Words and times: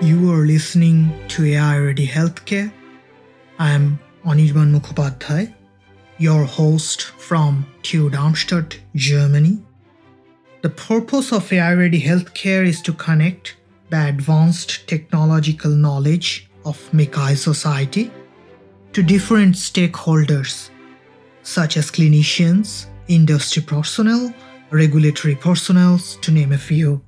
You 0.00 0.32
are 0.32 0.46
listening 0.46 1.12
to 1.26 1.44
AI 1.44 1.78
Ready 1.78 2.06
Healthcare. 2.06 2.72
I 3.58 3.72
am 3.72 3.98
Anirban 4.24 4.72
Mukhopadhyay, 4.72 5.52
your 6.18 6.44
host 6.44 7.02
from 7.02 7.66
TU 7.82 8.08
Darmstadt, 8.08 8.78
Germany. 8.94 9.58
The 10.62 10.70
purpose 10.70 11.32
of 11.32 11.52
AI 11.52 11.74
Ready 11.74 12.00
Healthcare 12.00 12.64
is 12.64 12.80
to 12.82 12.92
connect 12.92 13.56
the 13.90 14.06
advanced 14.06 14.86
technological 14.86 15.72
knowledge 15.72 16.48
of 16.64 16.78
MICCAI 16.92 17.36
society 17.36 18.12
to 18.92 19.02
different 19.02 19.56
stakeholders, 19.56 20.70
such 21.42 21.76
as 21.76 21.90
clinicians, 21.90 22.86
industry 23.08 23.62
personnel, 23.62 24.32
regulatory 24.70 25.34
personnel, 25.34 25.98
to 26.20 26.30
name 26.30 26.52
a 26.52 26.58
few. 26.58 27.02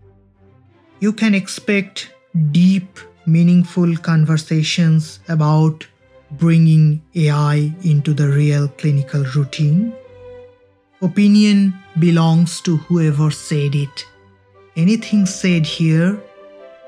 You 0.98 1.12
can 1.12 1.36
expect 1.36 2.14
deep, 2.52 2.98
meaningful 3.26 3.96
conversations 3.96 5.20
about 5.28 5.86
bringing 6.32 7.02
AI 7.14 7.72
into 7.82 8.14
the 8.14 8.28
real 8.28 8.68
clinical 8.68 9.24
routine. 9.34 9.92
Opinion 11.02 11.74
belongs 11.98 12.60
to 12.60 12.76
whoever 12.76 13.30
said 13.30 13.74
it. 13.74 14.06
Anything 14.76 15.26
said 15.26 15.66
here 15.66 16.20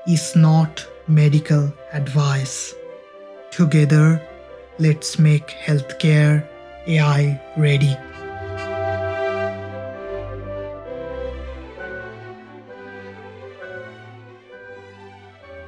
is 0.07 0.35
not 0.35 0.85
medical 1.07 1.73
advice. 1.91 2.73
Together, 3.51 4.21
let's 4.79 5.19
make 5.19 5.47
healthcare 5.47 6.47
AI 6.87 7.41
ready. 7.57 7.97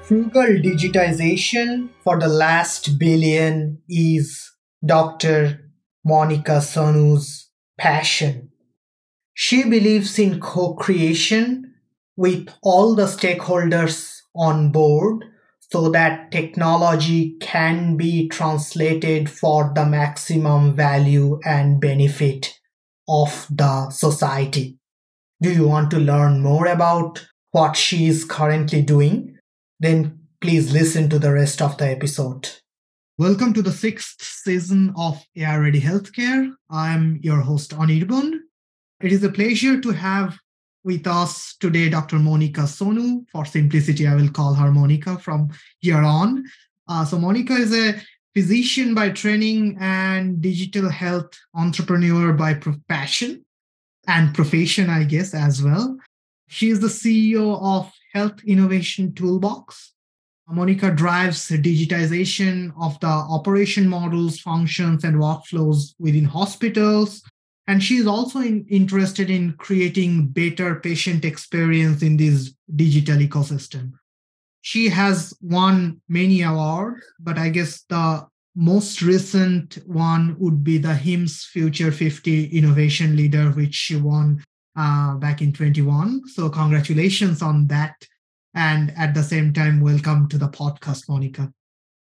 Frugal 0.08 0.62
digitization 0.62 1.90
for 2.04 2.20
the 2.20 2.28
last 2.28 3.00
billion 3.00 3.82
is 3.90 4.52
Dr. 4.86 5.72
Monica 6.04 6.62
Sonu's 6.62 7.50
passion. 7.80 8.52
She 9.34 9.64
believes 9.64 10.20
in 10.20 10.40
co 10.40 10.76
creation 10.76 11.74
with 12.16 12.50
all 12.62 12.94
the 12.94 13.08
stakeholders 13.08 14.20
on 14.36 14.72
board 14.72 15.26
so 15.72 15.90
that 15.90 16.32
technology 16.32 17.36
can 17.42 17.98
be 17.98 18.30
translated 18.30 19.28
for 19.28 19.72
the 19.74 19.88
maximum 19.88 20.76
value 20.76 21.40
and 21.44 21.82
benefit 21.82 22.60
of 23.08 23.48
the 23.50 23.90
society. 23.90 24.78
Do 25.42 25.52
you 25.52 25.68
want 25.68 25.90
to 25.92 25.98
learn 25.98 26.44
more 26.44 26.68
about 26.68 27.26
what 27.50 27.76
she 27.76 28.06
is 28.06 28.24
currently 28.24 28.84
doing? 28.84 29.35
Then 29.80 30.20
please 30.42 30.72
listen 30.72 31.10
to 31.10 31.20
the 31.20 31.34
rest 31.34 31.62
of 31.62 31.78
the 31.78 31.88
episode. 31.90 32.50
Welcome 33.18 33.54
to 33.54 33.62
the 33.62 33.72
sixth 33.72 34.22
season 34.22 34.94
of 34.98 35.22
AI 35.36 35.58
Ready 35.58 35.82
Healthcare. 35.82 36.54
I'm 36.70 37.20
your 37.22 37.42
host, 37.42 37.72
Anirban. 37.72 38.40
It 39.02 39.12
is 39.12 39.24
a 39.24 39.32
pleasure 39.32 39.80
to 39.82 39.92
have 39.92 40.38
with 40.84 41.08
us 41.08 41.56
today 41.60 41.90
Dr. 41.90 42.20
Monica 42.20 42.62
Sonu. 42.62 43.26
For 43.32 43.44
simplicity, 43.46 44.08
I 44.08 44.16
will 44.16 44.30
call 44.30 44.54
her 44.54 44.72
Monica 44.72 45.18
from 45.18 45.50
here 45.80 46.02
on. 46.02 46.46
Uh, 46.88 47.04
so, 47.04 47.18
Monica 47.18 47.54
is 47.54 47.74
a 47.74 48.00
physician 48.34 48.94
by 48.94 49.10
training 49.10 49.78
and 49.80 50.42
digital 50.42 50.90
health 50.90 51.32
entrepreneur 51.54 52.32
by 52.34 52.60
passion 52.88 53.44
and 54.08 54.34
profession, 54.36 54.90
I 54.90 55.04
guess, 55.04 55.34
as 55.34 55.62
well. 55.62 55.98
She 56.48 56.70
is 56.70 56.80
the 56.80 56.88
CEO 56.88 57.60
of 57.62 57.92
Health 58.16 58.42
Innovation 58.46 59.14
Toolbox. 59.14 59.92
Monica 60.48 60.90
drives 60.90 61.50
digitization 61.50 62.72
of 62.80 62.98
the 63.02 63.08
operation 63.08 63.90
models, 63.90 64.40
functions, 64.40 65.04
and 65.04 65.18
workflows 65.18 65.94
within 66.00 66.24
hospitals. 66.24 67.22
And 67.68 67.84
she 67.84 67.98
is 67.98 68.08
also 68.08 68.40
in, 68.40 68.66
interested 68.70 69.30
in 69.30 69.54
creating 69.58 70.28
better 70.28 70.76
patient 70.76 71.26
experience 71.26 72.04
in 72.04 72.16
this 72.16 72.54
digital 72.74 73.18
ecosystem. 73.18 73.92
She 74.62 74.88
has 74.88 75.34
won 75.42 76.00
many 76.08 76.42
awards, 76.44 77.06
but 77.20 77.38
I 77.38 77.50
guess 77.50 77.84
the 77.90 78.26
most 78.56 79.02
recent 79.02 79.80
one 79.86 80.38
would 80.40 80.64
be 80.64 80.78
the 80.78 80.94
HIMSS 80.94 81.48
Future 81.48 81.92
50 81.92 82.46
Innovation 82.58 83.18
Leader, 83.18 83.50
which 83.50 83.76
she 83.76 83.98
won 83.98 84.42
uh, 84.76 85.16
back 85.16 85.42
in 85.42 85.54
21. 85.54 86.28
So 86.28 86.50
congratulations 86.50 87.42
on 87.42 87.68
that. 87.68 87.96
And 88.54 88.94
at 88.98 89.14
the 89.14 89.24
same 89.24 89.54
time, 89.54 89.82
welcome 89.82 90.30
to 90.30 90.38
the 90.38 90.48
podcast, 90.48 91.10
Monica. 91.10 91.52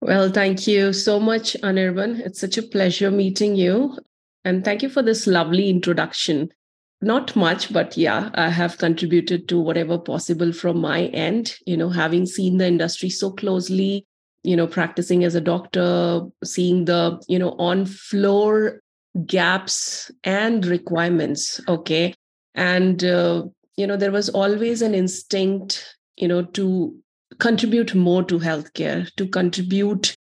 Well, 0.00 0.30
thank 0.30 0.66
you 0.68 0.92
so 0.92 1.18
much, 1.18 1.56
Anirban. 1.62 2.20
It's 2.20 2.40
such 2.40 2.56
a 2.56 2.62
pleasure 2.62 3.10
meeting 3.10 3.56
you. 3.56 3.98
And 4.44 4.64
thank 4.64 4.82
you 4.82 4.88
for 4.88 5.02
this 5.02 5.26
lovely 5.26 5.68
introduction. 5.68 6.50
Not 7.00 7.34
much, 7.34 7.72
but 7.72 7.96
yeah, 7.96 8.30
I 8.34 8.48
have 8.48 8.78
contributed 8.78 9.48
to 9.48 9.58
whatever 9.58 9.98
possible 9.98 10.52
from 10.52 10.80
my 10.80 11.06
end. 11.06 11.56
You 11.66 11.76
know, 11.76 11.90
having 11.90 12.26
seen 12.26 12.58
the 12.58 12.66
industry 12.66 13.10
so 13.10 13.32
closely, 13.32 14.06
you 14.44 14.56
know, 14.56 14.66
practicing 14.66 15.24
as 15.24 15.34
a 15.34 15.40
doctor, 15.40 16.22
seeing 16.44 16.84
the, 16.84 17.20
you 17.28 17.38
know, 17.38 17.50
on 17.58 17.86
floor 17.86 18.80
gaps 19.26 20.10
and 20.22 20.64
requirements. 20.66 21.60
Okay 21.68 22.14
and 22.58 23.04
uh, 23.04 23.44
you 23.76 23.86
know 23.86 23.96
there 23.96 24.12
was 24.12 24.28
always 24.28 24.82
an 24.82 24.94
instinct 24.94 25.96
you 26.16 26.28
know 26.28 26.42
to 26.42 26.94
contribute 27.38 27.94
more 27.94 28.24
to 28.24 28.38
healthcare 28.38 29.08
to 29.14 29.26
contribute 29.26 30.14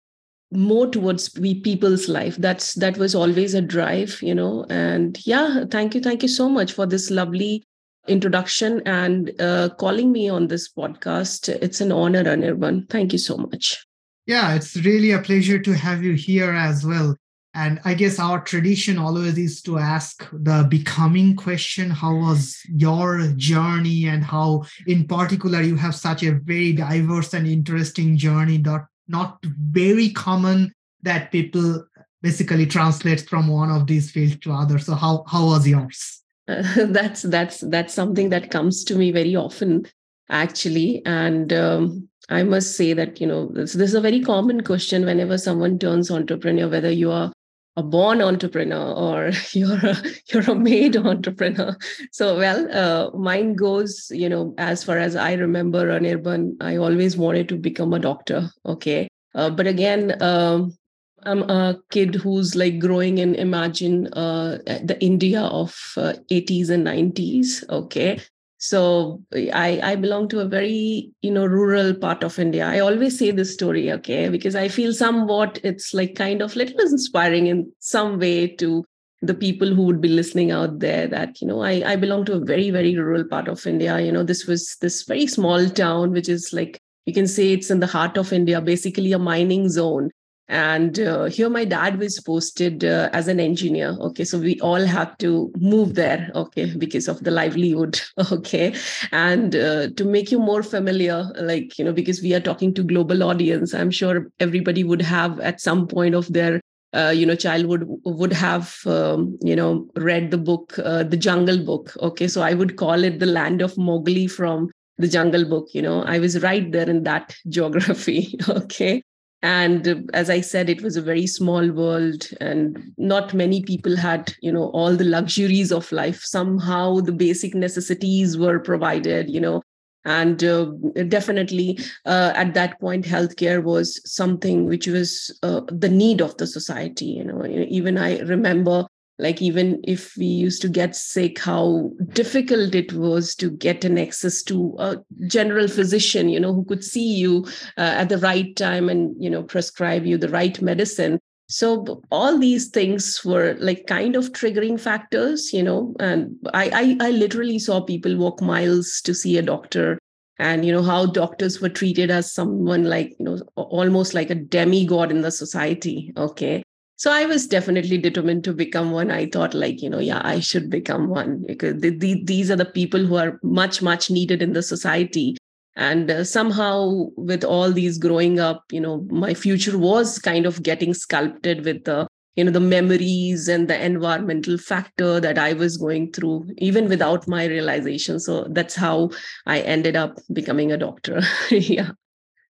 more 0.51 0.87
towards 0.87 1.37
we 1.37 1.59
people's 1.59 2.07
life. 2.07 2.37
That's 2.37 2.75
that 2.75 2.97
was 2.97 3.13
always 3.15 3.53
a 3.53 3.61
drive 3.61 4.21
you 4.21 4.35
know. 4.35 4.65
And 4.69 5.17
yeah 5.25 5.65
thank 5.71 5.95
you 5.95 6.01
thank 6.01 6.21
you 6.21 6.29
so 6.29 6.47
much 6.47 6.71
for 6.71 6.85
this 6.85 7.09
lovely 7.09 7.63
introduction 8.07 8.81
and 8.85 9.31
uh, 9.41 9.69
calling 9.77 10.11
me 10.11 10.29
on 10.29 10.47
this 10.47 10.71
podcast. 10.71 11.49
It's 11.49 11.81
an 11.81 11.91
honor 11.91 12.23
anirban. 12.23 12.89
Thank 12.89 13.11
you 13.11 13.19
so 13.19 13.37
much. 13.37 13.83
Yeah 14.27 14.53
it's 14.53 14.75
really 14.77 15.11
a 15.11 15.21
pleasure 15.21 15.59
to 15.59 15.73
have 15.73 16.03
you 16.03 16.13
here 16.13 16.53
as 16.53 16.85
well 16.85 17.15
and 17.57 17.79
I 17.85 17.95
guess 17.95 18.19
our 18.19 18.39
tradition 18.39 18.99
always 18.99 19.35
is 19.35 19.63
to 19.63 19.79
ask 19.79 20.23
the 20.31 20.67
becoming 20.69 21.35
question 21.35 21.89
how 21.89 22.15
was 22.15 22.61
your 22.69 23.33
journey, 23.35 24.07
and 24.07 24.23
how, 24.23 24.65
in 24.85 25.07
particular, 25.07 25.63
you 25.63 25.75
have 25.75 25.95
such 25.95 26.21
a 26.21 26.33
very 26.33 26.73
diverse 26.73 27.33
and 27.33 27.47
interesting 27.47 28.15
journey, 28.15 28.59
not, 28.59 28.85
not 29.07 29.39
very 29.43 30.11
common 30.11 30.71
that 31.01 31.31
people 31.31 31.83
basically 32.21 32.67
translate 32.67 33.21
from 33.27 33.47
one 33.47 33.71
of 33.71 33.87
these 33.87 34.11
fields 34.11 34.37
to 34.41 34.51
other. 34.51 34.77
So, 34.77 34.93
how, 34.93 35.23
how 35.27 35.47
was 35.47 35.67
yours? 35.67 36.21
Uh, 36.47 36.61
that's 36.89 37.23
that's 37.23 37.61
that's 37.61 37.93
something 37.93 38.29
that 38.29 38.51
comes 38.51 38.83
to 38.83 38.95
me 38.95 39.11
very 39.11 39.35
often 39.35 39.85
actually 40.29 41.01
and 41.05 41.51
um, 41.51 42.07
i 42.29 42.43
must 42.43 42.75
say 42.77 42.93
that 42.93 43.19
you 43.19 43.27
know 43.27 43.47
this, 43.53 43.73
this 43.73 43.89
is 43.89 43.95
a 43.95 44.01
very 44.01 44.21
common 44.21 44.61
question 44.61 45.05
whenever 45.05 45.37
someone 45.37 45.77
turns 45.77 46.09
entrepreneur 46.09 46.69
whether 46.69 46.91
you 46.91 47.11
are 47.11 47.31
a 47.77 47.83
born 47.83 48.21
entrepreneur 48.21 48.91
or 48.93 49.31
you're 49.53 49.85
a, 49.85 49.95
you're 50.33 50.49
a 50.51 50.55
made 50.55 50.97
entrepreneur. 50.97 51.77
So 52.11 52.35
well 52.35 52.67
uh, 52.71 53.15
mine 53.17 53.53
goes 53.53 54.07
you 54.11 54.27
know 54.27 54.53
as 54.57 54.83
far 54.83 54.97
as 54.97 55.15
i 55.15 55.33
remember 55.33 55.87
anirban 55.87 56.55
i 56.59 56.75
always 56.75 57.15
wanted 57.15 57.47
to 57.49 57.55
become 57.55 57.93
a 57.93 57.99
doctor 57.99 58.49
okay? 58.65 59.07
Uh, 59.35 59.49
but 59.51 59.67
again 59.67 60.19
um, 60.21 60.75
i'm 61.23 61.43
a 61.43 61.79
kid 61.91 62.15
who's 62.15 62.55
like 62.55 62.79
growing 62.79 63.19
in 63.19 63.35
imagine 63.35 64.07
uh, 64.13 64.57
the 64.83 64.97
india 64.99 65.41
of 65.41 65.75
80s 65.97 66.69
uh, 66.69 66.73
and 66.73 66.87
90s 66.87 67.69
okay 67.69 68.19
so 68.57 69.21
i 69.33 69.79
i 69.83 69.95
belong 69.95 70.27
to 70.27 70.39
a 70.39 70.45
very 70.45 71.11
you 71.21 71.31
know 71.31 71.45
rural 71.45 71.93
part 71.93 72.23
of 72.23 72.39
india. 72.39 72.65
I 72.65 72.79
always 72.79 73.17
say 73.17 73.31
this 73.31 73.53
story 73.53 73.91
okay 73.91 74.29
because 74.29 74.55
i 74.55 74.67
feel 74.67 74.93
somewhat 74.93 75.59
it's 75.63 75.93
like 75.93 76.15
kind 76.15 76.41
of 76.41 76.55
little 76.55 76.79
inspiring 76.79 77.47
in 77.47 77.71
some 77.79 78.19
way 78.19 78.47
to 78.55 78.83
the 79.21 79.33
people 79.33 79.73
who 79.73 79.83
would 79.83 80.01
be 80.01 80.07
listening 80.07 80.51
out 80.51 80.79
there 80.79 81.07
that 81.07 81.41
you 81.41 81.47
know 81.47 81.61
I, 81.61 81.93
I 81.93 81.95
belong 81.95 82.25
to 82.25 82.33
a 82.33 82.39
very 82.39 82.69
very 82.69 82.95
rural 82.95 83.23
part 83.23 83.47
of 83.47 83.65
india. 83.65 83.99
You 83.99 84.11
know 84.11 84.23
this 84.23 84.45
was 84.45 84.75
this 84.81 85.03
very 85.03 85.27
small 85.27 85.69
town 85.69 86.11
which 86.11 86.29
is 86.29 86.51
like 86.53 86.79
you 87.05 87.13
can 87.13 87.27
say 87.27 87.53
it's 87.53 87.71
in 87.71 87.79
the 87.79 87.87
heart 87.87 88.17
of 88.17 88.33
india 88.33 88.61
basically 88.61 89.13
a 89.13 89.19
mining 89.19 89.69
zone 89.69 90.09
and 90.49 90.99
uh, 90.99 91.25
here 91.25 91.49
my 91.49 91.65
dad 91.65 91.99
was 91.99 92.19
posted 92.21 92.83
uh, 92.83 93.09
as 93.13 93.27
an 93.27 93.39
engineer. 93.39 93.97
Okay 93.99 94.23
so 94.23 94.39
we 94.39 94.59
all 94.61 94.85
have 94.85 95.17
to 95.19 95.51
move 95.57 95.95
there 95.95 96.31
okay 96.35 96.73
because 96.77 97.07
of 97.07 97.23
the 97.23 97.31
livelihood 97.31 97.99
okay? 98.31 98.73
And 99.11 99.55
uh, 99.55 99.89
to 99.89 100.05
make 100.05 100.31
you 100.31 100.39
more 100.39 100.63
familiar 100.63 101.31
like 101.39 101.77
you 101.77 101.85
know 101.85 101.93
because 101.93 102.21
we 102.21 102.33
are 102.33 102.39
talking 102.39 102.73
to 102.73 102.83
global 102.83 103.23
audience 103.23 103.73
i'm 103.73 103.91
sure 103.91 104.27
everybody 104.39 104.83
would 104.83 105.01
have 105.01 105.39
at 105.39 105.61
some 105.61 105.87
point 105.87 106.15
of 106.15 106.31
their 106.31 106.61
uh, 106.93 107.13
you 107.15 107.25
know 107.25 107.35
childhood 107.35 107.83
would 108.05 108.33
have 108.33 108.75
um, 108.85 109.37
you 109.41 109.55
know 109.55 109.87
read 109.95 110.31
the 110.31 110.37
book 110.37 110.77
uh, 110.79 111.03
the 111.03 111.17
jungle 111.17 111.63
book 111.63 111.93
okay? 112.01 112.27
So 112.27 112.41
i 112.41 112.53
would 112.53 112.77
call 112.77 113.03
it 113.03 113.19
the 113.19 113.25
land 113.25 113.61
of 113.61 113.77
mowgli 113.77 114.27
from 114.27 114.69
the 114.97 115.07
jungle 115.07 115.45
book 115.45 115.67
you 115.73 115.81
know? 115.81 116.03
I 116.03 116.19
was 116.19 116.41
right 116.41 116.71
there 116.71 116.89
in 116.89 117.03
that 117.03 117.35
geography 117.49 118.37
okay 118.49 119.03
and 119.43 120.09
as 120.13 120.29
i 120.29 120.41
said 120.41 120.69
it 120.69 120.81
was 120.81 120.95
a 120.95 121.01
very 121.01 121.27
small 121.27 121.69
world 121.71 122.27
and 122.41 122.91
not 122.97 123.33
many 123.35 123.61
people 123.61 123.95
had 123.95 124.33
you 124.41 124.51
know 124.51 124.69
all 124.71 124.95
the 124.95 125.03
luxuries 125.03 125.71
of 125.71 125.91
life. 125.91 126.21
Somehow 126.23 126.99
the 127.01 127.11
basic 127.11 127.53
necessities 127.53 128.37
were 128.37 128.59
provided 128.59 129.29
you 129.29 129.39
know. 129.39 129.61
And 130.05 130.41
uh, 130.41 130.71
definitely 131.09 131.77
uh, 132.05 132.31
at 132.33 132.53
that 132.53 132.79
point 132.79 133.03
healthcare 133.05 133.61
was 133.61 134.01
something 134.09 134.65
which 134.65 134.87
was 134.87 135.37
uh, 135.43 135.61
the 135.67 135.89
need 135.89 136.21
of 136.21 136.37
the 136.37 136.47
society 136.47 137.05
you 137.05 137.23
know. 137.23 137.45
Even 137.45 137.97
i 137.97 138.19
remember 138.19 138.87
like 139.19 139.41
even 139.41 139.81
if 139.83 140.15
we 140.17 140.25
used 140.25 140.61
to 140.61 140.69
get 140.69 140.95
sick 140.95 141.39
how 141.39 141.91
difficult 142.13 142.75
it 142.75 142.93
was 142.93 143.35
to 143.35 143.49
get 143.49 143.83
an 143.83 143.97
access 143.97 144.43
to 144.43 144.75
a 144.79 144.97
general 145.27 145.67
physician 145.67 146.29
you 146.29 146.39
know 146.39 146.53
who 146.53 146.65
could 146.65 146.83
see 146.83 147.15
you 147.15 147.45
uh, 147.77 147.95
at 148.01 148.09
the 148.09 148.17
right 148.19 148.55
time 148.55 148.89
and 148.89 149.15
you 149.19 149.29
know 149.29 149.43
prescribe 149.43 150.05
you 150.05 150.17
the 150.17 150.29
right 150.29 150.61
medicine. 150.61 151.19
So 151.49 152.01
all 152.11 152.37
these 152.37 152.67
things 152.67 153.23
were 153.23 153.55
like 153.59 153.87
kind 153.87 154.17
of 154.17 154.33
triggering 154.33 154.77
factors 154.77 155.53
you 155.53 155.63
know 155.63 155.95
and 155.97 156.35
I, 156.53 156.97
I 156.99 157.07
i 157.07 157.09
literally 157.11 157.57
saw 157.57 157.79
people 157.79 158.17
walk 158.17 158.41
miles 158.41 158.99
to 159.05 159.13
see 159.13 159.37
a 159.37 159.41
doctor 159.41 159.97
and 160.39 160.65
you 160.65 160.73
know 160.73 160.83
how 160.83 161.05
doctors 161.05 161.61
were 161.61 161.69
treated 161.69 162.11
as 162.11 162.33
someone 162.33 162.83
like 162.83 163.15
you 163.17 163.25
know 163.25 163.37
almost 163.55 164.13
like 164.13 164.29
a 164.29 164.35
demigod 164.35 165.09
in 165.09 165.21
the 165.21 165.31
society 165.31 166.11
okay 166.17 166.63
so 166.97 167.11
i 167.11 167.25
was 167.25 167.47
definitely 167.47 167.97
determined 167.97 168.43
to 168.43 168.53
become 168.53 168.91
one. 168.91 169.11
I 169.11 169.27
thought 169.27 169.53
like 169.53 169.81
you 169.81 169.89
know 169.89 169.99
yeah 169.99 170.21
i 170.23 170.39
should 170.39 170.69
become 170.69 171.07
one 171.07 171.43
because 171.47 171.81
the, 171.81 171.91
the, 171.91 172.23
these 172.23 172.51
are 172.51 172.55
the 172.55 172.65
people 172.65 173.05
who 173.05 173.15
are 173.15 173.39
much 173.43 173.81
much 173.81 174.09
needed 174.11 174.41
in 174.41 174.53
the 174.53 174.63
society. 174.63 175.37
And 175.75 176.09
uh, 176.09 176.23
somehow 176.23 177.11
with 177.17 177.43
all 177.43 177.71
these 177.71 177.99
growing 177.99 178.39
up 178.39 178.63
you 178.71 178.81
know 178.81 179.05
my 179.09 179.35
future 179.35 179.77
was 179.77 180.17
kind 180.17 180.47
of 180.47 180.63
getting 180.63 180.95
sculpted 180.95 181.63
with 181.65 181.83
the 181.83 182.07
you 182.35 182.43
know 182.43 182.51
the 182.51 182.59
memories 182.59 183.47
and 183.47 183.67
the 183.67 183.83
environmental 183.83 184.57
factor 184.57 185.19
that 185.19 185.37
i 185.37 185.53
was 185.53 185.77
going 185.77 186.11
through 186.11 186.49
even 186.57 186.89
without 186.89 187.27
my 187.27 187.45
realization. 187.45 188.19
So 188.19 188.47
that's 188.49 188.75
how 188.75 189.11
i 189.45 189.59
ended 189.59 189.95
up 189.95 190.17
becoming 190.33 190.71
a 190.71 190.77
doctor. 190.77 191.21
Yeah 191.51 191.91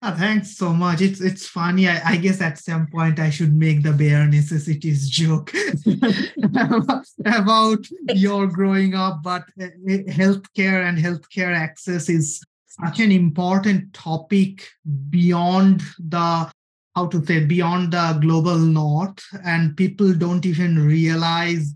Oh, 0.07 0.15
thanks 0.15 0.55
so 0.55 0.71
much. 0.71 1.01
It's 1.01 1.19
it's 1.19 1.45
funny. 1.45 1.89
I, 1.89 2.11
I, 2.11 2.15
guess 2.15 2.39
at 2.39 2.57
some 2.57 2.87
point 2.87 3.19
I 3.19 3.29
should 3.29 3.53
make 3.53 3.83
the 3.83 3.91
bare 3.91 4.25
necessities 4.25 5.09
joke 5.09 5.51
about 7.25 7.85
your 8.13 8.47
growing 8.47 8.95
up, 8.95 9.21
but 9.21 9.43
uh, 9.61 9.67
healthcare 10.07 10.87
and 10.87 10.97
healthcare 10.97 11.53
access 11.53 12.07
is 12.07 12.41
such 12.67 13.01
an 13.01 13.11
important 13.11 13.93
topic 13.93 14.69
beyond 15.09 15.81
the 15.99 16.49
how 16.95 17.07
to 17.07 17.25
say 17.25 17.43
beyond 17.43 17.91
the 17.91 18.17
global 18.21 18.57
north, 18.57 19.21
and 19.43 19.75
people 19.75 20.13
don't 20.13 20.45
even 20.45 20.87
realize 20.87 21.75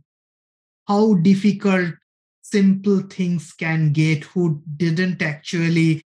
how 0.87 1.15
difficult 1.15 1.95
simple 2.43 3.01
things 3.01 3.51
can 3.51 3.91
get 3.91 4.23
who 4.23 4.61
didn't 4.77 5.21
actually 5.21 6.01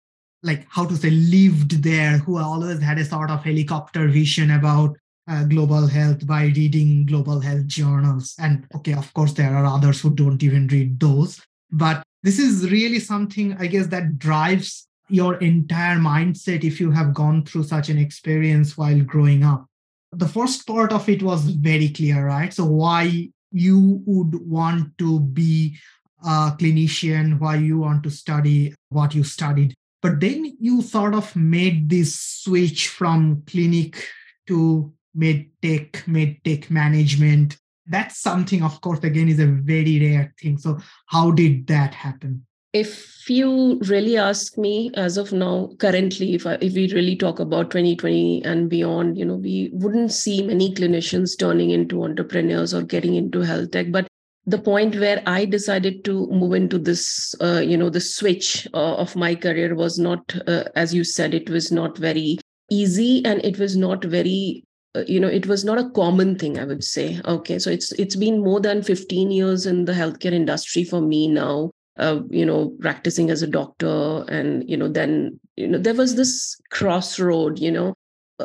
like 0.44 0.66
how 0.68 0.84
to 0.84 0.94
say 0.94 1.10
lived 1.10 1.82
there 1.82 2.18
who 2.18 2.38
always 2.38 2.80
had 2.80 2.98
a 2.98 3.04
sort 3.04 3.30
of 3.30 3.42
helicopter 3.42 4.06
vision 4.08 4.52
about 4.52 4.96
uh, 5.26 5.42
global 5.44 5.86
health 5.86 6.26
by 6.26 6.44
reading 6.44 7.06
global 7.06 7.40
health 7.40 7.66
journals. 7.66 8.34
And 8.38 8.66
okay 8.76 8.92
of 8.92 9.12
course 9.14 9.32
there 9.32 9.56
are 9.56 9.64
others 9.64 10.00
who 10.00 10.14
don't 10.14 10.42
even 10.42 10.68
read 10.68 11.00
those. 11.00 11.40
But 11.72 12.02
this 12.22 12.38
is 12.38 12.70
really 12.70 13.00
something 13.00 13.54
i 13.58 13.66
guess 13.66 13.86
that 13.88 14.18
drives 14.18 14.88
your 15.08 15.34
entire 15.36 15.98
mindset 15.98 16.64
if 16.64 16.80
you 16.80 16.90
have 16.90 17.12
gone 17.12 17.44
through 17.44 17.62
such 17.62 17.90
an 17.90 17.98
experience 17.98 18.78
while 18.78 19.00
growing 19.00 19.44
up. 19.44 19.66
The 20.12 20.28
first 20.28 20.66
part 20.66 20.92
of 20.92 21.08
it 21.08 21.22
was 21.22 21.42
very 21.42 21.88
clear 21.88 22.26
right? 22.26 22.52
So 22.52 22.64
why 22.64 23.28
you 23.50 24.02
would 24.06 24.34
want 24.48 24.96
to 24.98 25.20
be 25.20 25.76
a 26.22 26.56
clinician 26.58 27.38
why 27.38 27.56
you 27.56 27.78
want 27.78 28.02
to 28.02 28.10
study 28.10 28.74
what 28.88 29.14
you 29.14 29.22
studied 29.22 29.74
but 30.04 30.20
then 30.20 30.54
you 30.60 30.82
sort 30.82 31.14
of 31.14 31.34
made 31.34 31.88
this 31.88 32.14
switch 32.14 32.88
from 32.88 33.42
clinic 33.46 34.06
to 34.46 34.92
medtech, 35.16 35.92
medtech 36.04 36.68
management. 36.68 37.56
That's 37.86 38.20
something, 38.20 38.62
of 38.62 38.82
course, 38.82 38.98
again, 39.02 39.30
is 39.30 39.40
a 39.40 39.46
very 39.46 39.98
rare 39.98 40.34
thing. 40.38 40.58
So, 40.58 40.78
how 41.06 41.30
did 41.30 41.66
that 41.68 41.94
happen? 41.94 42.44
If 42.74 43.30
you 43.30 43.78
really 43.88 44.18
ask 44.18 44.58
me, 44.58 44.90
as 44.94 45.16
of 45.16 45.32
now, 45.32 45.70
currently, 45.78 46.34
if 46.34 46.46
I, 46.46 46.58
if 46.60 46.74
we 46.74 46.92
really 46.92 47.16
talk 47.16 47.40
about 47.40 47.70
2020 47.70 48.44
and 48.44 48.68
beyond, 48.68 49.16
you 49.16 49.24
know, 49.24 49.36
we 49.36 49.70
wouldn't 49.72 50.12
see 50.12 50.42
many 50.42 50.74
clinicians 50.74 51.38
turning 51.38 51.70
into 51.70 52.04
entrepreneurs 52.04 52.74
or 52.74 52.82
getting 52.82 53.14
into 53.14 53.40
health 53.40 53.70
tech. 53.70 53.90
But 53.90 54.06
the 54.46 54.58
point 54.58 54.94
where 54.96 55.22
i 55.26 55.44
decided 55.44 56.04
to 56.04 56.26
move 56.26 56.52
into 56.52 56.78
this 56.78 57.34
uh, 57.40 57.60
you 57.60 57.76
know 57.76 57.88
the 57.88 58.00
switch 58.00 58.68
uh, 58.74 58.94
of 58.96 59.16
my 59.16 59.34
career 59.34 59.74
was 59.74 59.98
not 59.98 60.34
uh, 60.46 60.64
as 60.76 60.92
you 60.92 61.04
said 61.04 61.34
it 61.34 61.48
was 61.48 61.72
not 61.72 61.96
very 61.96 62.38
easy 62.70 63.24
and 63.24 63.44
it 63.44 63.58
was 63.58 63.76
not 63.76 64.04
very 64.04 64.64
uh, 64.94 65.04
you 65.06 65.18
know 65.18 65.28
it 65.28 65.46
was 65.46 65.64
not 65.64 65.78
a 65.78 65.90
common 65.90 66.38
thing 66.38 66.58
i 66.58 66.64
would 66.64 66.84
say. 66.84 67.20
Okay 67.24 67.58
so 67.58 67.70
it's 67.70 67.92
it's 67.92 68.16
been 68.16 68.42
more 68.42 68.60
than 68.60 68.82
15 68.82 69.30
years 69.30 69.66
in 69.66 69.84
the 69.84 69.92
healthcare 69.92 70.32
industry 70.32 70.84
for 70.84 71.00
me 71.00 71.28
now 71.28 71.70
uh, 71.98 72.20
you 72.30 72.44
know 72.44 72.70
practicing 72.80 73.30
as 73.30 73.42
a 73.42 73.46
doctor 73.46 74.24
and 74.28 74.68
you 74.68 74.76
know 74.76 74.88
then 74.88 75.40
you 75.56 75.66
know 75.66 75.78
there 75.78 75.94
was 75.94 76.16
this 76.16 76.60
crossroad 76.70 77.58
you 77.58 77.70
know 77.70 77.93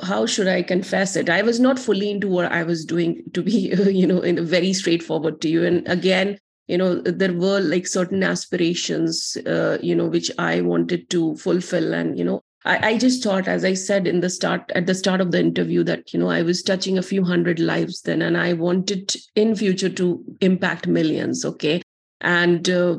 how 0.03 0.25
should 0.25 0.47
I 0.47 0.61
confess 0.61 1.15
it? 1.15 1.29
I 1.29 1.41
was 1.41 1.59
not 1.59 1.79
fully 1.79 2.11
into 2.11 2.27
what 2.27 2.51
I 2.51 2.63
was 2.63 2.85
doing, 2.85 3.23
to 3.33 3.41
be, 3.41 3.51
you 3.91 4.07
know, 4.07 4.21
in 4.21 4.37
a 4.37 4.43
very 4.43 4.73
straightforward 4.73 5.41
to 5.41 5.49
you. 5.49 5.65
And 5.65 5.87
again, 5.87 6.37
you 6.67 6.77
know, 6.77 7.01
there 7.01 7.33
were 7.33 7.59
like 7.59 7.87
certain 7.87 8.21
aspirations, 8.23 9.35
uh, 9.47 9.79
you 9.81 9.95
know, 9.95 10.05
which 10.05 10.29
I 10.37 10.61
wanted 10.61 11.09
to 11.09 11.35
fulfill. 11.37 11.93
And, 11.93 12.17
you 12.17 12.23
know, 12.23 12.41
I, 12.63 12.89
I 12.89 12.97
just 12.97 13.23
thought, 13.23 13.47
as 13.47 13.65
I 13.65 13.73
said 13.73 14.05
in 14.05 14.19
the 14.19 14.29
start, 14.29 14.71
at 14.75 14.85
the 14.85 14.93
start 14.93 15.19
of 15.19 15.31
the 15.31 15.39
interview, 15.39 15.83
that, 15.85 16.13
you 16.13 16.19
know, 16.19 16.29
I 16.29 16.43
was 16.43 16.61
touching 16.61 16.97
a 16.97 17.03
few 17.03 17.23
hundred 17.23 17.59
lives 17.59 18.01
then, 18.01 18.21
and 18.21 18.37
I 18.37 18.53
wanted 18.53 19.15
in 19.35 19.55
future 19.55 19.89
to 19.89 20.23
impact 20.41 20.85
millions. 20.85 21.43
Okay. 21.43 21.81
And 22.21 22.69
uh, 22.69 22.97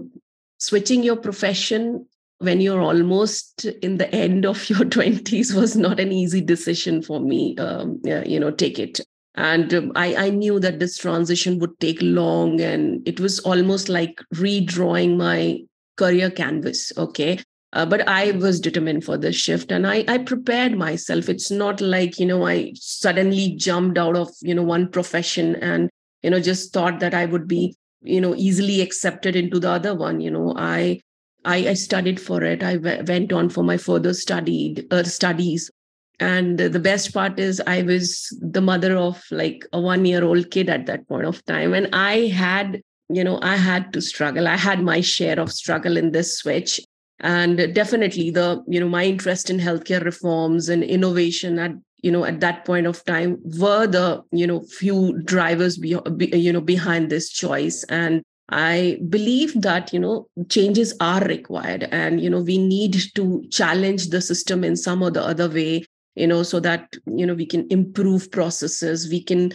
switching 0.58 1.04
your 1.04 1.16
profession 1.16 2.06
when 2.40 2.60
you're 2.60 2.80
almost 2.80 3.66
in 3.82 3.98
the 3.98 4.12
end 4.14 4.46
of 4.46 4.68
your 4.68 4.78
20s 4.96 5.54
was 5.54 5.76
not 5.76 6.00
an 6.00 6.10
easy 6.10 6.40
decision 6.40 7.02
for 7.02 7.20
me 7.20 7.56
um, 7.58 8.00
you 8.04 8.40
know 8.40 8.50
take 8.50 8.78
it. 8.78 9.00
And 9.36 9.72
um, 9.72 9.92
I, 9.94 10.26
I 10.26 10.30
knew 10.30 10.58
that 10.58 10.80
this 10.80 10.98
transition 10.98 11.60
would 11.60 11.78
take 11.78 11.98
long 12.00 12.60
and 12.60 13.06
it 13.06 13.20
was 13.20 13.38
almost 13.40 13.88
like 13.88 14.20
redrawing 14.34 15.16
my 15.16 15.60
career 15.96 16.30
canvas 16.30 16.92
okay? 16.96 17.38
Uh, 17.72 17.86
but 17.86 18.08
i 18.08 18.32
was 18.32 18.58
determined 18.58 19.04
for 19.04 19.16
this 19.16 19.36
shift 19.36 19.70
and 19.70 19.86
I, 19.86 20.04
I 20.08 20.18
prepared 20.18 20.76
myself. 20.76 21.28
It's 21.28 21.52
not 21.52 21.80
like 21.80 22.18
you 22.18 22.26
know 22.26 22.44
i 22.46 22.72
suddenly 22.74 23.54
jumped 23.54 23.96
out 23.96 24.16
of 24.16 24.28
you 24.40 24.56
know 24.56 24.64
one 24.64 24.88
profession 24.88 25.54
and 25.56 25.88
you 26.22 26.30
know 26.30 26.40
just 26.40 26.72
thought 26.72 26.98
that 26.98 27.14
i 27.14 27.26
would 27.26 27.46
be 27.46 27.76
you 28.02 28.20
know 28.20 28.34
easily 28.34 28.80
accepted 28.80 29.36
into 29.36 29.60
the 29.60 29.70
other 29.70 29.94
one 29.94 30.20
you 30.20 30.32
know? 30.32 30.52
I 30.56 31.00
I, 31.44 31.68
I 31.68 31.74
studied 31.74 32.20
for 32.20 32.42
it. 32.42 32.62
I 32.62 32.76
w- 32.76 33.04
went 33.06 33.32
on 33.32 33.48
for 33.48 33.64
my 33.64 33.76
further 33.76 34.14
studied 34.14 34.86
uh, 34.90 35.04
studies. 35.04 35.70
And 36.18 36.58
the 36.58 36.78
best 36.78 37.14
part 37.14 37.38
is, 37.38 37.62
I 37.66 37.82
was 37.82 38.28
the 38.42 38.60
mother 38.60 38.94
of 38.96 39.22
like 39.30 39.64
a 39.72 39.80
one 39.80 40.04
year 40.04 40.22
old 40.22 40.50
kid 40.50 40.68
at 40.68 40.84
that 40.86 41.08
point 41.08 41.24
of 41.24 41.42
time. 41.46 41.72
And 41.72 41.88
I 41.94 42.26
had, 42.26 42.82
you 43.08 43.24
know, 43.24 43.38
I 43.42 43.56
had 43.56 43.92
to 43.94 44.02
struggle. 44.02 44.46
I 44.46 44.56
had 44.56 44.82
my 44.82 45.00
share 45.00 45.40
of 45.40 45.50
struggle 45.50 45.96
in 45.96 46.12
this 46.12 46.36
switch. 46.36 46.78
And 47.20 47.74
definitely 47.74 48.30
the, 48.30 48.62
you 48.66 48.80
know, 48.80 48.88
my 48.88 49.04
interest 49.04 49.48
in 49.50 49.58
healthcare 49.58 50.04
reforms 50.04 50.68
and 50.68 50.82
innovation 50.82 51.58
at, 51.58 51.72
you 52.02 52.10
know, 52.10 52.24
at 52.24 52.40
that 52.40 52.64
point 52.64 52.86
of 52.86 53.04
time 53.04 53.38
were 53.58 53.86
the, 53.86 54.22
you 54.32 54.46
know, 54.46 54.60
few 54.60 55.18
drivers, 55.24 55.78
be, 55.78 55.98
be, 56.16 56.26
you 56.38 56.52
know, 56.52 56.62
behind 56.62 57.10
this 57.10 57.30
choice. 57.30 57.84
And 57.88 58.22
I 58.50 58.98
believe 59.08 59.60
that, 59.62 59.92
you 59.92 60.00
know, 60.00 60.26
changes 60.48 60.94
are 61.00 61.24
required 61.24 61.84
and, 61.92 62.20
you 62.20 62.28
know, 62.28 62.40
we 62.40 62.58
need 62.58 62.96
to 63.14 63.44
challenge 63.50 64.08
the 64.08 64.20
system 64.20 64.64
in 64.64 64.76
some 64.76 65.02
or 65.02 65.10
the 65.10 65.22
other 65.22 65.48
way, 65.48 65.84
you 66.16 66.26
know, 66.26 66.42
so 66.42 66.58
that, 66.60 66.96
you 67.06 67.24
know, 67.24 67.34
we 67.34 67.46
can 67.46 67.66
improve 67.70 68.30
processes, 68.30 69.08
we 69.08 69.22
can 69.22 69.52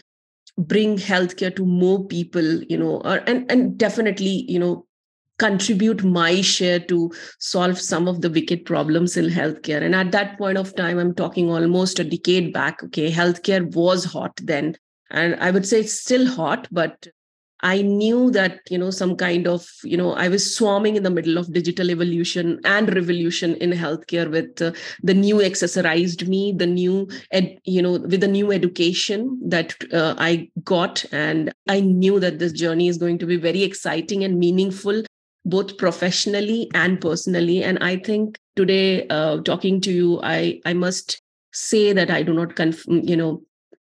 bring 0.58 0.98
healthcare 0.98 1.54
to 1.56 1.66
more 1.66 2.06
people, 2.06 2.64
you 2.64 2.78
know, 2.78 3.02
or, 3.04 3.18
and, 3.28 3.50
and 3.52 3.78
definitely, 3.78 4.46
you 4.48 4.60
know, 4.60 4.86
contribute 5.38 6.04
my 6.04 6.40
share 6.40 6.80
to 6.80 7.12
solve 7.40 7.80
some 7.80 8.08
of 8.08 8.22
the 8.22 8.30
wicked 8.30 8.64
problems 8.64 9.18
in 9.18 9.26
healthcare. 9.26 9.82
And 9.82 9.94
at 9.94 10.14
that 10.14 10.38
point 10.38 10.58
of 10.58 10.74
time, 10.76 10.98
I'm 10.98 11.14
talking 11.14 11.52
almost 11.52 12.00
a 12.00 12.06
decade 12.06 12.54
back. 12.54 12.82
Okay, 12.84 13.12
healthcare 13.12 13.70
was 13.76 14.06
hot 14.06 14.40
then. 14.42 14.78
And 15.12 15.36
I 15.42 15.52
would 15.52 15.68
say 15.68 15.82
it's 15.82 16.00
still 16.00 16.26
hot, 16.26 16.70
but 16.72 17.08
I 17.66 17.82
knew 17.82 18.30
that, 18.30 18.60
you 18.70 18.78
know, 18.78 18.92
some 18.92 19.16
kind 19.16 19.48
of, 19.48 19.68
you 19.84 19.98
know, 19.98 20.14
I 20.14 20.28
was 20.28 20.56
swarming 20.56 20.98
in 20.98 21.02
the 21.02 21.10
middle 21.10 21.40
of 21.40 21.52
digital 21.52 21.90
evolution 21.90 22.60
and 22.64 22.94
revolution 22.94 23.56
in 23.56 23.72
healthcare 23.72 24.30
with 24.30 24.62
uh, 24.62 24.72
the 25.02 25.16
new 25.16 25.38
accessorized 25.38 26.28
me, 26.28 26.54
the 26.56 26.68
new, 26.68 27.08
ed, 27.32 27.58
you 27.64 27.82
know, 27.82 27.94
with 27.94 28.22
the 28.22 28.28
new 28.28 28.52
education 28.52 29.40
that 29.50 29.74
uh, 29.92 30.14
I 30.20 30.52
got. 30.64 31.06
And 31.12 31.52
I 31.68 31.80
knew 31.80 32.20
that 32.20 32.38
this 32.38 32.52
journey 32.52 32.88
is 32.88 33.00
going 33.00 33.18
to 33.18 33.26
be 33.26 33.38
very 33.38 33.64
exciting 33.64 34.24
and 34.24 34.38
meaningful, 34.38 35.02
both 35.44 35.80
professionally 35.80 36.70
and 36.76 37.02
personally. 37.02 37.64
And 37.64 37.80
I 37.82 37.98
think 37.98 38.38
today, 38.56 39.08
uh, 39.08 39.42
talking 39.42 39.82
to 39.82 39.92
you, 39.92 40.20
I, 40.22 40.62
I 40.66 40.74
must 40.74 41.20
say 41.52 41.94
that 41.94 42.12
I 42.12 42.22
do 42.22 42.34
not, 42.34 42.56
conf- 42.56 42.86
you 42.86 43.18
know, 43.18 43.42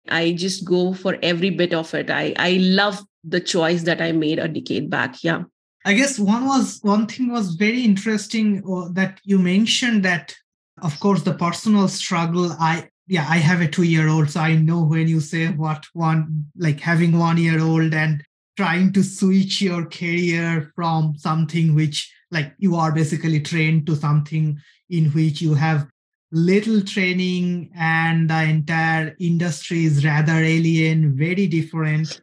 I 0.10 0.34
just 0.34 0.66
go 0.66 0.94
for 0.94 1.18
every 1.22 1.50
bit 1.50 1.74
of 1.74 1.94
it. 1.94 2.10
I, 2.10 2.34
I 2.38 2.54
love 2.54 3.02
the 3.24 3.40
choice 3.40 3.84
that 3.84 4.02
I 4.02 4.12
made 4.12 4.40
a 4.40 4.48
decade 4.48 4.90
back. 4.90 5.24
Yeah. 5.24 5.44
I 5.86 5.94
guess 5.94 6.20
one 6.20 6.46
was 6.46 6.80
one 6.82 7.08
thing 7.08 7.32
was 7.32 7.56
very 7.56 7.82
interesting 7.82 8.62
uh, 8.70 8.90
that 8.92 9.22
you 9.24 9.40
mentioned 9.40 10.04
that 10.04 10.36
of 10.82 11.00
course 11.00 11.22
the 11.22 11.34
personal 11.34 11.88
struggle 11.88 12.52
I 12.60 12.90
yeah 13.08 13.26
I 13.30 13.38
have 13.38 13.62
a 13.62 13.70
2 13.70 13.84
year 13.84 14.10
old 14.10 14.30
so 14.30 14.42
I 14.42 14.56
know 14.56 14.84
when 14.84 15.08
you 15.08 15.22
say 15.22 15.48
what 15.48 15.86
one 15.94 16.48
like 16.58 16.82
having 16.82 17.18
1 17.18 17.38
year 17.38 17.62
old 17.62 17.94
and 17.94 18.22
trying 18.58 18.92
to 18.94 19.04
switch 19.04 19.62
your 19.62 19.86
career 19.86 20.74
from 20.76 21.16
something 21.18 21.74
which 21.74 22.12
like 22.32 22.54
you 22.58 22.76
are 22.76 22.92
basically 22.92 23.40
trained 23.40 23.86
to 23.88 23.96
something 23.96 24.60
in 24.90 25.06
which 25.12 25.42
you 25.42 25.54
have 25.54 25.88
little 26.32 26.82
training 26.82 27.72
and 27.76 28.30
the 28.30 28.44
entire 28.44 29.16
industry 29.20 29.86
is 29.86 30.04
rather 30.04 30.34
alien 30.34 31.16
very 31.16 31.48
different 31.48 32.22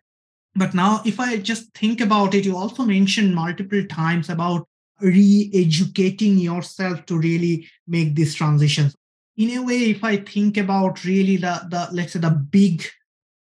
but 0.57 0.75
now, 0.75 1.03
if 1.05 1.19
I 1.19 1.39
just 1.39 1.73
think 1.75 2.01
about 2.01 2.35
it, 2.35 2.45
you 2.45 2.57
also 2.57 2.85
mentioned 2.85 3.35
multiple 3.35 3.85
times 3.87 4.29
about 4.29 4.69
re 5.01 5.51
educating 5.53 6.39
yourself 6.39 7.05
to 7.07 7.19
really 7.19 7.69
make 7.89 8.15
these 8.15 8.35
transitions. 8.35 8.95
In 9.37 9.51
a 9.59 9.63
way, 9.63 9.91
if 9.91 10.05
I 10.05 10.19
think 10.19 10.57
about 10.57 11.05
really 11.05 11.37
the, 11.37 11.67
the 11.69 11.89
let's 11.93 12.13
say, 12.13 12.21
the 12.21 12.31
big 12.31 12.85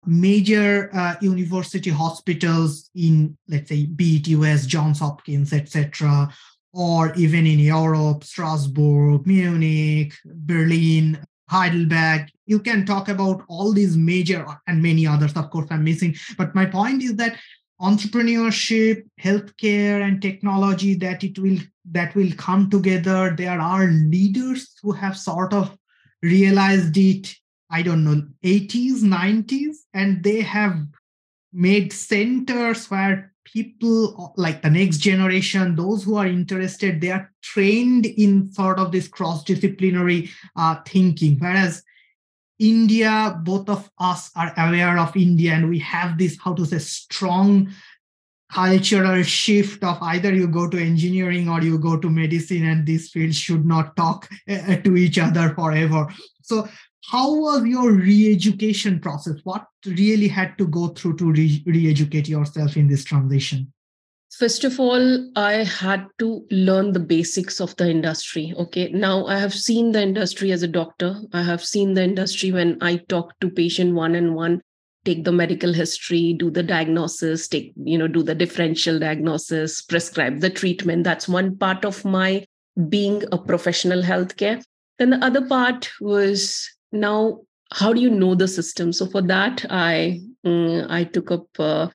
major 0.08 0.90
uh, 0.96 1.16
university 1.22 1.92
hospitals 1.92 2.90
in, 2.96 3.38
let's 3.48 3.70
say, 3.70 3.86
be 3.86 4.18
it 4.18 4.28
US, 4.30 4.66
Johns 4.66 5.00
Hopkins, 5.00 5.54
etc., 5.54 6.34
or 6.76 7.14
even 7.16 7.48
in 7.48 7.58
Europe, 7.58 8.24
Strasbourg, 8.26 9.26
Munich, 9.26 10.14
Berlin, 10.26 11.18
Heidelberg. 11.50 12.30
You 12.46 12.60
can 12.60 12.86
talk 12.86 13.08
about 13.08 13.44
all 13.48 13.72
these 13.72 13.96
major 13.96 14.46
and 14.68 14.84
many 14.84 15.08
others, 15.08 15.34
of 15.34 15.50
course, 15.50 15.68
I'm 15.72 15.86
missing. 15.86 16.16
But 16.38 16.54
my 16.54 16.66
point 16.66 17.02
is 17.02 17.16
that 17.16 17.38
entrepreneurship, 17.82 19.04
healthcare, 19.22 20.06
and 20.06 20.22
technology 20.22 20.96
that 20.96 21.24
it 21.24 21.40
will 21.40 21.60
that 21.92 22.14
will 22.14 22.32
come 22.38 22.70
together. 22.70 23.34
There 23.36 23.60
are 23.60 23.88
leaders 23.88 24.76
who 24.82 24.92
have 24.92 25.18
sort 25.18 25.54
of 25.54 25.78
realized 26.22 26.98
it, 26.98 27.34
I 27.70 27.84
don't 27.84 28.04
know, 28.04 28.28
80s, 28.44 29.02
90s, 29.02 29.78
and 29.94 30.24
they 30.24 30.42
have 30.42 30.78
made 31.54 31.94
centers 31.94 32.90
where 32.92 33.34
people 33.46 34.34
like 34.38 34.62
the 34.62 34.70
next 34.70 34.98
generation 34.98 35.76
those 35.76 36.04
who 36.04 36.16
are 36.16 36.28
interested 36.28 37.00
they 37.00 37.12
are 37.12 37.32
trained 37.42 38.06
in 38.06 38.52
sort 38.52 38.80
of 38.80 38.92
this 38.92 39.08
cross 39.08 39.44
disciplinary 39.44 40.30
uh, 40.56 40.76
thinking. 40.88 41.38
Whereas 41.40 41.84
india 42.58 43.38
both 43.44 43.68
of 43.68 43.90
us 44.00 44.32
are 44.34 44.54
aware 44.58 44.98
of 44.98 45.14
india 45.18 45.52
and 45.52 45.70
we 45.70 45.78
have 45.78 46.18
this 46.18 46.38
how 46.42 46.54
to 46.54 46.66
say 46.66 46.78
strong 46.80 47.70
cultural 48.52 49.22
shift 49.24 49.84
of 49.84 49.98
either 50.02 50.34
you 50.34 50.48
go 50.48 50.70
to 50.70 50.78
engineering 50.80 51.50
or 51.50 51.62
you 51.62 51.78
go 51.78 51.98
to 51.98 52.10
medicine 52.10 52.66
and 52.66 52.86
these 52.86 53.10
fields 53.10 53.36
should 53.36 53.66
not 53.66 53.96
talk 53.96 54.30
uh, 54.50 54.78
to 54.78 54.96
each 54.96 55.18
other 55.18 55.50
forever. 55.56 56.08
So 56.42 56.68
how 57.12 57.36
was 57.36 57.66
your 57.66 57.92
re-education 57.92 59.00
process? 59.00 59.36
What 59.44 59.66
really 59.86 60.28
had 60.28 60.58
to 60.58 60.68
go 60.68 60.88
through 60.90 61.18
to 61.18 61.32
re- 61.32 61.64
re-educate 61.66 62.28
yourself 62.28 62.78
in 62.78 62.88
this 62.88 63.04
transition? 63.04 63.72
First 64.38 64.66
of 64.66 64.80
all 64.82 65.32
i 65.38 65.64
had 65.64 66.08
to 66.20 66.46
learn 66.52 66.92
the 66.92 67.00
basics 67.00 67.62
of 67.62 67.76
the 67.78 67.90
industry 67.90 68.54
okay? 68.58 68.90
Now 68.90 69.26
i 69.28 69.38
have 69.38 69.54
seen 69.54 69.92
the 69.92 70.02
industry 70.02 70.52
as 70.52 70.64
a 70.64 70.68
doctor. 70.68 71.22
I 71.32 71.44
have 71.44 71.64
seen 71.64 71.94
the 71.94 72.04
industry 72.04 72.52
when 72.52 72.78
i 72.82 72.98
talk 72.98 73.40
to 73.40 73.50
patient 73.50 73.96
one 73.96 74.16
and 74.16 74.36
one 74.36 74.62
take 75.06 75.24
the 75.24 75.32
medical 75.32 75.72
history 75.72 76.34
do 76.34 76.50
the 76.50 76.64
diagnosis 76.64 77.48
take 77.48 77.72
you 77.78 77.98
know 77.98 78.08
do 78.08 78.24
the 78.24 78.34
differential 78.36 79.00
diagnosis 79.00 79.82
prescribe 79.82 80.42
the 80.42 80.50
treatment. 80.50 81.04
That's 81.04 81.30
one 81.30 81.56
part 81.58 81.86
of 81.86 82.04
my 82.04 82.46
being 82.90 83.24
a 83.32 83.38
professional 83.38 84.02
healthcare. 84.02 84.62
Then 84.98 85.12
the 85.12 85.24
other 85.24 85.46
part 85.48 85.92
was 86.02 86.75
now 86.92 87.40
how 87.74 87.92
do 87.94 88.00
you 88.00 88.10
know 88.10 88.36
the 88.36 88.48
system? 88.48 88.94
So 88.94 89.06
for 89.08 89.22
that 89.24 89.66
i 89.70 90.20
um, 90.44 90.86
i 90.90 91.04
took 91.04 91.32
up 91.32 91.48
uh, 91.60 91.90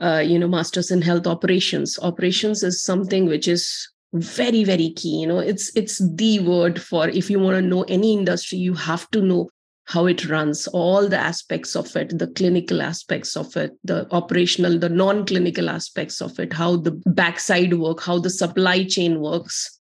uh, 0.00 0.22
you 0.24 0.38
know 0.38 0.48
masters 0.48 0.90
in 0.90 1.02
health 1.02 1.26
operations. 1.26 1.98
Operations 2.00 2.62
is 2.62 2.82
something 2.82 3.26
which 3.26 3.48
is 3.48 3.88
very 4.12 4.64
very 4.64 4.90
key 4.90 5.20
you 5.20 5.26
know 5.26 5.38
it's 5.38 5.74
it's 5.76 5.98
the 6.14 6.38
word 6.40 6.80
for 6.80 7.08
if 7.08 7.28
you 7.28 7.38
want 7.38 7.56
to 7.56 7.62
know 7.62 7.82
any 7.82 8.12
industry 8.12 8.56
you 8.58 8.72
have 8.72 9.10
to 9.10 9.20
know 9.20 9.48
how 9.84 10.06
it 10.06 10.26
runs 10.28 10.66
all 10.68 11.08
the 11.08 11.18
aspects 11.18 11.76
of 11.76 11.94
it 11.96 12.18
the 12.18 12.26
clinical 12.28 12.80
aspects 12.80 13.36
of 13.36 13.54
it 13.56 13.72
the 13.84 14.06
operational 14.12 14.78
the 14.78 14.88
non 14.88 15.26
clinical 15.26 15.68
aspects 15.68 16.20
of 16.20 16.38
it 16.38 16.52
how 16.52 16.76
the 16.76 16.92
backside 17.06 17.74
work 17.74 18.00
how 18.02 18.18
the 18.18 18.30
supply 18.30 18.84
chain 18.84 19.20
works 19.20 19.80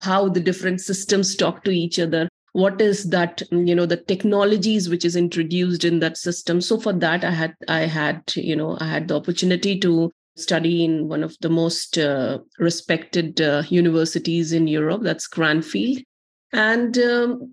how 0.00 0.28
the 0.28 0.40
different 0.40 0.80
systems 0.80 1.36
talk 1.36 1.62
to 1.62 1.70
each 1.70 1.98
other 1.98 2.28
what 2.56 2.80
is 2.80 3.10
that 3.10 3.42
you 3.50 3.74
know 3.74 3.84
the 3.84 3.98
technologies 3.98 4.88
which 4.88 5.04
is 5.04 5.14
introduced 5.14 5.84
in 5.84 5.98
that 6.00 6.16
system. 6.16 6.62
So 6.62 6.80
for 6.80 6.94
that 6.94 7.22
i 7.22 7.30
had 7.30 7.54
i 7.68 7.80
had 7.80 8.22
you 8.34 8.56
know 8.56 8.78
i 8.80 8.86
had 8.88 9.08
the 9.08 9.16
opportunity 9.16 9.78
to 9.80 10.10
study 10.36 10.82
in 10.84 11.06
one 11.08 11.22
of 11.22 11.36
the 11.42 11.50
most 11.50 11.98
uh, 11.98 12.38
respected 12.58 13.42
uh, 13.42 13.62
universities 13.68 14.52
in 14.52 14.66
europe 14.68 15.02
that's 15.02 15.26
cranfield. 15.26 15.98
And 16.52 16.96
um, 16.98 17.52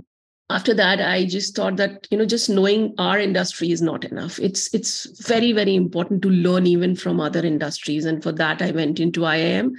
after 0.49 0.73
that 0.73 1.01
i 1.01 1.25
just 1.25 1.53
thought 1.57 1.75
that 1.75 2.07
you 2.09 2.17
know 2.17 2.25
just 2.25 2.49
knowing 2.49 2.93
our 2.97 3.19
industry 3.19 3.71
is 3.71 3.81
not 3.81 4.05
enough. 4.05 4.39
It's 4.39 4.73
it's 4.73 5.27
very 5.27 5.51
very 5.51 5.75
important 5.75 6.21
to 6.21 6.29
learn 6.29 6.65
even 6.65 6.95
from 6.95 7.19
other 7.19 7.45
industries. 7.45 8.05
And 8.05 8.23
for 8.23 8.31
that 8.43 8.61
i 8.61 8.71
went 8.71 9.01
into 9.01 9.31
iim 9.35 9.73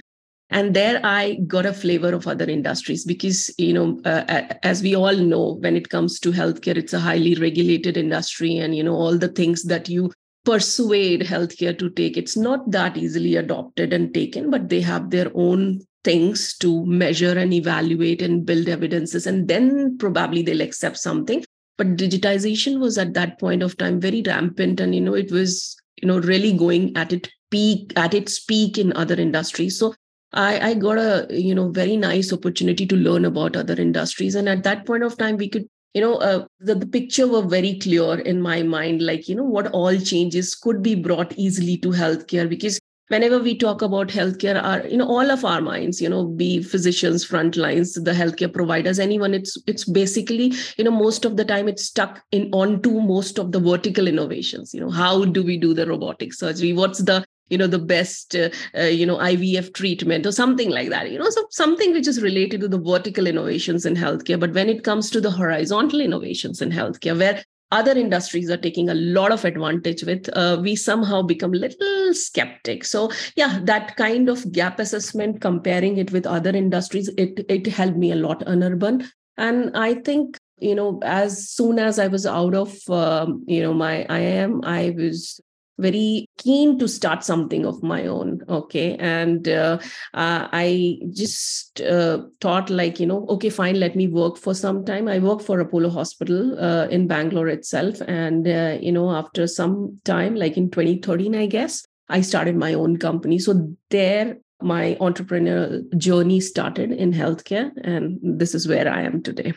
and 0.49 0.75
there 0.75 0.99
i 1.03 1.37
got 1.47 1.65
a 1.65 1.73
flavor 1.73 2.13
of 2.13 2.27
other 2.27 2.45
industries 2.45 3.03
because 3.03 3.53
you 3.57 3.73
know 3.73 3.99
uh, 4.05 4.43
as 4.63 4.81
we 4.81 4.95
all 4.95 5.15
know 5.15 5.57
when 5.61 5.75
it 5.75 5.89
comes 5.89 6.19
to 6.19 6.31
healthcare 6.31 6.77
it's 6.77 6.93
a 6.93 6.99
highly 6.99 7.35
regulated 7.35 7.97
industry 7.97 8.57
and 8.57 8.75
you 8.75 8.83
know 8.83 8.95
all 8.95 9.17
the 9.17 9.29
things 9.29 9.63
that 9.63 9.89
you 9.89 10.11
persuade 10.43 11.21
healthcare 11.21 11.77
to 11.77 11.89
take 11.89 12.17
it's 12.17 12.37
not 12.37 12.69
that 12.69 12.95
easily 12.95 13.35
adopted 13.35 13.91
and 13.91 14.13
taken 14.13 14.51
but 14.51 14.69
they 14.69 14.81
have 14.81 15.09
their 15.09 15.31
own 15.33 15.79
things 16.05 16.55
to 16.59 16.85
measure 16.85 17.37
and 17.37 17.51
evaluate 17.51 18.21
and 18.21 18.45
build 18.45 18.69
evidences. 18.69 19.27
And 19.27 19.49
then 19.49 19.97
probably 19.97 20.43
they'll 20.43 20.61
accept 20.61 20.97
something. 20.97 21.43
But 21.77 21.97
digitization 21.97 22.79
was 22.79 22.97
at 22.97 23.15
that 23.15 23.37
point 23.39 23.61
of 23.61 23.75
time 23.75 23.99
very 23.99 24.23
rampant 24.25 24.79
and 24.79 24.95
you 24.95 25.01
know 25.01 25.15
it 25.15 25.29
was 25.29 25.75
you 26.01 26.07
know 26.07 26.19
really 26.19 26.53
going 26.53 26.95
at 26.95 27.11
it 27.11 27.29
peak 27.51 27.91
at 27.97 28.13
its 28.13 28.39
peak 28.39 28.77
in 28.77 28.93
other 28.93 29.15
industries. 29.15 29.77
So 29.77 29.93
I, 30.35 30.69
I 30.69 30.73
got 30.73 30.97
a 30.97 31.27
you 31.29 31.55
know 31.55 31.69
very 31.69 31.97
nice 31.97 32.31
opportunity 32.31 32.85
to 32.85 32.95
learn 32.95 33.25
about 33.25 33.55
other 33.55 33.75
industries. 33.75 34.35
And 34.35 34.49
at 34.49 34.63
that 34.63 34.85
point 34.85 35.03
of 35.03 35.17
time 35.17 35.37
we 35.37 35.49
could 35.49 35.65
you 35.93 36.01
know 36.01 36.15
uh, 36.15 36.45
the, 36.59 36.75
the 36.75 36.85
picture 36.85 37.27
were 37.27 37.41
very 37.41 37.79
clear 37.79 38.19
in 38.19 38.41
my 38.41 38.61
mind 38.61 39.01
like 39.01 39.27
you 39.29 39.35
know 39.35 39.45
what 39.45 39.67
all 39.67 39.97
changes 39.97 40.53
could 40.53 40.83
be 40.83 40.93
brought 40.95 41.33
easily 41.37 41.77
to 41.77 41.89
healthcare. 41.89 42.49
Because 42.49 42.79
whenever 43.07 43.39
we 43.39 43.55
talk 43.57 43.81
about 43.81 44.07
healthcare 44.07 44.61
our 44.61 44.85
you 44.87 44.97
know 44.97 45.07
all 45.07 45.31
of 45.31 45.45
our 45.45 45.61
minds 45.61 46.01
you 46.01 46.09
know 46.09 46.25
be 46.25 46.61
physicians 46.61 47.23
front 47.23 47.55
lines 47.55 47.93
the 47.93 48.11
healthcare 48.11 48.51
providers 48.51 48.97
anyone 48.97 49.33
it's 49.33 49.57
it's 49.67 49.85
basically 49.85 50.51
you 50.77 50.83
know 50.83 50.89
most 50.89 51.23
of 51.23 51.37
the 51.37 51.45
time 51.45 51.67
it's 51.67 51.85
stuck 51.85 52.23
in 52.31 52.49
onto 52.51 52.99
most 52.99 53.37
of 53.37 53.51
the 53.51 53.59
vertical 53.59 54.07
innovations. 54.07 54.73
You 54.73 54.81
know 54.81 54.89
how 54.89 55.23
do 55.23 55.43
we 55.43 55.57
do 55.57 55.73
the 55.73 55.87
robotic 55.87 56.33
surgery? 56.33 56.73
What's 56.73 57.03
the 57.03 57.23
you 57.49 57.57
know 57.57 57.67
the 57.67 57.79
best 57.79 58.35
uh, 58.35 58.49
uh, 58.77 58.83
you 58.83 59.05
know 59.05 59.17
ivf 59.17 59.73
treatment 59.73 60.25
or 60.25 60.31
something 60.31 60.69
like 60.69 60.89
that 60.89 61.11
you 61.11 61.17
know 61.17 61.29
so 61.29 61.45
something 61.49 61.93
which 61.93 62.07
is 62.07 62.21
related 62.21 62.61
to 62.61 62.67
the 62.67 62.79
vertical 62.79 63.27
innovations 63.27 63.85
in 63.85 63.95
healthcare. 63.95 64.39
But 64.39 64.53
when 64.53 64.69
it 64.69 64.83
comes 64.83 65.09
to 65.11 65.21
the 65.21 65.31
horizontal 65.31 66.01
innovations 66.01 66.61
in 66.61 66.71
healthcare 66.71 67.17
where 67.17 67.43
other 67.71 67.91
industries 67.91 68.49
are 68.49 68.57
taking 68.57 68.89
a 68.89 68.93
lot 68.93 69.31
of 69.31 69.43
advantage 69.43 70.03
with 70.03 70.29
uh, 70.33 70.57
we 70.61 70.75
somehow 70.75 71.21
become 71.21 71.51
little 71.51 72.13
skeptic. 72.13 72.85
So 72.85 73.11
yeah 73.35 73.59
that 73.63 73.95
kind 73.95 74.29
of 74.29 74.51
gap 74.51 74.79
assessment 74.79 75.41
comparing 75.41 75.97
it 75.97 76.11
with 76.11 76.25
other 76.25 76.51
industries 76.51 77.09
it 77.17 77.45
it 77.49 77.67
helped 77.67 77.97
me 77.97 78.11
a 78.11 78.15
lot 78.15 78.41
Anirban 78.45 79.07
and 79.37 79.75
i 79.75 79.93
think 79.93 80.37
you 80.57 80.75
know 80.75 80.99
as 81.03 81.49
soon 81.49 81.79
as 81.79 81.99
i 81.99 82.07
was 82.07 82.25
out 82.25 82.55
of 82.55 82.77
um, 82.89 83.43
you 83.47 83.61
know 83.61 83.73
my 83.73 84.05
iim 84.09 84.63
i 84.63 84.93
was 84.97 85.39
very 85.77 86.25
keen 86.37 86.79
to 86.79 86.87
start 86.87 87.23
something 87.23 87.65
of 87.65 87.81
my 87.83 88.05
own 88.05 88.41
okay? 88.47 88.95
And 88.95 89.47
uh, 89.47 89.79
uh, 90.13 90.47
i 90.51 90.97
just 91.11 91.81
uh, 91.81 92.19
thought 92.41 92.69
like 92.69 92.99
you 92.99 93.05
know 93.05 93.25
okay 93.27 93.49
fine 93.49 93.79
let 93.79 93.95
me 93.95 94.07
work 94.07 94.37
for 94.37 94.53
some 94.53 94.85
time. 94.85 95.07
I 95.07 95.19
worked 95.19 95.43
for 95.43 95.59
apollo 95.59 95.89
hospital 95.89 96.57
uh, 96.59 96.87
in 96.87 97.07
bangalore 97.07 97.47
itself. 97.47 98.01
And 98.07 98.47
uh, 98.47 98.77
you 98.81 98.91
know 98.91 99.11
after 99.11 99.47
some 99.47 99.99
time 100.05 100.35
like 100.35 100.57
in 100.57 100.69
2013 100.69 101.35
i 101.35 101.45
guess 101.45 101.85
i 102.09 102.21
started 102.21 102.55
my 102.55 102.73
own 102.73 102.97
company. 102.97 103.39
So 103.39 103.75
there 103.89 104.37
my 104.61 104.97
entrepreneurial 105.01 105.83
journey 105.97 106.39
started 106.39 106.91
in 106.91 107.11
healthcare. 107.11 107.71
And 107.83 108.19
this 108.23 108.55
is 108.55 108.67
where 108.67 108.91
i 108.91 109.01
am 109.01 109.21
today. 109.21 109.53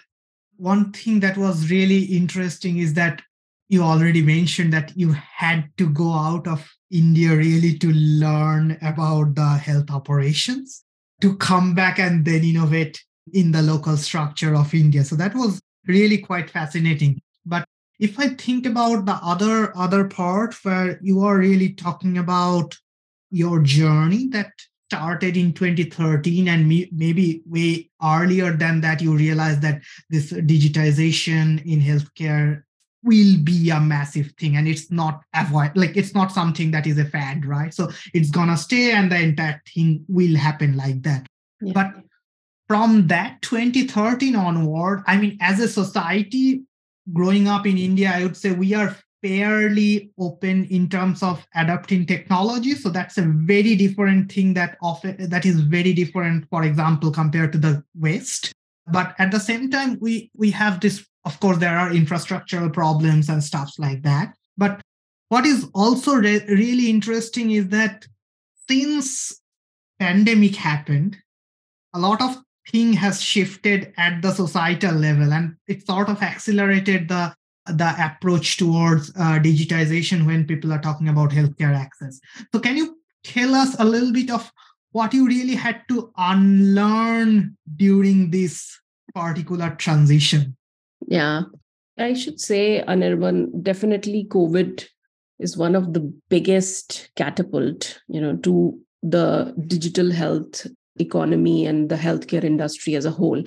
One 0.56 0.92
thing 0.92 1.20
that 1.20 1.36
was 1.36 1.70
really 1.70 2.02
interesting 2.04 2.78
is 2.78 2.94
that 2.94 3.22
you 3.68 3.82
already 3.82 4.22
mentioned 4.22 4.72
that 4.72 4.92
you 4.96 5.12
had 5.12 5.68
to 5.76 5.88
go 5.90 6.12
out 6.12 6.46
of 6.46 6.66
India 6.90 7.36
really 7.36 7.78
to 7.78 7.92
learn 7.92 8.78
about 8.80 9.34
the 9.34 9.48
health 9.48 9.90
operations 9.90 10.84
to 11.20 11.36
come 11.36 11.74
back 11.74 11.98
and 11.98 12.24
then 12.24 12.44
innovate 12.44 13.02
in 13.32 13.52
the 13.52 13.60
local 13.60 13.96
structure 13.96 14.54
of 14.54 14.72
India. 14.74 15.04
So 15.04 15.16
that 15.16 15.34
was 15.34 15.60
really 15.86 16.18
quite 16.18 16.48
fascinating. 16.50 17.20
But 17.44 17.64
if 17.98 18.18
I 18.18 18.28
think 18.28 18.64
about 18.64 19.04
the 19.04 19.18
other 19.22 19.76
other 19.76 20.04
part 20.04 20.54
where 20.64 20.98
you 21.02 21.20
are 21.20 21.36
really 21.36 21.74
talking 21.74 22.16
about 22.18 22.76
your 23.30 23.60
journey 23.60 24.28
that 24.28 24.52
started 24.88 25.36
in 25.36 25.52
2013 25.52 26.48
and 26.48 26.66
maybe 26.66 27.42
way 27.44 27.90
earlier 28.02 28.56
than 28.56 28.80
that 28.80 29.02
you 29.02 29.14
realized 29.14 29.60
that 29.60 29.82
this 30.08 30.32
digitization 30.32 31.62
in 31.66 31.78
healthcare 31.78 32.62
will 33.04 33.38
be 33.42 33.70
a 33.70 33.80
massive 33.80 34.32
thing 34.38 34.56
and 34.56 34.66
it's 34.66 34.90
not 34.90 35.22
avoid 35.34 35.70
like 35.76 35.96
it's 35.96 36.14
not 36.14 36.32
something 36.32 36.70
that 36.70 36.86
is 36.86 36.98
a 36.98 37.04
fad 37.04 37.44
right? 37.46 37.72
So 37.72 37.90
it's 38.14 38.30
gonna 38.30 38.56
stay 38.56 38.92
and 38.92 39.10
the 39.10 39.20
entire 39.20 39.62
thing 39.72 40.04
will 40.08 40.36
happen 40.36 40.76
like 40.76 41.02
that. 41.02 41.26
Yeah. 41.60 41.72
but 41.72 41.92
from 42.68 43.08
that 43.08 43.42
2013 43.42 44.36
onward 44.36 45.02
i 45.08 45.16
mean 45.16 45.36
as 45.40 45.58
a 45.58 45.66
society 45.66 46.62
growing 47.12 47.48
up 47.48 47.66
in 47.66 47.76
india 47.76 48.12
i 48.14 48.22
would 48.22 48.36
say 48.36 48.52
we 48.52 48.74
are 48.74 48.96
fairly 49.22 50.10
open 50.18 50.64
in 50.66 50.88
terms 50.88 51.22
of 51.22 51.46
adapting 51.54 52.06
technology. 52.06 52.74
So 52.74 52.88
that's 52.88 53.18
a 53.18 53.22
very 53.22 53.74
different 53.74 54.30
thing 54.30 54.54
that 54.54 54.76
often 54.82 55.28
that 55.28 55.44
is 55.44 55.60
very 55.60 55.92
different 55.92 56.48
for 56.50 56.64
example 56.64 57.10
compared 57.10 57.52
to 57.52 57.58
the 57.58 57.84
west. 57.98 58.52
But 58.90 59.14
at 59.18 59.30
the 59.30 59.40
same 59.40 59.70
time 59.70 59.98
we 60.00 60.30
we 60.34 60.50
have 60.52 60.80
this 60.80 61.06
of 61.28 61.38
course 61.40 61.58
there 61.58 61.78
are 61.78 61.90
infrastructural 61.90 62.72
problems 62.72 63.28
and 63.28 63.44
stuff 63.44 63.70
like 63.78 64.02
that. 64.02 64.34
But 64.56 64.80
what 65.28 65.44
is 65.44 65.68
also 65.74 66.14
re- 66.14 66.46
really 66.48 66.88
interesting 66.88 67.50
is 67.50 67.68
that 67.68 68.06
since 68.68 69.40
pandemic 70.00 70.56
happened 70.56 71.16
a 71.94 71.98
lot 71.98 72.22
of 72.22 72.36
thing 72.70 72.92
has 72.92 73.20
shifted 73.20 73.92
at 73.96 74.22
the 74.22 74.32
societal 74.32 74.94
level 74.94 75.32
and 75.32 75.56
it 75.66 75.86
sort 75.86 76.08
of 76.08 76.22
accelerated 76.22 77.08
the 77.08 77.34
the 77.66 77.90
approach 78.02 78.56
towards 78.56 79.10
uh, 79.16 79.38
digitization 79.38 80.24
when 80.24 80.46
people 80.46 80.72
are 80.72 80.80
talking 80.80 81.08
about 81.08 81.30
healthcare 81.30 81.74
access. 81.76 82.18
So 82.50 82.60
can 82.60 82.78
you 82.78 82.98
tell 83.24 83.54
us 83.54 83.76
a 83.78 83.84
little 83.84 84.12
bit 84.12 84.30
of 84.30 84.50
what 84.92 85.12
you 85.12 85.26
really 85.26 85.54
had 85.54 85.82
to 85.88 86.10
unlearn 86.16 87.58
during 87.76 88.30
this 88.30 88.80
particular 89.14 89.70
transition 89.74 90.56
yeah. 91.06 91.42
I 91.98 92.14
should 92.14 92.40
say, 92.40 92.84
Anirban, 92.86 93.62
definitely 93.62 94.26
COVID 94.30 94.86
is 95.38 95.56
one 95.56 95.74
of 95.74 95.94
the 95.94 96.00
biggest 96.28 97.10
catapult, 97.16 98.00
you 98.08 98.20
know, 98.20 98.36
to 98.38 98.78
the 99.02 99.54
digital 99.66 100.10
health 100.10 100.66
economy 101.00 101.66
and 101.66 101.88
the 101.88 101.96
healthcare 101.96 102.44
industry 102.44 102.94
as 102.94 103.04
a 103.04 103.10
whole 103.10 103.42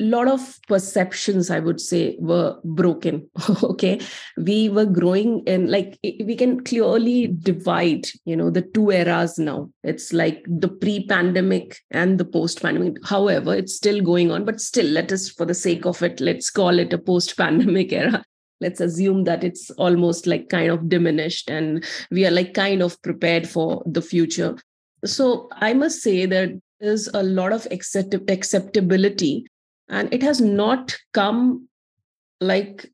lot 0.00 0.26
of 0.26 0.58
perceptions 0.66 1.50
i 1.50 1.60
would 1.60 1.80
say 1.80 2.16
were 2.18 2.58
broken 2.64 3.28
okay? 3.62 4.00
We 4.36 4.68
were 4.68 4.86
growing 4.86 5.42
in 5.46 5.70
like 5.70 5.98
we 6.02 6.34
can 6.36 6.64
clearly 6.64 7.28
divide 7.28 8.06
you 8.24 8.36
know 8.36 8.50
the 8.50 8.62
two 8.62 8.90
eras 8.90 9.38
now. 9.38 9.70
It's 9.82 10.12
like 10.12 10.44
the 10.46 10.68
pre 10.68 11.06
pandemic 11.06 11.78
and 11.90 12.18
the 12.18 12.24
post 12.24 12.62
pandemic 12.62 12.96
however 13.04 13.54
it's 13.54 13.74
still 13.74 14.00
going 14.00 14.30
on 14.30 14.44
but 14.44 14.60
still 14.60 14.86
let 14.86 15.12
us 15.12 15.28
for 15.28 15.46
the 15.46 15.54
sake 15.54 15.86
of 15.86 16.02
it 16.02 16.20
let's 16.20 16.50
call 16.50 16.78
it 16.78 16.92
a 16.92 16.98
post 16.98 17.36
pandemic 17.36 17.92
era. 18.04 18.24
Let's 18.60 18.80
assume 18.80 19.24
that 19.24 19.44
it's 19.44 19.70
almost 19.72 20.26
like 20.26 20.48
kind 20.48 20.70
of 20.70 20.88
diminished 20.88 21.50
and 21.50 21.84
we 22.10 22.26
are 22.26 22.30
like 22.30 22.54
kind 22.54 22.82
of 22.82 23.00
prepared 23.02 23.48
for 23.48 23.82
the 23.86 24.02
future. 24.02 24.56
So 25.04 25.48
i 25.60 25.72
must 25.72 26.02
say 26.02 26.26
that 26.26 26.50
there's 26.80 27.08
a 27.14 27.22
lot 27.22 27.52
of 27.52 27.66
accept- 27.70 28.30
acceptability 28.30 29.46
and 29.88 30.12
it 30.12 30.22
has 30.22 30.40
not 30.40 30.96
come 31.12 31.68
like 32.40 32.90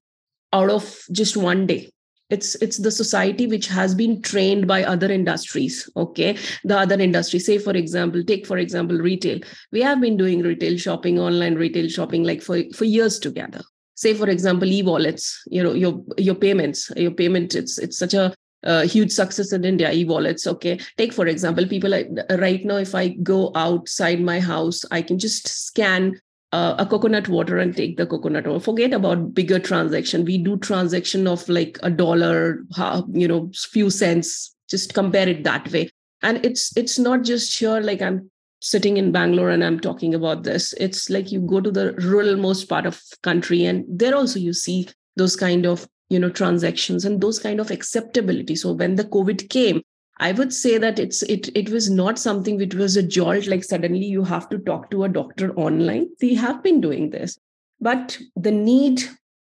out 0.52 0.70
of 0.70 1.02
just 1.12 1.36
one 1.36 1.66
day. 1.66 1.90
It's 2.28 2.54
it's 2.56 2.76
the 2.76 2.92
society 2.92 3.48
which 3.48 3.66
has 3.66 3.92
been 3.92 4.22
trained 4.22 4.68
by 4.68 4.84
other 4.84 5.10
industries 5.10 5.90
okay? 5.96 6.38
The 6.62 6.78
other 6.78 6.94
industry 6.94 7.40
say 7.40 7.58
for 7.58 7.72
example 7.72 8.22
take 8.22 8.46
for 8.46 8.58
example 8.58 8.98
retail. 8.98 9.40
We 9.72 9.82
have 9.82 10.00
been 10.00 10.16
doing 10.16 10.42
retail 10.42 10.78
shopping 10.78 11.18
online 11.18 11.56
retail 11.56 11.88
shopping 11.88 12.22
like 12.22 12.40
for 12.40 12.62
for 12.72 12.84
years 12.84 13.18
together. 13.18 13.62
Say 13.96 14.14
for 14.14 14.28
example 14.28 14.70
e-wallets 14.70 15.42
you 15.48 15.62
know 15.62 15.72
your 15.72 16.04
your 16.18 16.36
payments 16.36 16.92
your 16.96 17.10
payment 17.10 17.56
it's 17.56 17.78
it's 17.78 17.98
such 17.98 18.14
a 18.14 18.32
uh, 18.62 18.82
huge 18.82 19.10
success 19.10 19.52
in 19.52 19.64
India, 19.64 19.90
e-wallets. 19.90 20.46
Okay, 20.46 20.78
take 20.98 21.14
for 21.14 21.26
example, 21.26 21.66
people 21.66 21.90
like, 21.90 22.08
right 22.38 22.62
now, 22.64 22.76
if 22.76 22.94
I 22.94 23.08
go 23.08 23.52
outside 23.54 24.20
my 24.20 24.38
house, 24.38 24.84
I 24.90 25.00
can 25.00 25.18
just 25.18 25.48
scan 25.48 26.20
uh, 26.52 26.74
a 26.78 26.86
coconut 26.86 27.28
water 27.28 27.58
and 27.58 27.76
take 27.76 27.96
the 27.96 28.06
coconut 28.06 28.46
water. 28.46 28.60
Forget 28.60 28.92
about 28.92 29.34
bigger 29.34 29.58
transaction. 29.58 30.24
We 30.24 30.38
do 30.38 30.56
transaction 30.58 31.26
of 31.26 31.48
like 31.48 31.78
a 31.82 31.90
dollar, 31.90 32.64
you 33.12 33.28
know, 33.28 33.50
few 33.54 33.90
cents. 33.90 34.54
Just 34.68 34.94
compare 34.94 35.28
it 35.28 35.44
that 35.44 35.70
way. 35.72 35.90
And 36.22 36.44
it's 36.44 36.76
it's 36.76 36.98
not 36.98 37.24
just 37.24 37.52
sure 37.52 37.80
like 37.80 38.02
I'm 38.02 38.30
sitting 38.60 38.98
in 38.98 39.10
Bangalore 39.10 39.50
and 39.50 39.64
I'm 39.64 39.80
talking 39.80 40.14
about 40.14 40.42
this. 40.42 40.74
It's 40.74 41.08
like 41.08 41.32
you 41.32 41.40
go 41.40 41.60
to 41.60 41.70
the 41.70 41.92
rural 41.94 42.36
most 42.36 42.68
part 42.68 42.86
of 42.86 43.00
country 43.22 43.64
and 43.64 43.84
there 43.88 44.14
also 44.14 44.38
you 44.38 44.52
see 44.52 44.88
those 45.16 45.34
kind 45.34 45.66
of 45.66 45.88
you 46.08 46.18
know 46.18 46.28
transactions 46.28 47.04
and 47.04 47.20
those 47.20 47.38
kind 47.38 47.60
of 47.60 47.70
acceptability. 47.70 48.56
So 48.56 48.72
when 48.72 48.96
the 48.96 49.04
COVID 49.04 49.48
came, 49.48 49.82
I 50.20 50.32
would 50.32 50.52
say 50.52 50.76
that 50.78 50.98
it's 50.98 51.22
it 51.22 51.48
it 51.56 51.70
was 51.70 51.90
not 51.90 52.18
something 52.18 52.58
which 52.58 52.74
was 52.74 52.96
a 52.96 53.02
jolt 53.02 53.46
like 53.46 53.64
suddenly 53.64 54.04
you 54.04 54.22
have 54.22 54.48
to 54.50 54.58
talk 54.58 54.90
to 54.90 55.04
a 55.04 55.08
doctor 55.08 55.52
online. 55.54 56.08
They 56.20 56.34
have 56.34 56.62
been 56.62 56.80
doing 56.80 57.10
this, 57.10 57.38
but 57.80 58.18
the 58.36 58.50
need 58.50 59.02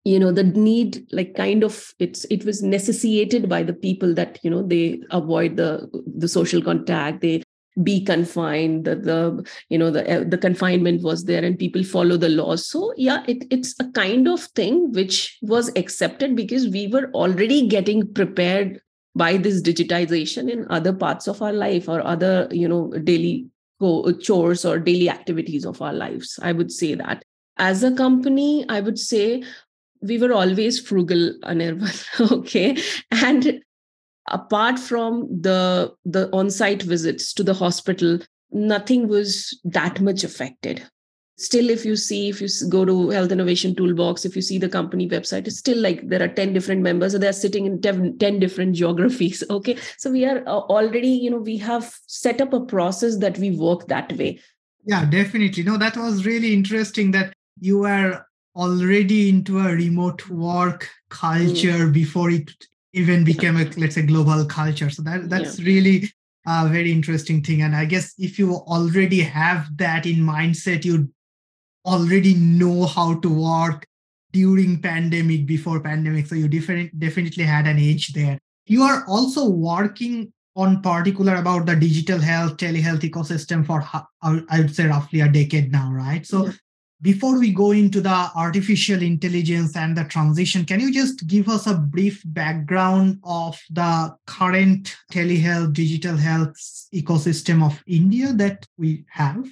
you 0.04 0.20
know 0.20 0.32
the 0.32 0.44
need 0.44 1.06
like 1.12 1.36
kind 1.36 1.64
of 1.64 1.94
it's 2.00 2.26
it 2.26 2.46
was 2.46 2.62
necessitated 2.62 3.50
by 3.50 3.64
the 3.64 3.74
people 3.74 4.14
that 4.14 4.40
you 4.44 4.50
know 4.50 4.62
they 4.62 5.02
avoid 5.12 5.56
the 5.56 5.90
the 6.24 6.28
social 6.28 6.62
contact 6.62 7.22
they 7.22 7.44
be 7.84 8.04
confined 8.04 8.86
the, 8.86 8.96
the 8.96 9.46
you 9.70 9.78
know 9.78 9.92
the 9.92 10.04
uh, 10.10 10.24
the 10.28 10.38
confinement 10.38 11.02
was 11.04 11.26
there 11.26 11.44
and 11.44 11.60
people 11.60 11.84
follow 11.84 12.18
the 12.18 12.30
laws 12.30 12.66
so 12.66 12.94
yeah 12.98 13.24
it, 13.28 13.46
it's 13.52 13.76
a 13.80 13.92
kind 13.92 14.28
of 14.28 14.42
thing 14.62 14.92
which 14.94 15.38
was 15.42 15.70
accepted 15.76 16.36
because 16.36 16.68
we 16.70 16.88
were 16.88 17.12
already 17.14 17.68
getting 17.68 18.12
prepared 18.14 18.82
by 19.18 19.36
this 19.38 19.62
digitization 19.62 20.50
in 20.50 20.66
other 20.70 20.94
parts 20.94 21.28
of 21.28 21.42
our 21.42 21.54
life 21.54 21.90
or 21.90 22.06
other 22.06 22.48
you 22.52 22.68
know 22.68 22.90
daily 23.04 23.46
uh, 23.82 24.12
chores 24.22 24.66
or 24.66 24.80
daily 24.80 25.10
activities 25.10 25.66
of 25.66 25.82
our 25.82 25.94
lives 25.94 26.40
i 26.42 26.52
would 26.52 26.72
say 26.72 26.94
that. 26.96 27.24
As 27.58 27.84
a 27.84 27.92
company 27.96 28.66
i 28.70 28.80
would 28.80 29.00
say 29.00 29.44
we 30.02 30.18
were 30.20 30.34
always 30.34 30.80
frugal 30.80 31.34
anirban 31.44 32.32
okay? 32.40 32.78
And 33.12 33.62
apart 34.28 34.78
from 34.78 35.28
the 35.48 35.94
the 36.06 36.30
on-site 36.32 36.84
visits 36.84 37.34
to 37.34 37.44
the 37.44 37.54
hospital 37.54 38.20
nothing 38.52 39.08
was 39.08 39.60
that 39.64 40.00
much 40.02 40.24
affected 40.24 40.86
still 41.38 41.70
if 41.70 41.86
you 41.86 41.96
see 41.96 42.30
if 42.30 42.42
you 42.42 42.48
go 42.68 42.84
to 42.84 43.10
health 43.10 43.32
innovation 43.32 43.76
toolbox 43.76 44.26
if 44.26 44.36
you 44.36 44.42
see 44.42 44.58
the 44.58 44.68
company 44.68 45.08
website 45.08 45.46
it's 45.46 45.60
still 45.60 45.78
like 45.78 46.08
there 46.10 46.22
are 46.22 46.28
10 46.28 46.54
different 46.54 46.82
members. 46.82 47.14
And 47.14 47.22
they're 47.22 47.34
sitting 47.34 47.66
in 47.66 47.82
10 47.82 48.18
different 48.18 48.76
geographies 48.82 49.44
okay? 49.50 49.78
So 49.98 50.12
we 50.12 50.26
are 50.26 50.40
uh, 50.48 50.60
already 50.78 51.10
you 51.10 51.30
know 51.30 51.38
we 51.38 51.58
have 51.58 51.96
set 52.08 52.42
up 52.42 52.54
a 52.54 52.62
process 52.62 53.18
that 53.18 53.38
we 53.38 53.52
work 53.52 53.88
that 53.88 54.12
way. 54.14 54.40
Yeah 54.84 55.06
definitely. 55.06 55.64
No 55.64 55.78
that 55.78 55.96
was 55.96 56.26
really 56.26 56.54
interesting 56.54 57.12
that 57.12 57.34
you 57.60 57.80
were 57.80 58.26
already 58.56 59.30
into 59.30 59.60
a 59.60 59.76
remote 59.76 60.28
work 60.30 60.90
culture 61.10 61.86
mm. 61.86 61.94
before 61.94 62.32
it 62.32 62.52
even 62.94 63.24
became 63.24 63.58
a 63.58 63.66
let's 63.78 63.94
say 63.94 64.02
global 64.02 64.44
culture. 64.46 64.90
So 64.90 65.04
that 65.04 65.30
that's 65.30 65.60
yeah. 65.60 65.66
really 65.66 66.12
a 66.48 66.68
very 66.68 66.92
interesting 66.92 67.44
thing. 67.44 67.62
And 67.62 67.76
i 67.76 67.86
guess 67.86 68.16
if 68.18 68.40
you 68.40 68.56
already 68.56 69.20
have 69.22 69.68
that 69.78 70.08
in 70.08 70.16
mindset 70.16 70.84
you 70.84 71.10
already 71.88 72.36
know 72.36 72.86
how 72.86 73.20
to 73.22 73.30
work 73.30 73.86
during 74.34 74.82
pandemic 74.82 75.46
before 75.48 75.80
pandemic. 75.80 76.28
So 76.28 76.36
you 76.36 76.48
different, 76.48 77.00
definitely 77.00 77.46
had 77.46 77.66
an 77.66 77.80
edge 77.80 78.14
there. 78.14 78.38
You 78.66 78.84
are 78.84 79.06
also 79.08 79.50
working 79.50 80.34
on 80.58 80.82
particular 80.82 81.36
about 81.36 81.66
the 81.68 81.76
digital 81.76 82.20
health 82.20 82.58
telehealth 82.58 83.02
ecosystem 83.02 83.64
for 83.64 83.86
i 84.24 84.60
would 84.60 84.76
say 84.76 84.88
roughly 84.88 85.22
a 85.22 85.30
decade 85.30 85.72
now 85.72 85.92
right? 85.92 86.26
So 86.26 86.48
yeah. 86.48 86.54
before 87.00 87.38
we 87.38 87.54
go 87.54 87.72
into 87.72 88.02
the 88.02 88.32
artificial 88.36 89.04
intelligence 89.04 89.76
and 89.76 89.96
the 89.96 90.06
transition 90.06 90.66
can 90.66 90.80
you 90.80 90.92
just 90.92 91.28
give 91.28 91.48
us 91.48 91.68
a 91.68 91.76
brief 91.76 92.24
background 92.26 93.20
of 93.24 93.62
the 93.70 94.16
current 94.26 94.98
telehealth 95.12 95.74
digital 95.74 96.18
health 96.18 96.56
ecosystem 96.92 97.64
of 97.64 97.80
india 97.86 98.34
that 98.34 98.66
we 98.80 99.06
have 99.10 99.46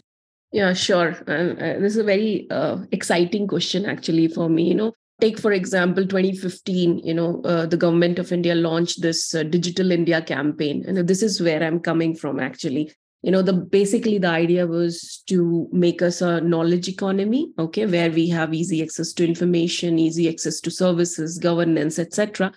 yeah 0.52 0.74
sure. 0.74 1.12
Uh, 1.28 1.80
this 1.80 1.94
is 1.94 1.98
a 1.98 2.04
very 2.04 2.48
uh, 2.50 2.78
exciting 2.92 3.48
question 3.48 3.86
actually 3.86 4.28
for 4.28 4.50
me 4.50 4.70
you 4.70 4.76
know. 4.76 4.94
Take 5.22 5.40
for 5.40 5.54
example 5.54 6.06
2015 6.06 7.00
you 7.00 7.14
know 7.14 7.42
uh, 7.44 7.66
the 7.66 7.78
government 7.78 8.20
of 8.20 8.34
india 8.34 8.54
launched 8.54 9.02
this 9.02 9.34
uh, 9.34 9.44
digital 9.44 9.92
india 9.92 10.22
campaign. 10.22 10.84
And 10.88 11.08
this 11.08 11.24
is 11.24 11.42
where 11.42 11.64
i'm 11.64 11.80
coming 11.80 12.16
from 12.16 12.40
actually. 12.40 12.92
You 13.22 13.32
know 13.32 13.42
the 13.42 13.54
basically 13.54 14.18
the 14.18 14.28
idea 14.28 14.68
was 14.68 15.24
to 15.28 15.68
make 15.72 16.02
us 16.02 16.22
a 16.22 16.42
knowledge 16.42 16.88
economy 16.88 17.52
okay 17.58 17.86
where 17.88 18.12
we 18.12 18.28
have 18.30 18.54
easy 18.54 18.84
access 18.84 19.14
to 19.14 19.26
information 19.26 19.98
easy 19.98 20.30
access 20.30 20.60
to 20.62 20.70
services 20.70 21.40
governance 21.40 21.98
etc 21.98 22.54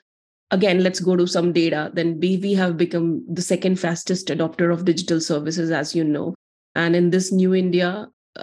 again 0.51 0.83
let's 0.83 1.01
go 1.01 1.17
to 1.17 1.27
some 1.27 1.53
data. 1.53 1.91
Then 1.95 2.19
we, 2.21 2.37
we 2.39 2.55
have 2.55 2.77
become 2.77 3.25
the 3.29 3.43
second 3.43 3.79
fastest 3.79 4.29
adopter 4.29 4.73
of 4.73 4.85
digital 4.85 5.21
services 5.21 5.71
as 5.71 5.95
you 5.95 6.05
know 6.05 6.35
and 6.79 6.97
in 6.97 7.11
this 7.11 7.31
new 7.33 7.55
india 7.55 7.93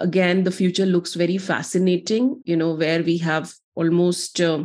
again 0.06 0.44
the 0.44 0.56
future 0.60 0.86
looks 0.86 1.14
very 1.24 1.38
fascinating 1.38 2.32
you 2.44 2.56
know 2.56 2.72
where 2.82 3.02
we 3.02 3.16
have 3.18 3.52
almost 3.74 4.40
uh, 4.40 4.64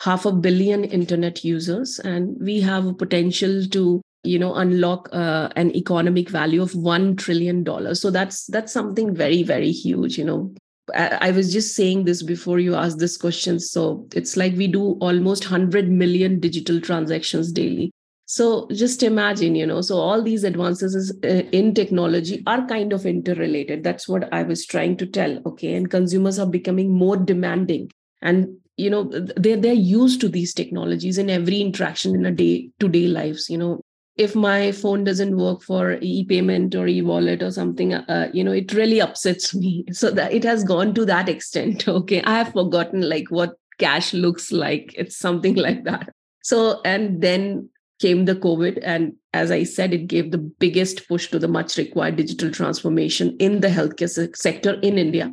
half 0.00 0.24
a 0.24 0.32
billion 0.32 0.84
internet 0.84 1.44
users 1.44 1.98
and 2.00 2.36
we 2.40 2.60
have 2.60 2.86
a 2.86 2.94
potential 2.94 3.66
to 3.66 4.00
you 4.22 4.38
know 4.38 4.54
unlock 4.54 5.08
uh, 5.12 5.48
an 5.56 5.74
economic 5.76 6.28
value 6.28 6.62
of 6.62 6.74
1 6.74 7.16
trillion 7.16 7.62
dollars. 7.64 8.00
So 8.00 8.10
that's 8.10 8.46
that's 8.46 8.72
something 8.72 9.14
very 9.14 9.42
very 9.42 9.70
huge 9.70 10.18
you 10.18 10.24
know. 10.24 10.54
I, 10.94 11.28
I 11.28 11.30
was 11.30 11.52
just 11.52 11.76
saying 11.76 12.04
this 12.04 12.22
before 12.22 12.58
you 12.58 12.74
asked 12.74 12.98
this 12.98 13.16
question. 13.16 13.60
So 13.60 14.06
it's 14.14 14.36
like 14.36 14.56
we 14.56 14.66
do 14.66 14.98
almost 15.00 15.50
100 15.50 15.88
million 15.88 16.40
digital 16.40 16.80
transactions 16.80 17.52
daily 17.52 17.92
so 18.30 18.68
just 18.70 19.02
imagine 19.02 19.56
you 19.56 19.66
know 19.66 19.80
so 19.80 19.96
all 19.96 20.22
these 20.22 20.44
advances 20.44 21.12
uh, 21.24 21.42
in 21.60 21.74
technology 21.74 22.44
are 22.46 22.64
kind 22.66 22.92
of 22.92 23.04
interrelated. 23.04 23.82
That's 23.82 24.08
what 24.08 24.32
i 24.32 24.44
was 24.44 24.64
trying 24.64 24.96
to 24.98 25.06
tell 25.06 25.40
okay? 25.46 25.74
And 25.74 25.90
consumers 25.90 26.38
are 26.38 26.46
becoming 26.46 26.92
more 26.92 27.16
demanding. 27.16 27.90
And 28.22 28.56
you 28.76 28.88
know 28.88 29.02
they're, 29.36 29.56
they're 29.56 29.72
used 29.72 30.20
to 30.20 30.28
these 30.28 30.54
technologies 30.54 31.18
in 31.18 31.28
every 31.28 31.60
interaction 31.60 32.14
in 32.14 32.24
a 32.24 32.30
day 32.30 32.70
to 32.78 32.88
day 32.88 33.08
lives 33.08 33.50
you 33.50 33.58
know? 33.58 33.80
If 34.16 34.36
my 34.36 34.70
phone 34.70 35.02
doesn't 35.02 35.36
work 35.36 35.62
for 35.62 35.98
e-payment 36.00 36.76
or 36.76 36.86
e-wallet 36.86 37.42
or 37.42 37.50
something 37.50 37.94
uh, 37.94 38.30
you 38.32 38.44
know 38.44 38.52
it 38.52 38.72
really 38.74 39.00
upsets 39.00 39.52
me. 39.64 39.84
So 39.90 40.12
that 40.12 40.32
it 40.32 40.44
has 40.44 40.62
gone 40.62 40.94
to 40.94 41.04
that 41.04 41.28
extent 41.28 41.88
okay? 41.96 42.22
I 42.22 42.38
have 42.38 42.52
forgotten 42.52 43.08
like 43.08 43.28
what 43.32 43.54
cash 43.78 44.14
looks 44.14 44.52
like. 44.52 44.94
It's 44.96 45.16
something 45.16 45.56
like 45.66 45.82
that. 45.82 46.10
So 46.44 46.80
and 46.84 47.20
then 47.20 47.70
came 48.00 48.24
the 48.24 48.34
covid 48.34 48.78
and 48.82 49.12
as 49.32 49.50
i 49.50 49.62
said 49.62 49.92
it 49.92 50.06
gave 50.06 50.30
the 50.30 50.44
biggest 50.64 51.06
push 51.08 51.28
to 51.30 51.38
the 51.38 51.48
much 51.48 51.76
required 51.76 52.16
digital 52.16 52.50
transformation 52.50 53.36
in 53.38 53.60
the 53.60 53.68
healthcare 53.68 54.36
sector 54.36 54.74
in 54.80 54.98
india. 54.98 55.32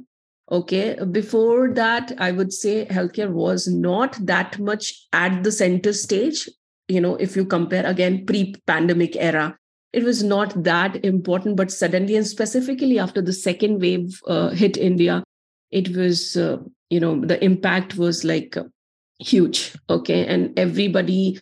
Okay 0.50 0.96
before 1.12 1.74
that 1.74 2.14
i 2.18 2.32
would 2.32 2.54
say 2.54 2.86
healthcare 2.86 3.32
was 3.32 3.68
not 3.68 4.18
that 4.26 4.58
much 4.60 4.94
at 5.14 5.44
the 5.44 5.52
center 5.52 5.94
stage. 5.94 6.50
You 6.88 7.02
know 7.02 7.16
if 7.16 7.36
you 7.36 7.46
compare 7.46 7.86
again 7.86 8.26
pre 8.26 8.56
pandemic 8.66 9.18
era 9.18 9.58
it 9.92 10.04
was 10.04 10.24
not 10.24 10.64
that 10.64 11.04
important 11.04 11.58
but 11.58 11.72
suddenly 11.72 12.16
and 12.16 12.28
specifically 12.28 13.00
after 13.00 13.22
the 13.22 13.34
second 13.34 13.82
wave 13.82 14.22
uh, 14.28 14.50
hit 14.50 14.78
india 14.78 15.22
it 15.72 15.90
was 15.96 16.38
uh, 16.38 16.58
you 16.90 17.00
know 17.00 17.20
the 17.26 17.44
impact 17.44 17.98
was 17.98 18.24
like 18.24 18.58
uh, 18.58 18.64
huge. 19.20 19.76
Okay 19.90 20.26
and 20.26 20.58
everybody 20.58 21.40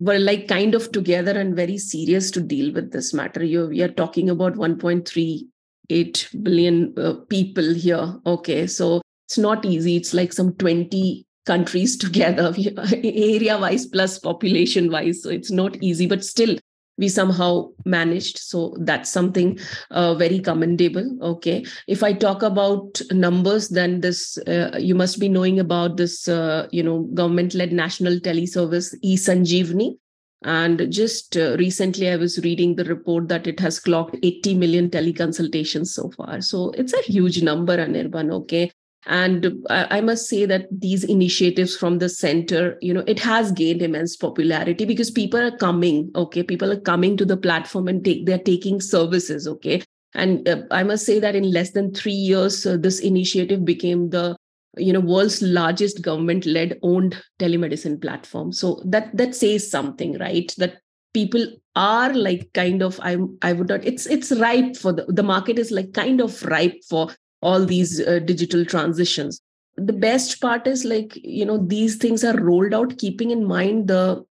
were 0.00 0.18
like 0.18 0.46
kind 0.48 0.74
of 0.74 0.90
together 0.92 1.32
and 1.32 1.56
very 1.56 1.76
serious 1.78 2.30
to 2.30 2.40
deal 2.40 2.72
with 2.72 2.92
this 2.92 3.12
matter 3.12 3.44
you 3.44 3.66
we 3.66 3.82
are 3.82 3.88
talking 3.88 4.30
about 4.30 4.54
1.38 4.54 6.42
billion 6.42 6.94
uh, 6.98 7.14
people 7.28 7.74
here. 7.74 8.14
Okay, 8.26 8.66
so 8.66 9.00
it's 9.26 9.38
not 9.38 9.64
easy. 9.64 9.96
It's 9.96 10.14
like 10.14 10.32
some 10.32 10.54
20 10.54 11.26
countries 11.46 11.96
together, 12.04 12.54
area 12.92 13.58
wise 13.58 13.86
plus 13.86 14.18
population 14.18 14.90
wise. 14.90 15.22
So 15.22 15.30
it's 15.30 15.50
not 15.50 15.76
easy, 15.82 16.06
but 16.06 16.24
still, 16.24 16.56
we 16.98 17.08
somehow 17.08 17.68
managed 17.84 18.38
so 18.38 18.76
that's 18.80 19.10
something 19.10 19.58
uh, 19.90 20.14
very 20.14 20.40
commendable 20.40 21.06
okay 21.22 21.64
if 21.86 22.02
i 22.02 22.12
talk 22.12 22.42
about 22.42 23.00
numbers 23.12 23.68
then 23.68 24.00
this 24.00 24.36
uh, 24.48 24.76
you 24.78 24.94
must 24.94 25.18
be 25.18 25.28
knowing 25.28 25.58
about 25.60 25.96
this 25.96 26.28
uh, 26.28 26.66
you 26.70 26.82
know 26.82 27.00
government 27.14 27.54
led 27.54 27.72
national 27.72 28.20
teleservice 28.28 28.94
e 29.02 29.16
sanjeevani 29.16 29.96
and 30.44 30.90
just 30.92 31.36
uh, 31.36 31.56
recently, 31.58 32.08
I 32.08 32.16
was 32.16 32.38
reading 32.44 32.76
the 32.76 32.84
report 32.84 33.26
that 33.28 33.46
it 33.48 33.58
has 33.58 33.80
clocked 33.80 34.16
80 34.22 34.54
million 34.54 34.88
teleconsultations 34.88 35.88
so 35.88 36.10
far. 36.10 36.40
So 36.40 36.70
it's 36.72 36.92
a 36.92 37.02
huge 37.02 37.42
number, 37.42 37.76
Anirban. 37.76 38.32
Okay. 38.32 38.70
And 39.06 39.64
I, 39.70 40.00
must 40.00 40.28
say 40.28 40.44
that 40.44 40.66
these 40.70 41.04
initiatives 41.04 41.76
from 41.76 41.98
the 41.98 42.08
center, 42.08 42.76
you 42.82 42.92
know, 42.92 43.04
it 43.06 43.18
has 43.20 43.52
gained 43.52 43.80
immense 43.80 44.16
popularity 44.16 44.84
because 44.84 45.10
people 45.10 45.40
are 45.40 45.56
coming. 45.56 46.10
Okay. 46.14 46.42
People 46.42 46.70
are 46.70 46.80
coming 46.80 47.16
to 47.16 47.24
the 47.24 47.36
platform 47.36 47.88
and 47.88 48.04
take, 48.04 48.26
they're 48.26 48.38
taking 48.38 48.80
services. 48.80 49.46
Okay. 49.46 49.82
And 50.14 50.46
uh, 50.48 50.62
I 50.70 50.82
must 50.82 51.06
say 51.06 51.20
that 51.20 51.36
in 51.36 51.50
less 51.50 51.70
than 51.70 51.94
three 51.94 52.12
years, 52.12 52.66
uh, 52.66 52.76
this 52.76 52.98
initiative 52.98 53.64
became 53.64 54.10
the 54.10 54.36
you 54.76 54.92
know 54.92 55.00
world's 55.00 55.42
largest 55.42 56.02
government 56.02 56.46
led 56.46 56.78
owned 56.82 57.20
telemedicine 57.38 58.00
platform 58.00 58.52
so 58.52 58.80
that 58.84 59.14
that 59.16 59.34
says 59.34 59.68
something 59.68 60.16
right 60.18 60.54
that 60.58 60.78
people 61.14 61.44
are 61.74 62.12
like 62.14 62.50
kind 62.52 62.82
of 62.82 63.00
i 63.02 63.16
i 63.42 63.52
would 63.52 63.68
not 63.68 63.84
it's 63.84 64.06
it's 64.06 64.30
ripe 64.32 64.76
for 64.76 64.92
the 64.92 65.04
the 65.08 65.22
market 65.22 65.58
is 65.58 65.70
like 65.70 65.92
kind 65.94 66.20
of 66.20 66.42
ripe 66.44 66.76
for 66.88 67.08
all 67.42 67.64
these 67.64 68.00
uh, 68.00 68.18
digital 68.20 68.64
transitions. 68.64 69.40
The 69.76 69.92
best 69.92 70.40
part 70.40 70.66
is 70.66 70.84
like 70.84 71.16
you 71.16 71.44
know 71.44 71.58
these 71.58 71.96
things 71.96 72.24
are 72.24 72.36
rolled 72.36 72.74
out 72.74 72.98
keeping 72.98 73.30
in 73.30 73.44
mind 73.44 73.88
the 73.88 74.24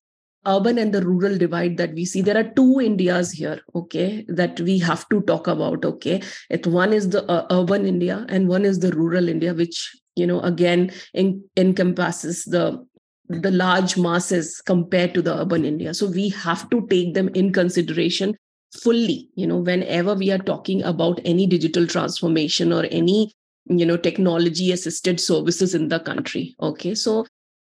urban 0.48 0.78
and 0.78 0.94
the 0.94 1.02
rural 1.02 1.38
divide 1.38 1.78
that 1.78 1.94
we 1.94 2.06
see. 2.06 2.22
There 2.22 2.38
are 2.38 2.52
two 2.56 2.80
indias 2.80 3.32
here 3.32 3.62
okay 3.74 4.26
that 4.28 4.60
we 4.60 4.80
have 4.80 5.08
to 5.10 5.22
talk 5.22 5.48
about 5.48 5.86
okay. 5.86 6.22
It 6.50 6.68
one 6.68 6.94
is 6.94 7.10
the 7.10 7.24
uh, 7.30 7.46
urban 7.52 7.86
india 7.86 8.26
and 8.30 8.48
one 8.48 8.66
is 8.66 8.80
the 8.80 8.92
rural 8.92 9.30
india 9.30 9.54
which 9.54 9.96
you 10.16 10.26
know 10.26 10.40
again 10.42 10.92
in, 11.14 11.44
encompasses 11.58 12.46
the 12.46 12.86
the 13.28 13.52
large 13.52 13.98
masses 13.98 14.62
compared 14.62 15.14
to 15.14 15.22
the 15.22 15.36
urban 15.42 15.66
india. 15.66 15.94
So 15.94 16.08
we 16.08 16.30
have 16.30 16.70
to 16.70 16.88
take 16.88 17.14
them 17.14 17.30
in 17.34 17.54
consideration 17.54 18.36
fully 18.76 19.30
you 19.36 19.48
know 19.48 19.58
whenever 19.58 20.14
we 20.14 20.32
are 20.32 20.44
talking 20.50 20.84
about 20.84 21.20
any 21.26 21.48
digital 21.48 21.88
transformation 21.88 22.74
or 22.74 22.86
any 22.92 23.32
you 23.68 23.86
know 23.86 23.98
technology 23.98 24.72
assisted 24.72 25.20
services 25.20 25.74
in 25.74 25.88
the 25.90 26.00
country 26.00 26.56
okay? 26.62 26.96
So 26.96 27.26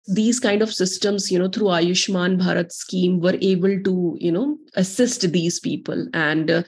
these 0.07 0.39
kind 0.39 0.61
of 0.61 0.73
systems 0.73 1.31
you 1.31 1.39
know 1.39 1.49
through 1.49 1.67
ayushman 1.67 2.39
bharat 2.39 2.71
scheme 2.71 3.19
were 3.19 3.37
able 3.41 3.81
to 3.83 4.17
you 4.19 4.31
know 4.31 4.57
assist 4.75 5.31
these 5.31 5.59
people. 5.59 6.07
And 6.13 6.49
uh, 6.49 6.63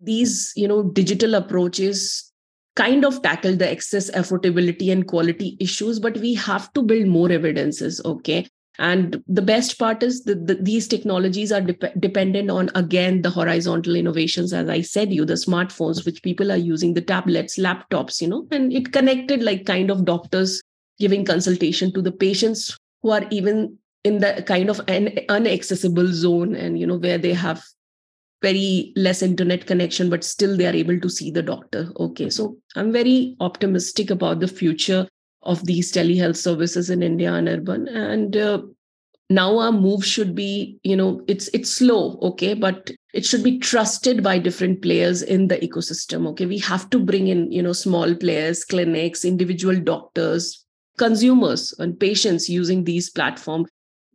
these 0.00 0.52
you 0.56 0.68
know 0.68 0.82
digital 0.82 1.34
approaches 1.34 2.32
kind 2.76 3.04
of 3.06 3.22
tackle 3.22 3.56
the 3.56 3.70
excess 3.70 4.10
affordability 4.10 4.92
and 4.92 5.08
quality 5.08 5.56
issues 5.58 5.98
but 5.98 6.18
we 6.18 6.34
have 6.34 6.70
to 6.74 6.82
build 6.82 7.06
more 7.06 7.32
evidences 7.32 8.02
okay 8.04 8.46
and 8.78 9.22
the 9.26 9.42
best 9.42 9.78
part 9.78 10.02
is 10.02 10.24
that 10.24 10.46
the, 10.46 10.54
these 10.56 10.86
technologies 10.86 11.50
are 11.52 11.60
de- 11.60 11.92
dependent 11.98 12.50
on 12.50 12.70
again 12.74 13.22
the 13.22 13.30
horizontal 13.30 13.96
innovations 13.96 14.52
as 14.52 14.68
i 14.68 14.80
said 14.80 15.12
you 15.12 15.24
the 15.24 15.34
smartphones 15.34 16.04
which 16.04 16.22
people 16.22 16.52
are 16.52 16.56
using 16.56 16.94
the 16.94 17.00
tablets 17.00 17.58
laptops 17.58 18.20
you 18.20 18.28
know 18.28 18.46
and 18.50 18.72
it 18.72 18.92
connected 18.92 19.42
like 19.42 19.64
kind 19.66 19.90
of 19.90 20.04
doctors 20.04 20.60
giving 20.98 21.24
consultation 21.24 21.92
to 21.92 22.02
the 22.02 22.12
patients 22.12 22.76
who 23.02 23.10
are 23.10 23.24
even 23.30 23.76
in 24.04 24.18
the 24.18 24.42
kind 24.46 24.70
of 24.70 24.80
an 24.88 25.08
unaccessible 25.28 26.06
zone 26.06 26.54
and 26.54 26.78
you 26.78 26.86
know 26.86 26.96
where 26.96 27.18
they 27.18 27.32
have 27.32 27.62
very 28.42 28.92
less 28.96 29.22
internet 29.22 29.66
connection 29.66 30.10
but 30.10 30.22
still 30.22 30.56
they 30.56 30.66
are 30.66 30.74
able 30.74 31.00
to 31.00 31.08
see 31.08 31.30
the 31.30 31.42
doctor. 31.42 31.90
Okay 31.98 32.30
so 32.30 32.56
i'm 32.76 32.92
very 32.92 33.36
optimistic 33.40 34.10
about 34.10 34.40
the 34.40 34.48
future 34.48 35.08
of 35.46 35.64
these 35.64 35.92
telehealth 35.92 36.36
services 36.36 36.90
in 36.90 37.02
india 37.02 37.32
and 37.32 37.48
urban. 37.48 37.88
And 37.88 38.36
uh, 38.36 38.62
now 39.28 39.58
our 39.58 39.72
move 39.72 40.04
should 40.04 40.34
be 40.34 40.78
you 40.84 40.96
know 40.96 41.22
it's 41.26 41.48
it's 41.48 41.70
slow 41.70 42.18
okay 42.22 42.54
but 42.54 42.90
it 43.12 43.24
should 43.24 43.42
be 43.42 43.58
trusted 43.58 44.22
by 44.22 44.38
different 44.38 44.82
players 44.82 45.22
in 45.22 45.48
the 45.48 45.56
ecosystem 45.58 46.28
okay? 46.28 46.46
We 46.46 46.58
have 46.58 46.88
to 46.90 46.98
bring 46.98 47.28
in 47.28 47.50
you 47.50 47.62
know 47.62 47.72
small 47.72 48.14
players 48.14 48.64
clinics 48.64 49.24
individual 49.24 49.80
doctors 49.80 50.64
consumers 50.96 51.74
and 51.78 51.98
patients 51.98 52.48
using 52.48 52.84
these 52.84 53.10
platforms. 53.10 53.68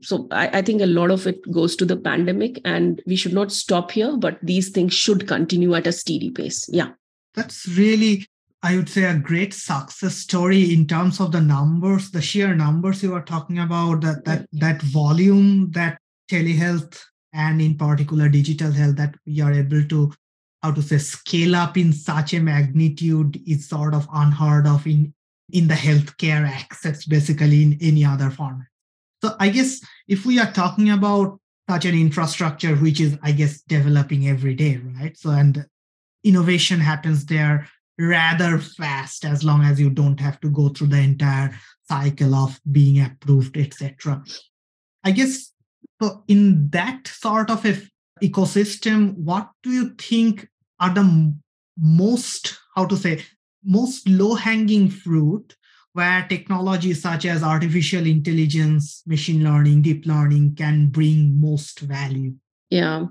So 0.03 0.27
I, 0.31 0.47
I, 0.47 0.61
think 0.63 0.81
a 0.81 0.87
lot 0.87 1.11
of 1.11 1.27
it 1.27 1.39
goes 1.51 1.75
to 1.75 1.85
the 1.85 1.95
pandemic 1.95 2.59
and 2.65 3.03
we 3.05 3.15
should 3.15 3.33
not 3.33 3.51
stop 3.51 3.91
here 3.91 4.17
but 4.17 4.39
these 4.41 4.69
things 4.69 4.95
should 4.95 5.27
continue 5.27 5.75
at 5.75 5.85
a 5.85 5.91
steady 5.91 6.31
pace. 6.31 6.67
Yeah. 6.71 6.89
That's 7.35 7.67
really 7.67 8.25
i 8.63 8.75
would 8.75 8.89
say 8.89 9.03
a 9.03 9.17
great 9.17 9.53
success 9.53 10.15
story 10.15 10.73
in 10.73 10.87
terms 10.87 11.19
of 11.19 11.31
the 11.31 11.41
numbers 11.41 12.11
the 12.11 12.21
sheer 12.21 12.55
numbers 12.55 13.03
you 13.03 13.13
are 13.13 13.23
talking 13.23 13.59
about 13.59 14.01
that 14.01 14.23
that 14.25 14.47
that 14.51 14.81
volume 14.81 15.69
that 15.71 15.99
telehealth 16.29 16.99
and 17.33 17.61
in 17.61 17.77
particular 17.77 18.29
digital 18.29 18.71
health 18.71 18.95
that 18.95 19.15
we 19.25 19.39
are 19.41 19.53
able 19.53 19.83
to 19.83 20.11
how 20.63 20.71
to 20.71 20.81
say 20.81 20.97
scale 20.97 21.55
up 21.55 21.77
in 21.77 21.91
such 21.91 22.33
a 22.33 22.39
magnitude 22.39 23.41
is 23.47 23.67
sort 23.67 23.93
of 23.93 24.07
unheard 24.13 24.67
of 24.67 24.85
in 24.85 25.13
in 25.51 25.67
the 25.67 25.73
healthcare 25.73 26.47
access 26.47 27.05
basically 27.05 27.63
in 27.63 27.77
any 27.81 28.05
other 28.05 28.29
format 28.29 28.67
so 29.23 29.35
I 29.39 29.49
guess 29.49 29.81
if 30.07 30.25
we 30.25 30.39
are 30.39 30.51
talking 30.51 30.89
about 30.89 31.39
such 31.69 31.85
an 31.85 31.95
infrastructure, 31.95 32.75
which 32.75 32.99
is, 32.99 33.17
I 33.21 33.31
guess, 33.31 33.61
developing 33.61 34.27
every 34.27 34.55
day, 34.55 34.81
right? 34.99 35.17
So, 35.17 35.29
and 35.29 35.65
innovation 36.23 36.79
happens 36.79 37.25
there 37.25 37.67
rather 37.99 38.57
fast 38.57 39.25
as 39.25 39.43
long 39.43 39.63
as 39.63 39.79
you 39.79 39.89
don't 39.89 40.19
have 40.19 40.39
to 40.41 40.49
go 40.49 40.69
through 40.69 40.87
the 40.87 40.99
entire 40.99 41.55
cycle 41.87 42.33
of 42.35 42.59
being 42.71 43.01
approved, 43.01 43.57
etc. 43.57 44.23
I 45.03 45.11
guess 45.11 45.51
in 46.27 46.69
that 46.69 47.07
sort 47.07 47.49
of 47.49 47.65
a 47.65 47.77
ecosystem, 48.21 49.15
what 49.17 49.49
do 49.63 49.71
you 49.71 49.89
think 49.97 50.47
are 50.79 50.93
the 50.93 51.33
most, 51.77 52.57
how 52.75 52.85
to 52.85 52.95
say, 52.95 53.23
most 53.63 54.07
low 54.07 54.35
hanging 54.35 54.89
fruit 54.89 55.55
where 55.93 56.25
technologies 56.29 57.01
such 57.01 57.25
as 57.25 57.43
artificial 57.43 58.05
intelligence, 58.05 59.03
machine 59.05 59.43
learning, 59.43 59.81
deep 59.81 60.05
learning 60.05 60.55
can 60.55 60.87
bring 60.87 61.39
most 61.39 61.79
value? 61.79 62.33
Yeah, 62.69 63.07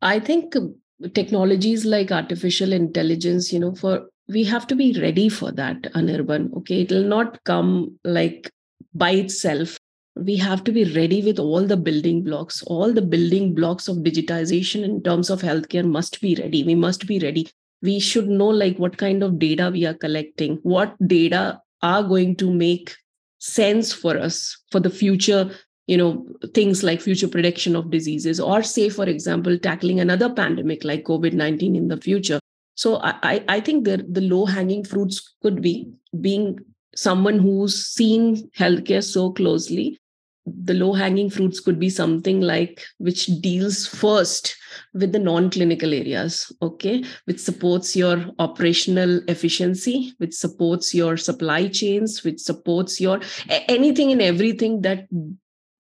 I 0.00 0.18
think 0.18 0.56
um, 0.56 0.74
technologies 1.14 1.84
like 1.84 2.10
artificial 2.10 2.72
intelligence, 2.72 3.52
you 3.52 3.60
know, 3.60 3.74
for 3.74 4.08
we 4.32 4.44
have 4.44 4.66
to 4.68 4.76
be 4.76 4.98
ready 5.00 5.28
for 5.28 5.52
that, 5.52 5.82
Anirban. 5.94 6.52
Okay, 6.58 6.82
it 6.82 6.90
will 6.90 7.04
not 7.04 7.42
come 7.44 7.98
like 8.04 8.50
by 8.94 9.10
itself. 9.12 9.78
We 10.16 10.36
have 10.36 10.62
to 10.64 10.72
be 10.72 10.84
ready 10.92 11.22
with 11.22 11.38
all 11.38 11.66
the 11.66 11.76
building 11.76 12.22
blocks. 12.22 12.62
All 12.64 12.92
the 12.92 13.02
building 13.02 13.54
blocks 13.54 13.88
of 13.88 13.98
digitization 13.98 14.84
in 14.84 15.02
terms 15.02 15.30
of 15.30 15.40
healthcare 15.42 15.84
must 15.84 16.20
be 16.20 16.34
ready. 16.34 16.62
We 16.64 16.74
must 16.74 17.06
be 17.06 17.18
ready 17.18 17.48
we 17.82 17.98
should 17.98 18.28
know 18.28 18.48
like 18.48 18.78
what 18.78 18.96
kind 18.96 19.22
of 19.22 19.38
data 19.38 19.70
we 19.72 19.84
are 19.84 19.94
collecting 19.94 20.58
what 20.62 20.94
data 21.06 21.60
are 21.82 22.02
going 22.02 22.36
to 22.36 22.50
make 22.52 22.94
sense 23.38 23.92
for 23.92 24.16
us 24.16 24.56
for 24.70 24.80
the 24.80 24.90
future 24.90 25.50
you 25.88 25.96
know 25.96 26.24
things 26.54 26.82
like 26.84 27.00
future 27.00 27.26
prediction 27.28 27.74
of 27.74 27.90
diseases 27.90 28.38
or 28.38 28.62
say 28.62 28.88
for 28.88 29.04
example 29.04 29.58
tackling 29.58 29.98
another 29.98 30.32
pandemic 30.32 30.84
like 30.84 31.02
covid-19 31.04 31.76
in 31.76 31.88
the 31.88 31.96
future 31.96 32.38
so 32.74 32.98
i 33.02 33.44
i 33.48 33.60
think 33.60 33.84
the 33.84 34.04
the 34.08 34.20
low 34.20 34.44
hanging 34.46 34.84
fruits 34.84 35.34
could 35.42 35.60
be 35.62 35.92
being 36.20 36.58
someone 36.94 37.38
who's 37.38 37.86
seen 37.86 38.50
healthcare 38.50 39.02
so 39.02 39.32
closely. 39.32 39.98
The 40.44 40.74
low 40.74 40.92
hanging 40.92 41.30
fruits 41.30 41.60
could 41.60 41.78
be 41.78 41.88
something 41.88 42.40
like 42.40 42.82
which 42.98 43.26
deals 43.40 43.86
first 43.86 44.56
with 44.92 45.12
the 45.12 45.20
non 45.20 45.50
clinical 45.50 45.94
areas 45.94 46.50
okay? 46.60 47.04
Which 47.26 47.38
supports 47.38 47.94
your 47.94 48.26
operational 48.40 49.20
efficiency 49.28 50.14
which 50.18 50.34
supports 50.34 50.92
your 50.92 51.16
supply 51.16 51.68
chains 51.68 52.24
which 52.24 52.40
supports 52.40 53.00
your 53.00 53.20
anything 53.48 54.10
and 54.10 54.20
everything 54.20 54.80
that 54.80 55.06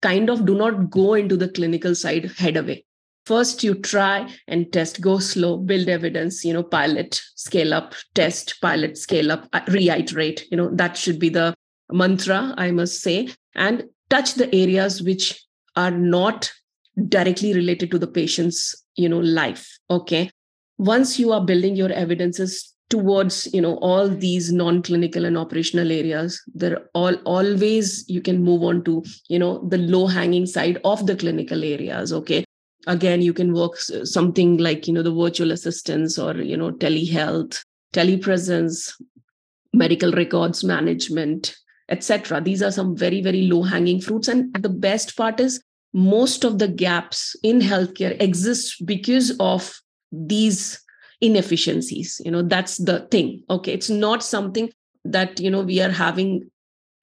kind 0.01 0.29
of 0.29 0.45
do 0.45 0.55
not 0.55 0.89
go 0.89 1.13
into 1.13 1.37
the 1.37 1.47
clinical 1.47 1.95
side 1.95 2.25
head 2.37 2.57
away 2.57 2.83
first 3.29 3.63
you 3.63 3.75
try 3.75 4.27
and 4.47 4.71
test. 4.73 5.01
Go 5.01 5.19
slow. 5.19 5.57
Build 5.57 5.89
evidence 5.95 6.43
you 6.43 6.53
know 6.53 6.63
pilot 6.63 7.21
scale 7.35 7.73
up 7.73 7.93
test 8.15 8.55
pilot 8.61 8.97
scale 8.97 9.31
up 9.31 9.47
uh, 9.53 9.61
reiterate. 9.67 10.45
You 10.51 10.57
know 10.57 10.69
that 10.81 10.97
should 10.97 11.19
be 11.19 11.29
the 11.29 11.53
mantra 11.91 12.53
i 12.57 12.71
must 12.71 13.01
say. 13.01 13.29
And 13.55 13.85
touch 14.09 14.33
the 14.35 14.53
areas 14.55 15.01
which 15.03 15.27
are 15.75 15.91
not 15.91 16.51
directly 17.07 17.53
related 17.53 17.91
to 17.91 17.99
the 17.99 18.07
patient's 18.07 18.59
you 18.95 19.09
know 19.09 19.19
life 19.19 19.69
okay? 19.89 20.29
Once 20.77 21.19
you 21.19 21.31
are 21.33 21.45
building 21.45 21.75
your 21.75 21.91
evidences 21.91 22.73
towards 22.89 23.39
you 23.53 23.61
know 23.61 23.75
all 23.77 24.07
these 24.09 24.51
non-clinical 24.51 25.25
and 25.25 25.37
operational 25.37 25.91
areas 25.91 26.41
there 26.61 26.77
all 26.95 27.15
always 27.37 28.03
you 28.09 28.21
can 28.27 28.43
move 28.43 28.63
on 28.69 28.83
to 28.83 29.03
you 29.27 29.37
know 29.37 29.51
the 29.73 29.77
low 29.95 30.07
hanging 30.07 30.45
side 30.45 30.79
of 30.83 31.05
the 31.09 31.15
clinical 31.15 31.63
areas 31.63 32.11
okay 32.11 32.43
again 32.87 33.21
you 33.21 33.33
can 33.33 33.53
work 33.53 33.75
something 33.77 34.57
like 34.57 34.87
you 34.87 34.93
know 34.93 35.03
the 35.03 35.13
virtual 35.13 35.51
assistants 35.51 36.17
or 36.17 36.35
you 36.35 36.55
know 36.55 36.71
telehealth 36.71 37.63
telepresence 37.93 38.93
medical 39.73 40.11
records 40.11 40.63
management 40.63 41.55
etc 41.89 42.39
these 42.39 42.61
are 42.61 42.71
some 42.71 42.95
very 42.95 43.21
very 43.21 43.43
low 43.47 43.63
hanging 43.63 43.99
fruits. 43.99 44.27
And 44.27 44.53
the 44.53 44.69
best 44.69 45.17
part 45.17 45.39
is 45.39 45.61
most 45.93 46.43
of 46.43 46.59
the 46.59 46.67
gaps 46.67 47.35
in 47.43 47.59
healthcare 47.59 48.19
exist 48.21 48.85
because 48.85 49.35
of 49.39 49.79
these 50.11 50.79
inefficiencies. 51.21 52.21
You 52.23 52.31
know 52.31 52.43
that's 52.43 52.77
the 52.77 53.07
thing. 53.11 53.43
Okay 53.49 53.73
it's 53.73 53.89
not 53.89 54.23
something 54.23 54.71
that 55.03 55.39
you 55.39 55.49
know 55.49 55.61
we 55.61 55.81
are 55.81 55.91
having. 55.91 56.49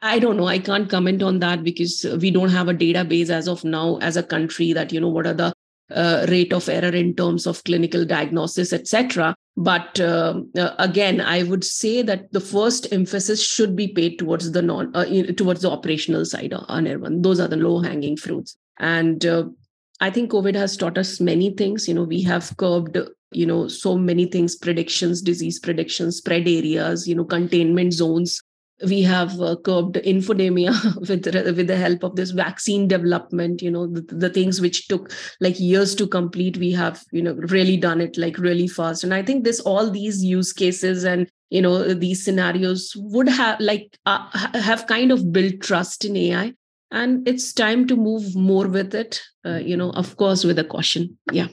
I 0.02 0.18
don't 0.18 0.36
know. 0.36 0.46
I 0.46 0.58
can't 0.58 0.90
comment 0.90 1.22
on 1.22 1.40
that 1.40 1.64
because 1.64 2.06
we 2.20 2.30
don't 2.30 2.50
have 2.50 2.68
a 2.68 2.74
database 2.74 3.30
as 3.30 3.48
of 3.48 3.64
now 3.64 3.96
as 4.02 4.16
a 4.16 4.22
country 4.22 4.72
that 4.72 4.92
you 4.92 5.00
know 5.00 5.08
what 5.08 5.26
are 5.26 5.34
the 5.34 5.52
uh, 5.90 6.26
rate 6.28 6.52
of 6.52 6.68
error 6.68 6.94
in 6.94 7.14
terms 7.14 7.46
of 7.46 7.62
clinical 7.64 8.04
diagnosis, 8.04 8.72
etc. 8.72 9.34
But 9.56 9.98
uh, 10.00 10.42
uh, 10.56 10.74
again, 10.78 11.20
I 11.20 11.42
would 11.44 11.64
say 11.64 12.02
that 12.02 12.32
the 12.32 12.40
first 12.40 12.92
emphasis 12.92 13.42
should 13.42 13.74
be 13.74 13.88
paid 13.88 14.18
towards 14.18 14.52
the 14.52 14.62
non 14.62 14.94
uh, 14.94 15.04
towards 15.32 15.62
the 15.62 15.70
operational 15.70 16.24
side. 16.24 16.52
Anirban. 16.68 17.22
Those 17.22 17.40
are 17.40 17.48
the 17.48 17.56
low 17.56 17.80
hanging 17.80 18.16
fruits, 18.16 18.56
and 18.78 19.24
uh, 19.24 19.44
I 20.00 20.10
think 20.10 20.30
COVID 20.30 20.54
has 20.54 20.76
taught 20.76 20.98
us 20.98 21.20
many 21.20 21.50
things. 21.50 21.88
You 21.88 21.94
know, 21.94 22.04
we 22.04 22.22
have 22.22 22.56
curbed 22.56 22.98
you 23.32 23.46
know 23.46 23.66
so 23.66 23.98
many 23.98 24.26
things 24.26 24.54
predictions 24.54 25.20
disease 25.20 25.58
predictions 25.58 26.18
spread 26.18 26.46
areas 26.46 27.08
you 27.08 27.14
know 27.14 27.24
containment 27.24 27.92
zones 27.92 28.40
we 28.84 29.02
have 29.02 29.40
uh, 29.40 29.56
curbed 29.64 29.96
infodemia 29.96 30.72
with 31.08 31.24
with 31.56 31.66
the 31.66 31.76
help 31.76 32.02
of 32.02 32.16
this 32.16 32.30
vaccine 32.32 32.86
development 32.86 33.62
you 33.62 33.70
know 33.70 33.86
the, 33.86 34.02
the, 34.02 34.28
things 34.28 34.60
which 34.60 34.86
took 34.88 35.10
like 35.40 35.58
years 35.58 35.94
to 35.94 36.06
complete 36.06 36.58
we 36.58 36.72
have 36.72 37.02
you 37.10 37.22
know 37.22 37.32
really 37.34 37.76
done 37.76 38.00
it 38.00 38.18
like 38.18 38.36
really 38.38 38.68
fast. 38.68 39.02
And 39.02 39.14
i 39.14 39.22
think 39.22 39.44
this 39.44 39.60
all 39.60 39.90
these 39.90 40.22
use 40.22 40.52
cases 40.52 41.04
and 41.04 41.30
you 41.50 41.62
know 41.62 41.94
these 41.94 42.24
scenarios 42.24 42.92
would 42.96 43.28
have 43.28 43.58
like 43.60 43.96
uh, 44.04 44.28
have 44.58 44.86
kind 44.86 45.10
of 45.10 45.32
built 45.32 45.60
trust 45.60 46.04
in 46.04 46.16
ai 46.16 46.52
and 46.90 47.26
it's 47.26 47.52
time 47.52 47.86
to 47.86 47.96
move 47.96 48.36
more 48.36 48.68
with 48.68 48.94
it 48.94 49.22
uh, 49.46 49.56
you 49.56 49.76
know 49.76 49.90
of 49.90 50.16
course 50.16 50.44
with 50.44 50.58
a 50.58 50.64
caution. 50.64 51.16
Yeah. 51.32 51.48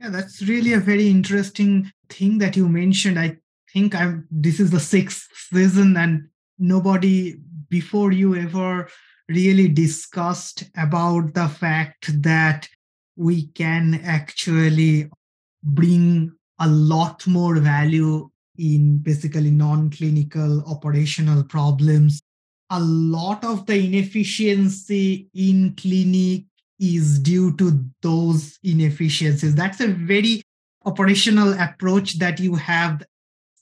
Yeah 0.00 0.08
that's 0.08 0.40
really 0.42 0.72
a 0.72 0.80
very 0.80 1.08
interesting 1.10 1.92
thing 2.08 2.38
that 2.38 2.56
you 2.56 2.68
mentioned. 2.68 3.18
I 3.18 3.36
think 3.72 3.94
I'm 3.94 4.26
this 4.30 4.60
is 4.60 4.70
the 4.70 4.80
sixth 4.80 5.28
season 5.52 5.96
and 5.96 6.28
nobody 6.58 7.36
before 7.68 8.12
you 8.12 8.36
ever 8.36 8.88
really 9.28 9.68
discussed 9.68 10.64
about 10.76 11.34
the 11.34 11.48
fact 11.48 12.22
that 12.22 12.68
we 13.16 13.46
can 13.48 14.00
actually 14.04 15.10
bring 15.62 16.32
a 16.58 16.68
lot 16.68 17.26
more 17.26 17.56
value 17.56 18.28
in 18.58 18.98
basically 18.98 19.50
non-clinical 19.50 20.62
operational 20.66 21.44
problems. 21.44 22.20
A 22.70 22.80
lot 22.80 23.44
of 23.44 23.66
the 23.66 23.76
inefficiency 23.76 25.28
in 25.34 25.74
clinic 25.76 26.44
is 26.78 27.18
due 27.18 27.56
to 27.56 27.84
those 28.02 28.58
inefficiencies. 28.62 29.54
That's 29.54 29.80
a 29.80 29.88
very 29.88 30.42
operational 30.84 31.52
approach 31.58 32.18
that 32.18 32.40
you 32.40 32.54
have 32.54 33.02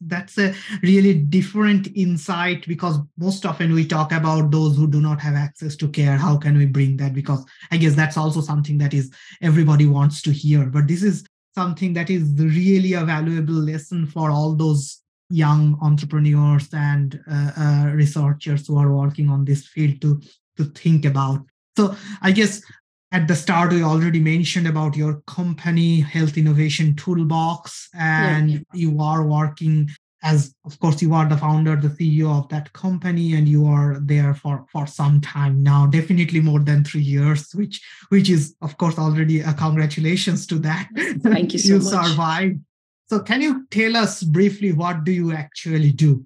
that's 0.01 0.39
a 0.39 0.55
really 0.83 1.15
different 1.15 1.89
insight 1.97 2.67
because 2.67 2.99
most 3.17 3.45
often 3.45 3.73
we 3.73 3.87
talk 3.87 4.13
about 4.13 4.51
those 4.51 4.77
who 4.77 4.87
do 4.87 5.01
not 5.01 5.21
have 5.21 5.35
access 5.35 5.77
to 5.77 5.89
care. 5.89 6.17
How 6.17 6.37
can 6.37 6.57
we 6.57 6.67
bring 6.67 6.97
that? 6.99 7.15
Because 7.15 7.45
i 7.71 7.77
guess 7.77 7.95
that's 7.95 8.17
also 8.17 8.41
something 8.41 8.79
that 8.79 8.95
is 8.95 9.11
everybody 9.43 9.87
wants 9.87 10.23
to 10.23 10.31
hear. 10.31 10.67
But 10.67 10.89
this 10.89 11.03
is 11.03 11.25
something 11.55 11.93
that 11.95 12.11
is 12.11 12.31
really 12.39 12.93
a 12.93 13.05
valuable 13.05 13.55
lesson 13.55 14.07
for 14.07 14.31
all 14.31 14.55
those 14.55 15.03
young 15.31 15.79
entrepreneurs 15.83 16.69
and 16.73 17.21
uh, 17.31 17.51
uh, 17.57 17.91
researchers 17.93 18.67
who 18.67 18.79
are 18.79 18.95
working 18.95 19.29
on 19.29 19.45
this 19.45 19.67
field 19.67 20.01
to 20.01 20.21
to 20.57 20.65
think 20.65 21.05
about. 21.05 21.45
So 21.77 21.95
i 22.23 22.33
guess 22.33 22.63
at 23.12 23.27
the 23.27 23.35
start 23.35 23.73
we 23.73 23.83
already 23.83 24.21
mentioned 24.21 24.66
about 24.66 24.97
your 24.97 25.23
company 25.27 26.01
health 26.01 26.37
innovation 26.37 26.94
toolbox 26.94 27.88
and 27.94 28.51
yeah. 28.51 28.59
you 28.75 29.01
are 29.01 29.27
working 29.27 29.88
as 30.23 30.55
of 30.64 30.79
course 30.81 31.01
you 31.01 31.14
are 31.14 31.29
the 31.29 31.37
founder 31.37 31.77
the 31.77 31.88
ceo 31.88 32.38
of 32.38 32.49
that 32.49 32.73
company 32.73 33.35
and 33.35 33.49
you 33.49 33.66
are 33.66 33.99
there 34.01 34.35
for 34.35 34.66
for 34.71 34.87
some 34.87 35.21
time 35.21 35.62
now 35.62 35.87
definitely 35.87 36.40
more 36.40 36.61
than 36.61 36.85
three 36.85 37.01
years 37.01 37.51
which 37.55 37.81
which 38.09 38.29
is 38.29 38.55
of 38.61 38.77
course 38.79 38.99
already 38.99 39.40
a 39.40 39.53
congratulations 39.55 40.47
to 40.47 40.59
that 40.59 40.88
thank 41.23 41.53
you 41.53 41.59
so 41.59 41.75
much. 41.75 41.85
you 41.85 41.97
much. 41.97 42.07
survived 42.07 42.61
so 43.09 43.21
can 43.21 43.40
you 43.40 43.66
tell 43.71 43.97
us 43.97 44.23
briefly 44.23 44.73
what 44.73 45.05
do 45.05 45.12
you 45.12 45.33
actually 45.33 45.92
do 45.92 46.25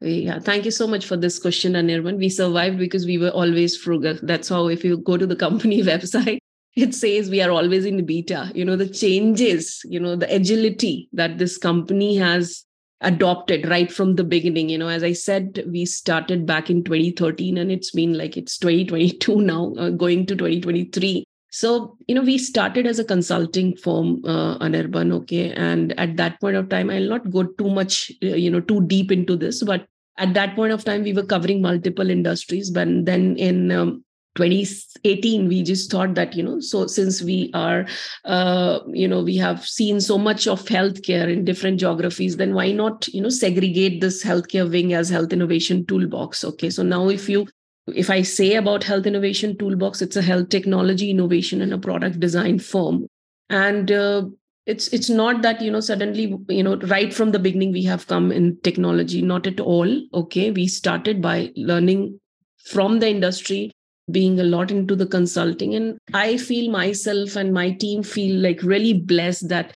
yeah, 0.00 0.38
thank 0.38 0.64
you 0.64 0.70
so 0.70 0.86
much 0.86 1.06
for 1.06 1.16
this 1.16 1.38
question, 1.38 1.72
Anirban. 1.72 2.18
We 2.18 2.28
survived 2.28 2.78
because 2.78 3.04
we 3.04 3.18
were 3.18 3.30
always 3.30 3.76
frugal. 3.76 4.18
That's 4.22 4.48
how, 4.48 4.68
if 4.68 4.84
you 4.84 4.98
go 4.98 5.16
to 5.16 5.26
the 5.26 5.36
company 5.36 5.82
website, 5.92 6.38
it 6.76 6.94
says 6.94 7.28
we 7.30 7.42
are 7.42 7.50
always 7.50 7.84
in 7.84 8.04
beta. 8.06 8.52
You 8.54 8.64
know, 8.64 8.76
the 8.76 8.88
changes, 8.88 9.80
you 9.84 9.98
know, 9.98 10.14
the 10.14 10.32
agility 10.32 11.08
that 11.12 11.38
this 11.38 11.58
company 11.58 12.16
has 12.16 12.64
adopted 13.00 13.68
right 13.68 13.92
from 13.92 14.14
the 14.14 14.24
beginning. 14.24 14.68
You 14.68 14.78
know, 14.78 14.88
as 14.88 15.02
I 15.02 15.12
said, 15.12 15.64
we 15.66 15.84
started 15.84 16.46
back 16.46 16.70
in 16.70 16.84
2013 16.84 17.58
and 17.58 17.72
it's 17.72 17.90
been 17.90 18.16
like 18.16 18.36
it's 18.36 18.58
2022 18.58 19.40
now, 19.40 19.74
uh, 19.78 19.90
going 19.90 20.26
to 20.26 20.36
2023. 20.36 21.24
So, 21.50 21.96
you 22.06 22.14
know, 22.14 22.22
we 22.22 22.38
started 22.38 22.86
as 22.86 22.98
a 22.98 23.04
consulting 23.04 23.76
firm, 23.76 24.22
uh, 24.24 24.58
Anirban, 24.58 25.12
okay. 25.12 25.52
And 25.52 25.98
at 25.98 26.16
that 26.16 26.40
point 26.40 26.56
of 26.56 26.68
time, 26.68 26.90
I'll 26.90 27.08
not 27.08 27.30
go 27.30 27.44
too 27.44 27.70
much, 27.70 28.12
uh, 28.22 28.36
you 28.36 28.50
know, 28.50 28.60
too 28.60 28.82
deep 28.86 29.10
into 29.10 29.36
this, 29.36 29.62
but 29.62 29.86
at 30.18 30.34
that 30.34 30.54
point 30.56 30.72
of 30.72 30.84
time, 30.84 31.04
we 31.04 31.12
were 31.12 31.24
covering 31.24 31.62
multiple 31.62 32.10
industries. 32.10 32.70
But 32.70 32.88
then 33.06 33.36
in 33.36 33.70
um, 33.70 34.04
2018 34.38 35.48
we 35.48 35.62
just 35.64 35.90
thought 35.90 36.14
that 36.14 36.34
you 36.36 36.42
know 36.44 36.60
so 36.60 36.86
since 36.86 37.20
we 37.20 37.50
are 37.54 37.86
uh, 38.24 38.78
you 38.92 39.08
know 39.08 39.20
we 39.20 39.36
have 39.36 39.66
seen 39.66 40.00
so 40.00 40.16
much 40.16 40.46
of 40.46 40.62
healthcare 40.66 41.32
in 41.32 41.44
different 41.44 41.80
geographies 41.80 42.36
then 42.36 42.54
why 42.54 42.70
not 42.70 43.08
you 43.08 43.20
know 43.20 43.28
segregate 43.28 44.00
this 44.00 44.22
healthcare 44.24 44.70
wing 44.70 44.92
as 44.92 45.08
health 45.08 45.32
innovation 45.32 45.84
toolbox 45.86 46.44
okay 46.44 46.70
so 46.70 46.84
now 46.84 47.08
if 47.08 47.28
you 47.28 47.48
if 47.94 48.10
i 48.10 48.22
say 48.22 48.54
about 48.54 48.84
health 48.84 49.06
innovation 49.06 49.56
toolbox 49.56 50.02
it's 50.02 50.16
a 50.16 50.22
health 50.22 50.48
technology 50.48 51.10
innovation 51.10 51.60
and 51.60 51.72
a 51.72 51.78
product 51.78 52.20
design 52.20 52.58
firm 52.58 53.06
and 53.50 53.90
uh, 53.92 54.22
it's 54.66 54.88
it's 54.88 55.08
not 55.08 55.40
that 55.42 55.62
you 55.62 55.70
know 55.70 55.80
suddenly 55.80 56.36
you 56.48 56.62
know 56.62 56.76
right 56.94 57.14
from 57.14 57.32
the 57.32 57.38
beginning 57.38 57.72
we 57.72 57.82
have 57.82 58.06
come 58.06 58.30
in 58.30 58.56
technology 58.60 59.22
not 59.22 59.46
at 59.46 59.60
all 59.60 59.90
okay? 60.12 60.50
We 60.50 60.66
started 60.66 61.22
by 61.22 61.52
learning 61.56 62.20
from 62.66 62.98
the 62.98 63.08
industry 63.08 63.72
being 64.10 64.38
a 64.40 64.44
lot 64.44 64.70
into 64.70 64.94
the 64.94 65.06
consulting. 65.06 65.74
And 65.74 65.98
i 66.12 66.36
feel 66.36 66.70
myself 66.70 67.36
and 67.36 67.52
my 67.52 67.70
team 67.70 68.02
feel 68.02 68.38
like 68.40 68.62
really 68.62 68.92
blessed 68.92 69.48
that 69.48 69.74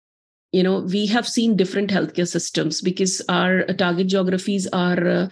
you 0.53 0.63
know 0.63 0.81
we 0.81 1.07
have 1.07 1.27
seen 1.27 1.57
different 1.57 1.91
healthcare 1.91 2.29
systems 2.29 2.83
because 2.83 3.23
our 3.31 3.65
target 3.65 4.09
geographies 4.09 4.67
are 4.75 5.09
uh, 5.09 5.29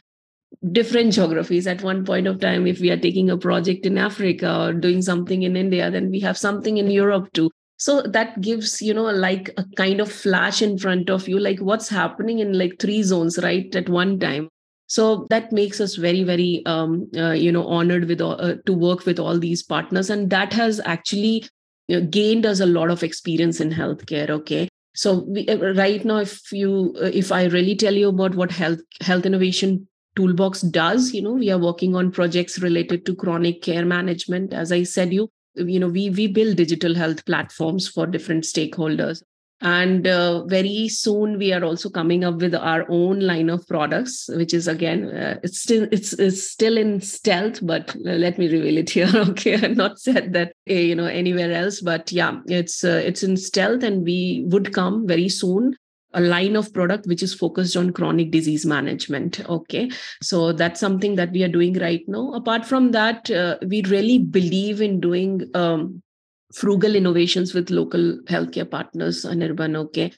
different 0.72 1.12
geographies. 1.12 1.66
At 1.66 1.82
one 1.82 2.04
point 2.04 2.26
of 2.26 2.40
time 2.40 2.66
if 2.66 2.80
we 2.80 2.90
are 2.90 2.96
taking 2.96 3.30
a 3.30 3.38
project 3.38 3.86
in 3.86 3.96
africa 3.96 4.66
or 4.66 4.72
doing 4.72 5.02
something 5.02 5.42
in 5.42 5.56
india 5.56 5.90
then 5.90 6.10
we 6.10 6.20
have 6.20 6.38
something 6.38 6.76
in 6.76 6.90
europe 6.90 7.32
too. 7.32 7.50
So 7.78 8.02
that 8.02 8.42
gives 8.42 8.82
you 8.82 8.92
know 8.92 9.04
like 9.04 9.50
a 9.56 9.64
kind 9.76 10.00
of 10.00 10.12
flash 10.12 10.60
in 10.60 10.76
front 10.76 11.08
of 11.08 11.28
you 11.28 11.38
like 11.38 11.60
what's 11.60 11.88
happening 11.88 12.40
in 12.40 12.58
like 12.58 12.78
three 12.78 13.02
zones 13.02 13.38
right 13.38 13.74
at 13.74 13.88
one 13.88 14.18
time. 14.18 14.48
So 14.86 15.26
that 15.30 15.50
makes 15.50 15.80
us 15.80 15.94
very 15.94 16.22
very 16.24 16.62
um, 16.66 17.08
uh, 17.16 17.30
you 17.30 17.50
know 17.50 17.66
honored 17.66 18.04
with 18.06 18.20
all, 18.20 18.38
uh, 18.38 18.56
to 18.66 18.74
work 18.74 19.06
with 19.06 19.18
all 19.18 19.38
these 19.38 19.62
partners. 19.62 20.10
And 20.10 20.28
that 20.28 20.52
has 20.52 20.80
actually 20.84 21.48
you 21.88 22.00
know, 22.00 22.06
gained 22.06 22.44
us 22.44 22.60
a 22.60 22.66
lot 22.66 22.90
of 22.90 23.02
experience 23.02 23.60
in 23.60 23.70
healthcare 23.70 24.28
okay? 24.28 24.68
So 24.94 25.24
we, 25.26 25.48
uh, 25.48 25.72
right 25.72 26.04
now 26.04 26.18
if 26.18 26.52
you 26.52 26.94
uh, 27.00 27.10
if 27.14 27.30
i 27.32 27.44
really 27.44 27.76
tell 27.76 27.94
you 27.94 28.08
about 28.08 28.34
what 28.34 28.50
health 28.50 28.80
health 29.00 29.24
innovation 29.24 29.86
toolbox 30.20 30.60
does 30.60 31.12
you 31.14 31.22
know 31.22 31.32
we 31.32 31.50
are 31.50 31.58
working 31.58 31.96
on 31.96 32.10
projects 32.10 32.58
related 32.60 33.06
to 33.06 33.14
chronic 33.14 33.62
care 33.62 33.86
management. 33.86 34.52
As 34.52 34.72
i 34.72 34.82
said 34.82 35.12
you 35.12 35.30
you 35.54 35.80
know 35.80 35.88
we 35.88 36.10
we 36.10 36.26
build 36.26 36.56
digital 36.56 36.94
health 36.94 37.24
platforms 37.24 37.88
for 37.88 38.06
different 38.06 38.44
stakeholders. 38.44 39.22
And 39.62 40.06
uh, 40.06 40.46
very 40.46 40.88
soon 40.88 41.36
we 41.36 41.52
are 41.52 41.62
also 41.62 41.90
coming 41.90 42.24
up 42.24 42.36
with 42.36 42.54
our 42.54 42.86
own 42.88 43.20
line 43.20 43.50
of 43.50 43.66
products 43.68 44.30
which 44.32 44.54
is 44.54 44.66
again 44.66 45.04
uh, 45.10 45.38
it's 45.42 45.60
still 45.60 45.86
it's, 45.92 46.14
it's 46.14 46.50
still 46.50 46.78
in 46.78 47.02
stealth 47.02 47.58
but 47.62 47.94
let 48.00 48.38
me 48.38 48.48
reveal 48.48 48.78
it 48.78 48.88
here 48.88 49.10
okay? 49.14 49.62
I'm 49.62 49.74
not 49.74 49.98
said 49.98 50.32
that 50.32 50.54
uh, 50.70 50.72
you 50.72 50.94
know 50.94 51.04
anywhere 51.04 51.52
else 51.52 51.82
but 51.82 52.10
yeah 52.10 52.40
it's 52.46 52.82
uh, 52.84 53.02
it's 53.04 53.22
in 53.22 53.36
stealth 53.36 53.82
and 53.82 54.02
we 54.02 54.46
would 54.46 54.72
come 54.72 55.06
very 55.06 55.28
soon 55.28 55.76
a 56.12 56.20
line 56.20 56.56
of 56.56 56.72
product 56.72 57.06
which 57.06 57.22
is 57.22 57.34
focused 57.34 57.76
on 57.76 57.92
chronic 57.92 58.30
disease 58.30 58.66
management 58.66 59.40
okay? 59.48 59.90
So 60.22 60.52
that's 60.52 60.80
something 60.80 61.14
that 61.16 61.32
we 61.32 61.42
are 61.42 61.48
doing 61.48 61.74
right 61.78 62.02
now. 62.08 62.32
Apart 62.32 62.66
from 62.66 62.90
that 62.92 63.30
uh, 63.30 63.58
we 63.66 63.82
really 63.82 64.18
believe 64.18 64.80
in 64.80 65.00
doing 65.00 65.42
um, 65.54 66.02
frugal 66.52 66.96
innovations 66.96 67.54
with 67.54 67.70
local 67.70 68.18
healthcare 68.24 68.68
partners 68.68 69.24
Anirban 69.24 69.76
okay? 69.76 70.12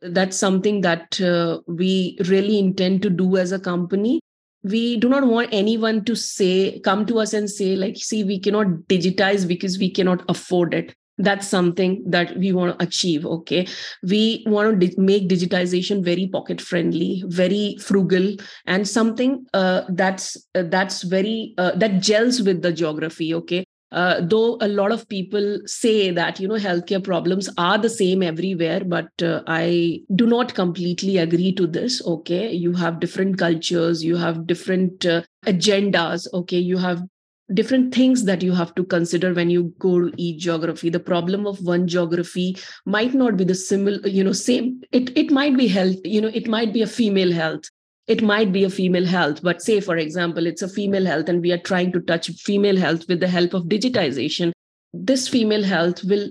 That's 0.00 0.36
something 0.36 0.80
that 0.82 1.20
uh, 1.20 1.60
we 1.66 2.16
really 2.26 2.58
intend 2.58 3.02
to 3.02 3.10
do 3.10 3.36
as 3.36 3.52
a 3.52 3.58
company. 3.58 4.20
We 4.64 4.96
do 4.96 5.08
not 5.08 5.26
want 5.26 5.50
anyone 5.52 6.04
to 6.04 6.16
say 6.16 6.80
come 6.80 7.06
to 7.06 7.20
us 7.20 7.32
and 7.32 7.48
say 7.48 7.76
like 7.76 7.96
see 7.96 8.24
we 8.24 8.40
cannot 8.40 8.66
digitize 8.88 9.46
because 9.46 9.78
we 9.78 9.90
cannot 9.90 10.24
afford 10.28 10.74
it 10.74 10.94
that's 11.18 11.48
something 11.48 12.02
that 12.06 12.36
we 12.36 12.52
want 12.52 12.78
to 12.78 12.84
achieve 12.84 13.26
okay? 13.26 13.66
We 14.02 14.44
want 14.46 14.80
to 14.80 14.86
di- 14.86 14.94
make 14.96 15.28
digitization 15.28 16.04
very 16.04 16.28
pocket 16.28 16.60
friendly 16.60 17.24
very 17.26 17.76
frugal 17.80 18.36
and 18.66 18.86
something 18.86 19.46
uh, 19.54 19.82
that's 19.90 20.36
uh, 20.54 20.62
that's 20.64 21.02
very 21.02 21.54
uh, 21.58 21.72
that 21.76 22.00
gels 22.00 22.42
with 22.42 22.62
the 22.62 22.72
geography 22.72 23.34
okay? 23.34 23.64
Uh, 23.90 24.20
though 24.20 24.58
a 24.60 24.68
lot 24.68 24.92
of 24.92 25.08
people 25.08 25.58
say 25.64 26.10
that 26.10 26.38
you 26.38 26.46
know 26.46 26.56
healthcare 26.56 27.02
problems 27.02 27.48
are 27.56 27.78
the 27.78 27.88
same 27.88 28.22
everywhere 28.22 28.82
but 28.84 29.08
uh, 29.22 29.40
i 29.46 29.98
do 30.14 30.26
not 30.26 30.54
completely 30.54 31.16
agree 31.16 31.52
to 31.52 31.66
this 31.66 32.04
okay? 32.06 32.52
You 32.52 32.74
have 32.74 33.00
different 33.00 33.38
cultures 33.38 34.04
you 34.04 34.16
have 34.16 34.46
different 34.46 35.06
uh, 35.06 35.22
agendas 35.46 36.26
okay? 36.34 36.58
You 36.58 36.76
have 36.76 37.02
different 37.54 37.94
things 37.94 38.24
that 38.24 38.42
you 38.42 38.52
have 38.52 38.74
to 38.74 38.84
consider 38.84 39.32
when 39.32 39.50
you 39.50 39.74
go 39.78 40.00
to 40.00 40.12
each 40.16 40.42
geography. 40.42 40.90
The 40.90 41.00
problem 41.00 41.46
of 41.46 41.64
one 41.64 41.86
geography 41.86 42.56
might 42.84 43.14
not 43.14 43.36
be 43.36 43.44
the 43.44 43.54
similar 43.54 44.06
you 44.06 44.22
know 44.22 44.32
same 44.32 44.82
it 44.92 45.16
it 45.16 45.30
might 45.30 45.56
be 45.56 45.68
health 45.68 45.96
you 46.04 46.20
know 46.20 46.30
it 46.32 46.48
might 46.48 46.72
be 46.72 46.82
a 46.82 46.86
female 46.86 47.32
health. 47.32 47.64
It 48.06 48.22
might 48.22 48.52
be 48.52 48.64
a 48.64 48.70
female 48.70 49.06
health 49.06 49.42
but 49.42 49.62
say 49.62 49.80
for 49.80 49.96
example 49.96 50.46
it's 50.46 50.62
a 50.62 50.68
female 50.68 51.06
health 51.06 51.28
and 51.28 51.42
we 51.42 51.52
are 51.52 51.58
trying 51.58 51.92
to 51.92 52.00
touch 52.00 52.28
female 52.30 52.76
health 52.76 53.06
with 53.08 53.20
the 53.20 53.28
help 53.28 53.54
of 53.54 53.64
digitization. 53.64 54.52
This 54.92 55.28
female 55.28 55.62
health 55.62 56.04
will 56.04 56.30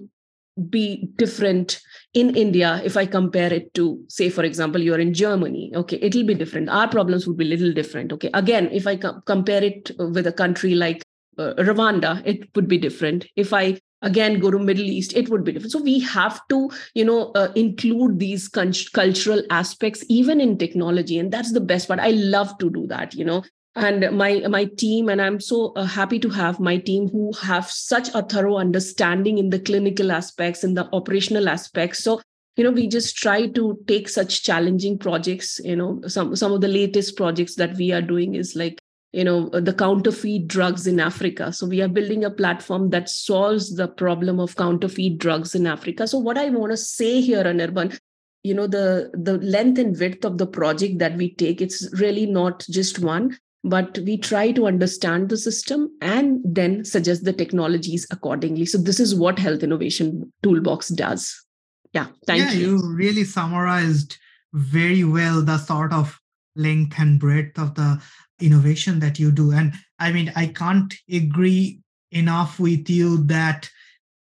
be 0.69 1.09
different 1.15 1.79
in 2.13 2.35
india 2.35 2.81
if 2.83 2.97
i 2.97 3.05
compare 3.05 3.51
it 3.53 3.73
to 3.73 4.03
say 4.07 4.29
for 4.29 4.43
example 4.43 4.81
you're 4.81 4.99
in 4.99 5.13
germany 5.13 5.71
okay 5.75 5.97
it'll 6.01 6.23
be 6.23 6.33
different. 6.33 6.69
Our 6.69 6.87
problems 6.87 7.27
would 7.27 7.37
be 7.37 7.45
a 7.45 7.47
little 7.47 7.73
different 7.73 8.13
okay. 8.13 8.29
Again 8.33 8.69
if 8.71 8.87
i 8.87 8.95
com- 8.95 9.21
compare 9.25 9.63
it 9.63 9.91
with 9.97 10.27
a 10.27 10.31
country 10.31 10.75
like 10.75 11.03
uh, 11.37 11.53
rwanda 11.57 12.21
it 12.25 12.49
would 12.55 12.67
be 12.67 12.77
different. 12.77 13.27
If 13.35 13.53
i 13.53 13.79
again 14.03 14.39
go 14.39 14.51
to 14.51 14.59
middle 14.59 14.85
east 14.85 15.15
it 15.15 15.29
would 15.29 15.43
be 15.43 15.51
different. 15.51 15.71
So 15.71 15.81
we 15.81 15.99
have 15.99 16.39
to 16.49 16.69
you 16.93 17.05
know 17.05 17.31
uh, 17.33 17.51
include 17.55 18.19
these 18.19 18.47
con- 18.47 18.73
cultural 18.93 19.43
aspects 19.49 20.03
even 20.09 20.41
in 20.41 20.57
technology 20.57 21.19
and 21.19 21.31
that's 21.31 21.53
the 21.53 21.61
best 21.61 21.87
part. 21.87 21.99
I 21.99 22.11
love 22.11 22.57
to 22.59 22.69
do 22.69 22.87
that 22.87 23.13
you 23.13 23.25
know 23.25 23.43
and 23.77 24.17
my 24.17 24.39
my 24.49 24.65
team 24.65 25.07
and 25.07 25.21
i'm 25.21 25.39
so 25.39 25.71
uh, 25.75 25.85
happy 25.85 26.19
to 26.19 26.29
have 26.29 26.59
my 26.59 26.77
team 26.77 27.07
who 27.09 27.31
have 27.41 27.69
such 27.69 28.09
a 28.15 28.23
thorough 28.23 28.57
understanding 28.57 29.37
in 29.37 29.51
the 29.51 29.59
clinical 29.59 30.11
aspects 30.11 30.63
and 30.63 30.75
the 30.75 30.89
operational 30.93 31.47
aspects. 31.47 32.03
So 32.03 32.19
you 32.55 32.63
know 32.63 32.71
we 32.71 32.87
just 32.87 33.15
try 33.15 33.47
to 33.47 33.77
take 33.87 34.09
such 34.09 34.41
challenging 34.41 34.97
projects 34.97 35.61
you 35.63 35.75
know 35.75 36.01
some 36.07 36.35
some 36.35 36.51
of 36.51 36.61
the 36.61 36.67
latest 36.67 37.15
projects 37.15 37.55
that 37.55 37.75
we 37.75 37.91
are 37.91 38.01
doing 38.01 38.33
is 38.33 38.55
like 38.55 38.79
you 39.13 39.23
know 39.23 39.49
the 39.49 39.73
counterfeit 39.73 40.47
drugs 40.47 40.87
in 40.87 40.99
africa. 40.99 41.53
So 41.53 41.67
we 41.67 41.81
are 41.83 41.87
building 41.87 42.25
a 42.25 42.31
platform 42.31 42.89
that 42.89 43.09
solves 43.09 43.75
the 43.75 43.87
problem 43.87 44.39
of 44.39 44.55
counterfeit 44.55 45.19
drugs 45.19 45.53
in 45.53 45.67
africa. 45.67 46.07
So 46.07 46.17
what 46.17 46.37
i 46.37 46.49
want 46.49 46.71
to 46.71 46.77
say 46.77 47.21
here 47.21 47.43
anirban 47.43 47.97
you 48.43 48.53
know 48.55 48.65
the 48.65 49.11
the 49.13 49.37
length 49.37 49.77
and 49.77 49.99
width 49.99 50.25
of 50.25 50.37
the 50.37 50.47
project 50.47 50.99
that 50.99 51.15
we 51.15 51.33
take 51.35 51.61
it's 51.61 51.89
really 51.99 52.25
not 52.25 52.65
just 52.69 52.99
one 52.99 53.37
but 53.63 53.97
we 53.99 54.17
try 54.17 54.51
to 54.51 54.67
understand 54.67 55.29
the 55.29 55.37
system 55.37 55.89
and 56.01 56.39
then 56.45 56.85
suggest 56.85 57.23
the 57.23 57.33
technologies 57.33 58.07
accordingly 58.11 58.65
so 58.65 58.77
this 58.77 58.99
is 58.99 59.15
what 59.15 59.39
health 59.39 59.63
innovation 59.63 60.31
toolbox 60.43 60.89
does 60.89 61.45
yeah 61.93 62.07
thank 62.25 62.39
yeah, 62.39 62.51
you 62.51 62.77
you 62.77 62.93
really 62.93 63.23
summarized 63.23 64.17
very 64.53 65.03
well 65.03 65.41
the 65.41 65.57
sort 65.57 65.93
of 65.93 66.19
length 66.55 66.99
and 66.99 67.19
breadth 67.19 67.57
of 67.59 67.75
the 67.75 68.01
innovation 68.41 68.99
that 68.99 69.19
you 69.19 69.31
do. 69.31 69.51
And 69.51 69.73
I 69.99 70.11
mean, 70.11 70.31
I 70.35 70.47
can't 70.47 70.93
agree 71.11 71.79
enough 72.11 72.59
with 72.59 72.89
you 72.89 73.23
that 73.25 73.69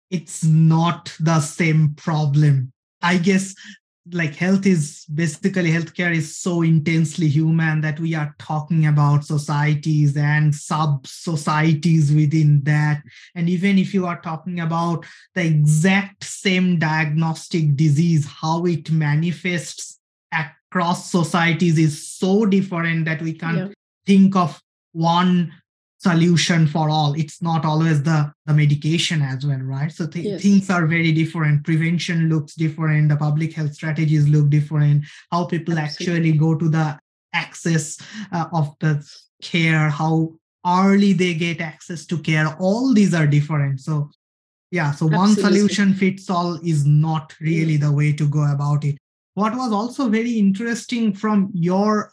it's 0.09 0.43
not 0.43 1.15
the 1.19 1.39
same 1.39 1.93
problem. 1.95 2.71
I 3.01 3.17
guess 3.17 3.55
like 4.13 4.35
health 4.35 4.65
is 4.65 5.05
basically 5.13 5.71
healthcare 5.71 6.13
is 6.13 6.37
so 6.37 6.61
intensely 6.61 7.27
human 7.27 7.81
that 7.81 7.99
we 7.99 8.13
are 8.13 8.35
talking 8.39 8.87
about 8.87 9.25
societies 9.25 10.15
and 10.17 10.53
sub 10.53 11.05
societies 11.05 12.11
within 12.13 12.61
that 12.63 13.01
and 13.35 13.49
even 13.49 13.77
if 13.77 13.93
you 13.93 14.05
are 14.05 14.21
talking 14.21 14.59
about 14.59 15.05
the 15.35 15.45
exact 15.45 16.23
same 16.23 16.77
diagnostic 16.79 17.75
disease 17.75 18.25
how 18.25 18.65
it 18.65 18.91
manifests 18.91 19.99
across 20.33 21.11
societies 21.11 21.77
is 21.77 22.07
so 22.07 22.45
different 22.45 23.05
that 23.05 23.21
we 23.21 23.33
can't 23.33 23.57
yeah. 23.57 23.67
think 24.05 24.35
of 24.35 24.61
one 24.93 25.51
solution 26.01 26.65
for 26.67 26.89
all. 26.89 27.13
It's 27.13 27.41
not 27.41 27.63
always 27.63 28.01
the 28.01 28.33
the 28.45 28.53
medication 28.53 29.21
as 29.21 29.45
well 29.45 29.59
right? 29.59 29.91
So 29.91 30.07
th- 30.07 30.25
yes. 30.25 30.41
things 30.41 30.69
are 30.69 30.87
very 30.87 31.11
different. 31.11 31.63
Prevention 31.63 32.29
looks 32.29 32.55
different. 32.55 33.09
The 33.09 33.17
public 33.17 33.53
health 33.53 33.73
strategies 33.75 34.27
look 34.27 34.49
different. 34.49 35.05
How 35.31 35.45
people 35.45 35.77
Absolutely. 35.77 36.29
actually 36.29 36.37
go 36.37 36.55
to 36.55 36.69
the 36.69 36.99
access 37.33 37.97
uh, 38.31 38.47
of 38.51 38.75
the 38.79 39.07
care 39.41 39.89
how 39.89 40.33
early 40.65 41.13
they 41.13 41.33
get 41.33 41.59
access 41.59 42.05
to 42.05 42.17
care 42.17 42.55
all 42.59 42.93
these 42.93 43.13
are 43.13 43.27
different. 43.27 43.79
So 43.79 44.09
yeah 44.71 44.91
so 44.91 45.05
Absolutely. 45.05 45.17
one 45.17 45.35
solution 45.35 45.93
fits 45.93 46.29
all 46.29 46.59
is 46.63 46.85
not 46.85 47.35
really 47.39 47.77
the 47.77 47.91
way 47.91 48.11
to 48.13 48.27
go 48.27 48.51
about 48.51 48.83
it. 48.83 48.97
What 49.35 49.55
was 49.55 49.71
also 49.71 50.09
very 50.09 50.33
interesting 50.33 51.13
from 51.13 51.51
your 51.53 52.11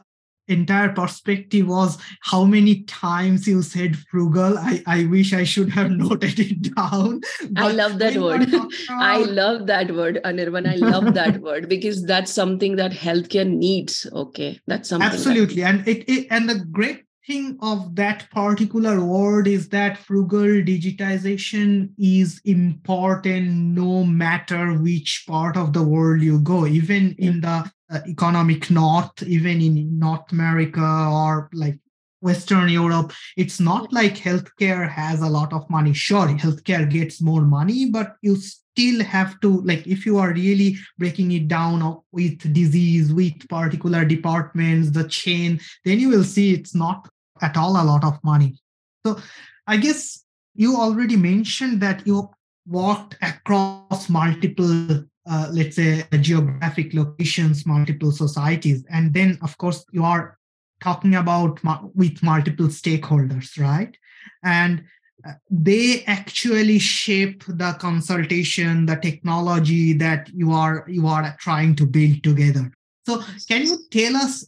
entire 0.48 0.90
perspective 0.90 1.66
was 1.66 1.98
how 2.22 2.44
many 2.44 2.82
times 2.84 3.46
you 3.46 3.62
said 3.62 3.96
frugal. 3.96 4.58
I, 4.58 4.82
I 4.86 5.04
wish 5.06 5.32
I 5.32 5.44
should 5.44 5.70
have 5.70 5.90
noted 6.04 6.38
it 6.38 6.74
down. 6.74 7.20
I 7.56 7.72
love 7.72 7.98
that 7.98 8.16
word. 8.16 8.48
I 8.90 9.18
love 9.18 9.66
that 9.66 9.90
word, 9.94 10.20
Anirban. 10.24 10.68
I 10.68 10.76
love 10.76 11.14
that 11.20 11.40
word 11.40 11.68
because 11.68 12.04
that's 12.04 12.32
something 12.32 12.76
that 12.76 12.92
healthcare 12.92 13.48
needs. 13.48 14.06
Okay. 14.12 14.60
That's 14.66 14.88
something. 14.88 15.08
Absolutely. 15.08 15.62
That... 15.62 15.74
And 15.74 15.88
it, 15.88 16.08
it 16.08 16.26
and 16.30 16.48
the 16.48 16.64
great 16.70 17.04
thing 17.28 17.58
of 17.60 17.94
that 17.94 18.28
particular 18.30 19.04
word 19.04 19.46
is 19.46 19.68
that 19.68 19.98
frugal 19.98 20.62
digitization 20.64 21.90
is 21.98 22.40
important 22.46 23.46
no 23.48 24.02
matter 24.02 24.72
which 24.78 25.24
part 25.28 25.56
of 25.56 25.74
the 25.74 25.82
world 25.82 26.22
you 26.22 26.40
go 26.40 26.66
even 26.66 27.14
in 27.18 27.42
the 27.42 27.70
uh, 27.90 28.00
economic 28.06 28.70
north 28.70 29.22
even 29.22 29.60
in 29.60 29.98
north 29.98 30.30
america 30.32 31.08
or 31.10 31.48
like 31.52 31.78
western 32.20 32.68
europe 32.68 33.12
it's 33.36 33.60
not 33.60 33.92
like 33.92 34.14
healthcare 34.16 34.88
has 34.88 35.22
a 35.22 35.28
lot 35.28 35.52
of 35.52 35.68
money. 35.70 35.92
Sure 35.92 36.26
healthcare 36.26 36.90
gets 36.90 37.20
more 37.22 37.42
money 37.42 37.90
but 37.90 38.16
you 38.22 38.36
still 38.36 39.04
have 39.04 39.38
to 39.40 39.60
like 39.62 39.86
if 39.86 40.04
you 40.04 40.18
are 40.18 40.32
really 40.32 40.76
breaking 40.98 41.32
it 41.32 41.48
down 41.48 42.00
with 42.12 42.52
disease 42.52 43.12
with 43.12 43.48
particular 43.48 44.04
departments 44.04 44.90
the 44.90 45.04
chain 45.08 45.60
then 45.84 46.00
you 46.00 46.08
will 46.08 46.24
see 46.24 46.52
it's 46.52 46.74
not 46.74 47.08
at 47.40 47.56
all 47.56 47.80
a 47.80 47.84
lot 47.84 48.04
of 48.04 48.18
money. 48.24 48.58
So 49.06 49.18
i 49.66 49.76
guess 49.76 50.24
you 50.54 50.76
already 50.76 51.16
mentioned 51.16 51.80
that 51.80 52.04
you 52.04 52.28
worked 52.66 53.16
across 53.22 54.08
multiple 54.08 55.04
uh, 55.28 55.48
let's 55.52 55.76
say 55.76 56.04
geographic 56.20 56.94
locations 56.94 57.66
multiple 57.66 58.12
societies. 58.12 58.84
And 58.90 59.12
then 59.12 59.38
of 59.42 59.56
course 59.58 59.84
you 59.92 60.04
are 60.04 60.38
talking 60.82 61.14
about 61.14 61.60
with 61.94 62.22
multiple 62.22 62.66
stakeholders 62.66 63.58
right? 63.58 63.96
And 64.42 64.84
uh, 65.26 65.32
they 65.50 66.04
actually 66.04 66.78
shape 66.78 67.44
the 67.46 67.76
consultation 67.80 68.86
the 68.86 68.96
technology 68.96 69.92
that 69.92 70.28
you 70.32 70.52
are 70.52 70.84
you 70.88 71.06
are 71.06 71.36
trying 71.40 71.74
to 71.76 71.86
build 71.86 72.22
together. 72.22 72.72
So 73.06 73.22
can 73.48 73.62
you 73.62 73.78
tell 73.90 74.16
us 74.16 74.46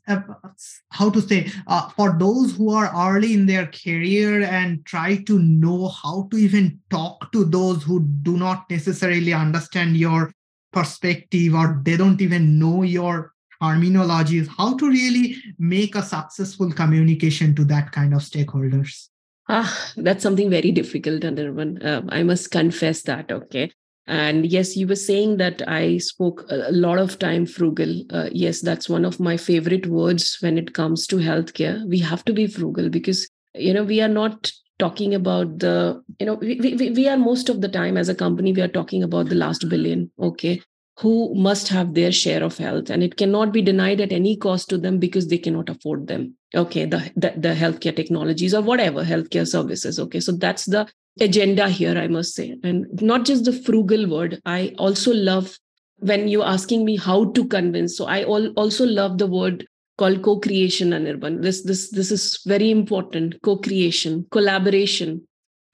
how 0.91 1.09
to 1.09 1.22
say 1.22 1.51
uh, 1.66 1.89
for 1.91 2.16
those 2.18 2.55
who 2.55 2.70
are 2.70 2.93
early 2.95 3.33
in 3.33 3.47
their 3.47 3.66
career 3.66 4.43
and 4.43 4.85
try 4.85 5.16
to 5.24 5.39
know 5.39 5.89
how 5.89 6.28
to 6.31 6.37
even 6.37 6.78
talk 6.91 7.33
to 7.33 7.45
those 7.45 7.83
who 7.83 8.01
do 8.22 8.37
not 8.37 8.68
necessarily 8.68 9.33
understand 9.33 9.97
your 9.97 10.31
perspective 10.73 11.55
or 11.55 11.81
they 11.85 11.97
don't 11.97 12.21
even 12.21 12.59
know 12.59 12.83
your 12.83 13.33
terminologies 13.62 14.49
how 14.57 14.77
to 14.77 14.89
really 14.89 15.37
make 15.59 15.95
a 15.95 16.03
successful 16.03 16.73
communication 16.73 17.55
to 17.55 17.64
that 17.64 17.93
kind 17.93 18.14
of 18.14 18.21
stakeholders. 18.21 19.09
Ah 19.49 19.93
that's 19.97 20.23
something 20.23 20.51
very 20.51 20.71
difficult 20.71 21.23
Anirban. 21.23 21.85
Uh, 21.85 22.03
i 22.09 22.23
must 22.23 22.51
confess 22.51 23.03
that 23.03 23.31
okay? 23.31 23.71
And 24.07 24.47
yes 24.47 24.77
you 24.77 24.87
were 24.87 24.97
saying 24.97 25.37
that 25.37 25.62
i 25.68 25.99
spoke 25.99 26.45
a 26.49 26.73
lot 26.73 26.99
of 26.99 27.18
time 27.18 27.47
frugal. 27.47 28.03
Uh, 28.11 28.29
yes 28.33 28.61
that's 28.61 28.89
one 28.89 29.05
of 29.05 29.21
my 29.21 29.37
favorite 29.37 29.87
words 29.87 30.39
when 30.41 30.57
it 30.57 30.73
comes 30.73 31.07
to 31.09 31.16
healthcare. 31.16 31.87
We 31.87 31.99
have 31.99 32.25
to 32.25 32.33
be 32.33 32.47
frugal 32.47 32.89
because 32.89 33.29
you 33.55 33.75
know 33.75 33.85
we 33.85 34.01
are 34.01 34.09
not 34.09 34.53
talking 34.81 35.14
about 35.14 35.59
the 35.59 36.03
you 36.18 36.26
know 36.26 36.35
we, 36.35 36.59
we, 36.61 36.91
we 36.91 37.09
are 37.09 37.16
most 37.16 37.49
of 37.49 37.61
the 37.61 37.68
time 37.68 37.97
as 38.03 38.09
a 38.09 38.14
company 38.24 38.53
we 38.53 38.62
are 38.62 38.76
talking 38.78 39.03
about 39.03 39.28
the 39.28 39.41
last 39.45 39.68
billion 39.68 40.11
okay 40.31 40.61
who 41.01 41.35
must 41.35 41.68
have 41.68 41.95
their 41.95 42.12
share 42.12 42.43
of 42.45 42.59
health. 42.59 42.91
And 42.91 43.03
it 43.03 43.16
cannot 43.16 43.53
be 43.53 43.62
denied 43.62 44.03
at 44.03 44.12
any 44.12 44.37
cost 44.37 44.68
to 44.68 44.76
them 44.76 44.99
because 44.99 45.28
they 45.28 45.39
cannot 45.39 45.68
afford 45.68 46.07
them 46.07 46.35
okay 46.55 46.85
the, 46.85 46.99
the, 47.16 47.33
the 47.37 47.55
healthcare 47.55 47.95
technologies 47.95 48.53
or 48.53 48.61
whatever 48.61 49.05
healthcare 49.05 49.47
services 49.47 49.99
okay. 49.99 50.20
So 50.20 50.33
that's 50.33 50.66
the 50.66 50.89
agenda 51.20 51.68
here 51.68 51.97
i 51.99 52.07
must 52.07 52.35
say. 52.35 52.57
And 52.62 52.87
not 53.01 53.24
just 53.24 53.45
the 53.45 53.53
frugal 53.53 54.09
word 54.09 54.41
i 54.45 54.74
also 54.78 55.12
love 55.12 55.59
when 55.99 56.28
you're 56.28 56.47
asking 56.47 56.85
me 56.85 56.97
how 56.97 57.31
to 57.33 57.47
convince. 57.47 57.97
So 57.97 58.07
i 58.07 58.24
also 58.24 58.87
love 58.87 59.18
the 59.18 59.26
word 59.26 59.66
called 60.01 60.22
co-creation 60.26 60.90
anirban. 60.98 61.40
This 61.46 61.62
this 61.70 61.90
this 62.01 62.11
is 62.16 62.26
very 62.53 62.70
important. 62.70 63.40
Co-creation 63.48 64.26
collaboration 64.36 65.16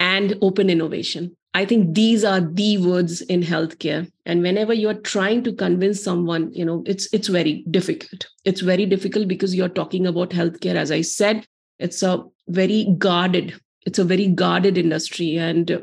and 0.00 0.36
open 0.42 0.70
innovation. 0.76 1.34
I 1.54 1.64
think 1.64 1.94
these 1.98 2.24
are 2.30 2.40
the 2.40 2.70
words 2.86 3.22
in 3.34 3.42
healthcare. 3.50 4.00
And 4.26 4.42
whenever 4.42 4.74
you're 4.74 5.00
trying 5.10 5.42
to 5.44 5.52
convince 5.64 6.02
someone 6.08 6.48
you 6.52 6.64
know 6.70 6.78
it's 6.94 7.12
it's 7.18 7.28
very 7.40 7.54
difficult. 7.78 8.26
It's 8.44 8.66
very 8.72 8.86
difficult 8.94 9.28
because 9.34 9.54
you're 9.60 9.76
talking 9.82 10.06
about 10.14 10.38
healthcare 10.40 10.80
as 10.86 10.96
i 11.00 11.02
said. 11.02 11.46
It's 11.78 12.02
a 12.02 12.22
very 12.48 12.80
guarded 13.06 13.54
it's 13.90 14.00
a 14.00 14.10
very 14.14 14.26
guarded 14.44 14.76
industry. 14.86 15.36
And 15.36 15.76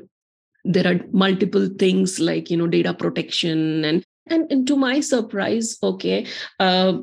there 0.65 0.87
are 0.87 0.99
multiple 1.11 1.69
things 1.79 2.19
like 2.19 2.49
you 2.49 2.57
know 2.57 2.67
data 2.67 2.93
protection 2.93 3.85
and 3.85 4.03
and, 4.27 4.51
and 4.51 4.67
to 4.67 4.75
my 4.77 4.99
surprise 5.01 5.77
okay 5.83 6.25
uh, 6.59 6.93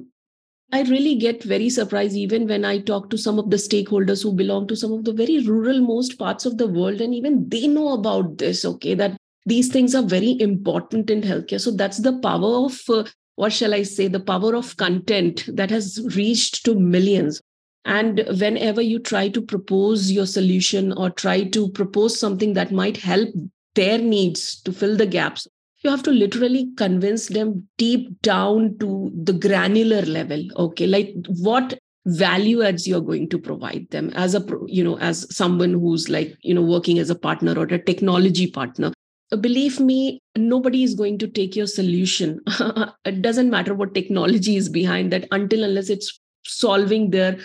I 0.73 0.83
really 0.83 1.16
get 1.16 1.43
very 1.43 1.68
surprised 1.68 2.14
even 2.14 2.47
when 2.47 2.64
I 2.64 2.79
talk 2.79 3.11
to 3.11 3.18
some 3.18 3.39
of 3.39 3.51
the 3.51 3.57
stakeholders 3.57 4.23
who 4.23 4.33
belong 4.33 4.68
to 4.68 4.77
some 4.77 4.93
of 4.93 5.05
the 5.05 5.12
very 5.12 5.41
rural 5.41 5.81
most 5.81 6.18
parts 6.18 6.47
of 6.47 6.59
the 6.59 6.68
world, 6.68 7.01
and 7.01 7.12
even 7.14 7.49
they 7.49 7.66
know 7.66 7.93
about 7.95 8.39
this, 8.39 8.64
okay, 8.64 8.95
that 8.95 9.16
these 9.47 9.68
things 9.68 9.95
are 9.95 10.03
very 10.03 10.41
important 10.41 11.11
in 11.11 11.23
healthcare. 11.23 11.61
So 11.61 11.73
that's 11.73 11.99
the 11.99 12.18
power 12.21 12.66
of, 12.66 12.81
uh, 12.89 13.05
what 13.35 13.53
shall 13.53 13.75
I 13.75 13.83
say, 13.83 14.07
the 14.07 14.21
power 14.21 14.55
of 14.55 14.77
content 14.77 15.45
that 15.49 15.71
has 15.71 16.01
reached 16.14 16.64
to 16.66 16.79
millions. 16.79 17.41
And 17.85 18.23
whenever 18.39 18.83
you 18.83 18.99
try 18.99 19.29
to 19.31 19.41
propose 19.41 20.12
your 20.12 20.27
solution 20.27 20.93
or 20.93 21.11
try 21.11 21.45
to 21.45 21.71
propose 21.71 22.21
something 22.21 22.53
that 22.53 22.71
might 22.71 22.99
help 22.99 23.31
their 23.75 23.99
needs 23.99 24.61
to 24.62 24.73
fill 24.73 24.97
the 24.97 25.07
gaps, 25.07 25.49
you 25.83 25.91
have 25.91 26.03
to 26.03 26.11
literally 26.11 26.70
convince 26.76 27.28
them 27.28 27.66
deep 27.78 28.20
down 28.22 28.76
to 28.78 29.11
the 29.14 29.33
granular 29.33 30.03
level 30.03 30.43
okay? 30.57 30.87
Like 30.87 31.14
what 31.26 31.78
value 32.07 32.62
adds 32.62 32.89
you're 32.89 33.01
going 33.01 33.28
to 33.28 33.39
provide 33.39 33.87
them 33.91 34.11
as 34.14 34.35
a 34.35 34.45
you 34.66 34.83
know 34.83 34.99
as 34.99 35.26
someone 35.35 35.72
who's 35.72 36.09
like 36.09 36.35
you 36.43 36.55
know 36.55 36.62
working 36.62 36.99
as 36.99 37.11
a 37.11 37.14
partner 37.14 37.55
or 37.59 37.64
a 37.64 37.85
technology 37.85 38.51
partner? 38.51 38.93
Uh, 39.33 39.37
believe 39.37 39.81
me 39.81 40.20
nobody 40.37 40.83
is 40.83 40.95
going 40.95 41.18
to 41.18 41.28
take 41.28 41.57
your 41.57 41.66
solution. 41.66 42.41
It 43.05 43.22
doesn't 43.22 43.51
matter 43.51 43.74
what 43.74 43.95
technology 43.95 44.57
is 44.57 44.68
behind 44.68 45.12
that 45.12 45.26
until 45.31 45.64
unless 45.64 45.89
it's 45.89 46.20
solving 46.45 47.11
their 47.11 47.39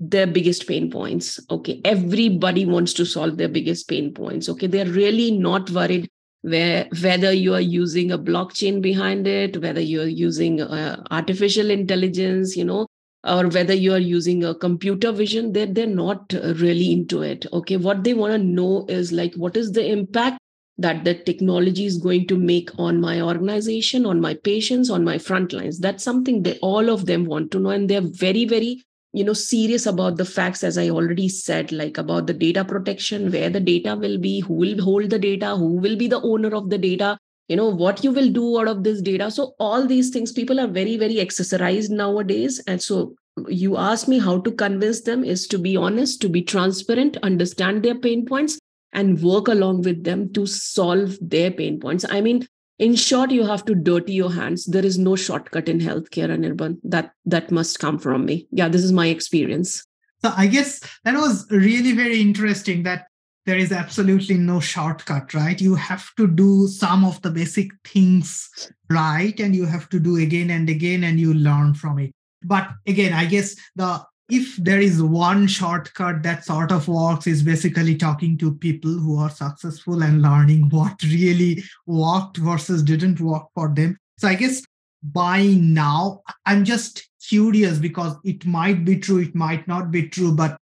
their 0.00 0.26
biggest 0.26 0.66
pain 0.66 0.90
points 0.90 1.40
okay? 1.50 1.80
Everybody 1.84 2.64
wants 2.64 2.92
to 2.94 3.04
solve 3.04 3.36
their 3.36 3.48
biggest 3.48 3.88
pain 3.88 4.14
points 4.14 4.48
okay? 4.48 4.68
They're 4.68 4.86
really 4.86 5.32
not 5.32 5.70
worried 5.70 6.08
where 6.42 6.88
whether 7.02 7.32
you 7.32 7.54
are 7.54 7.60
using 7.60 8.12
a 8.12 8.18
blockchain 8.18 8.80
behind 8.80 9.26
it 9.26 9.60
whether 9.60 9.80
you're 9.80 10.06
using 10.06 10.60
uh, 10.60 11.02
artificial 11.10 11.70
intelligence 11.70 12.56
you 12.56 12.64
know 12.64 12.86
or 13.24 13.48
whether 13.48 13.74
you 13.74 13.92
are 13.92 13.98
using 13.98 14.44
a 14.44 14.54
computer 14.54 15.10
vision 15.10 15.52
they're, 15.52 15.66
they're 15.66 15.86
not 15.86 16.32
really 16.32 16.92
into 16.92 17.22
it 17.22 17.46
okay? 17.52 17.76
What 17.76 18.04
they 18.04 18.14
want 18.14 18.32
to 18.32 18.38
know 18.38 18.86
is 18.88 19.10
like 19.12 19.34
what 19.34 19.56
is 19.56 19.72
the 19.72 19.90
impact 19.90 20.38
that 20.78 21.04
the 21.04 21.14
technology 21.14 21.84
is 21.84 21.98
going 21.98 22.26
to 22.28 22.36
make 22.38 22.70
on 22.78 23.00
my 23.00 23.20
organization 23.20 24.06
on 24.06 24.20
my 24.20 24.34
patients 24.34 24.88
on 24.88 25.04
my 25.04 25.18
front 25.18 25.52
lines 25.52 25.80
that's 25.80 26.04
something 26.04 26.42
that 26.44 26.58
all 26.62 26.88
of 26.88 27.06
them 27.06 27.24
want 27.24 27.50
to 27.50 27.58
know 27.58 27.70
and 27.70 27.90
they're 27.90 28.00
very 28.00 28.44
very 28.44 28.80
you 29.12 29.24
know 29.24 29.32
serious 29.32 29.86
about 29.86 30.16
the 30.16 30.24
facts 30.24 30.62
as 30.62 30.76
i 30.78 30.88
already 30.90 31.28
said 31.28 31.72
like 31.72 31.96
about 31.98 32.26
the 32.26 32.34
data 32.34 32.64
protection 32.64 33.30
where 33.30 33.50
the 33.50 33.60
data 33.60 33.96
will 33.96 34.18
be 34.18 34.40
who 34.40 34.54
will 34.54 34.82
hold 34.82 35.08
the 35.10 35.18
data 35.18 35.56
who 35.56 35.76
will 35.78 35.96
be 35.96 36.08
the 36.08 36.20
owner 36.22 36.54
of 36.54 36.68
the 36.68 36.78
data 36.78 37.16
you 37.48 37.56
know 37.56 37.68
what 37.68 38.04
you 38.04 38.12
will 38.12 38.30
do 38.30 38.60
out 38.60 38.68
of 38.68 38.84
this 38.84 39.00
data. 39.00 39.30
So 39.30 39.54
all 39.58 39.86
these 39.86 40.10
things 40.10 40.32
people 40.32 40.60
are 40.60 40.66
very 40.66 40.96
very 40.96 41.16
accessorized 41.16 41.90
nowadays. 41.90 42.62
And 42.66 42.80
so 42.80 43.14
you 43.48 43.76
ask 43.76 44.06
me 44.06 44.18
how 44.18 44.40
to 44.40 44.52
convince 44.52 45.02
them 45.02 45.24
is 45.24 45.46
to 45.48 45.58
be 45.58 45.76
honest 45.76 46.20
to 46.22 46.28
be 46.28 46.42
transparent 46.42 47.16
understand 47.22 47.82
their 47.82 47.94
pain 47.94 48.26
points 48.26 48.58
and 48.92 49.22
work 49.22 49.48
along 49.48 49.82
with 49.82 50.04
them 50.04 50.32
to 50.32 50.44
solve 50.46 51.16
their 51.20 51.50
pain 51.50 51.80
points. 51.80 52.04
I 52.08 52.20
mean 52.20 52.46
in 52.78 52.94
short 52.94 53.30
you 53.30 53.44
have 53.44 53.64
to 53.64 53.74
dirty 53.74 54.12
your 54.12 54.32
hands. 54.32 54.66
There 54.66 54.84
is 54.84 54.98
no 54.98 55.16
shortcut 55.16 55.68
in 55.68 55.80
healthcare 55.80 56.30
anirban. 56.30 56.78
That 56.84 57.12
that 57.26 57.50
must 57.50 57.78
come 57.78 57.98
from 57.98 58.24
me. 58.24 58.46
Yeah 58.50 58.68
this 58.68 58.84
is 58.84 58.92
my 58.92 59.06
experience. 59.06 59.84
So 60.22 60.32
i 60.36 60.46
guess 60.46 60.80
that 61.04 61.14
was 61.14 61.46
really 61.50 61.92
very 61.92 62.20
interesting 62.20 62.82
that 62.84 63.06
there 63.46 63.56
is 63.56 63.72
absolutely 63.72 64.36
no 64.36 64.60
shortcut 64.60 65.32
right? 65.32 65.60
You 65.60 65.74
have 65.74 66.14
to 66.16 66.26
do 66.26 66.68
some 66.68 67.04
of 67.04 67.20
the 67.22 67.30
basic 67.30 67.70
things 67.84 68.70
right 68.90 69.38
and 69.40 69.56
you 69.56 69.64
have 69.64 69.88
to 69.90 69.98
do 69.98 70.16
again 70.16 70.50
and 70.50 70.68
again 70.68 71.04
and 71.04 71.18
you 71.18 71.34
learn 71.34 71.74
from 71.74 71.98
it. 71.98 72.12
But 72.44 72.70
again 72.86 73.12
i 73.12 73.24
guess 73.24 73.56
the 73.74 74.04
if 74.30 74.56
there 74.56 74.80
is 74.80 75.02
one 75.02 75.46
shortcut 75.46 76.22
that 76.22 76.44
sort 76.44 76.70
of 76.70 76.86
works 76.86 77.26
is 77.26 77.42
basically 77.42 77.96
talking 77.96 78.36
to 78.36 78.54
people 78.54 78.90
who 78.90 79.18
are 79.18 79.30
successful 79.30 80.02
and 80.02 80.20
learning 80.20 80.68
what 80.68 81.02
really 81.02 81.62
worked 81.86 82.36
versus 82.36 82.82
didn't 82.82 83.20
work 83.20 83.44
for 83.54 83.68
them. 83.68 83.96
So 84.18 84.28
i 84.28 84.34
guess 84.34 84.62
by 85.02 85.44
now 85.44 86.22
i'm 86.44 86.64
just 86.64 87.08
curious 87.28 87.78
because 87.78 88.16
it 88.24 88.44
might 88.44 88.84
be 88.84 88.98
true 88.98 89.18
it 89.18 89.34
might 89.34 89.66
not 89.68 89.90
be 89.90 90.08
true 90.08 90.34
but 90.34 90.56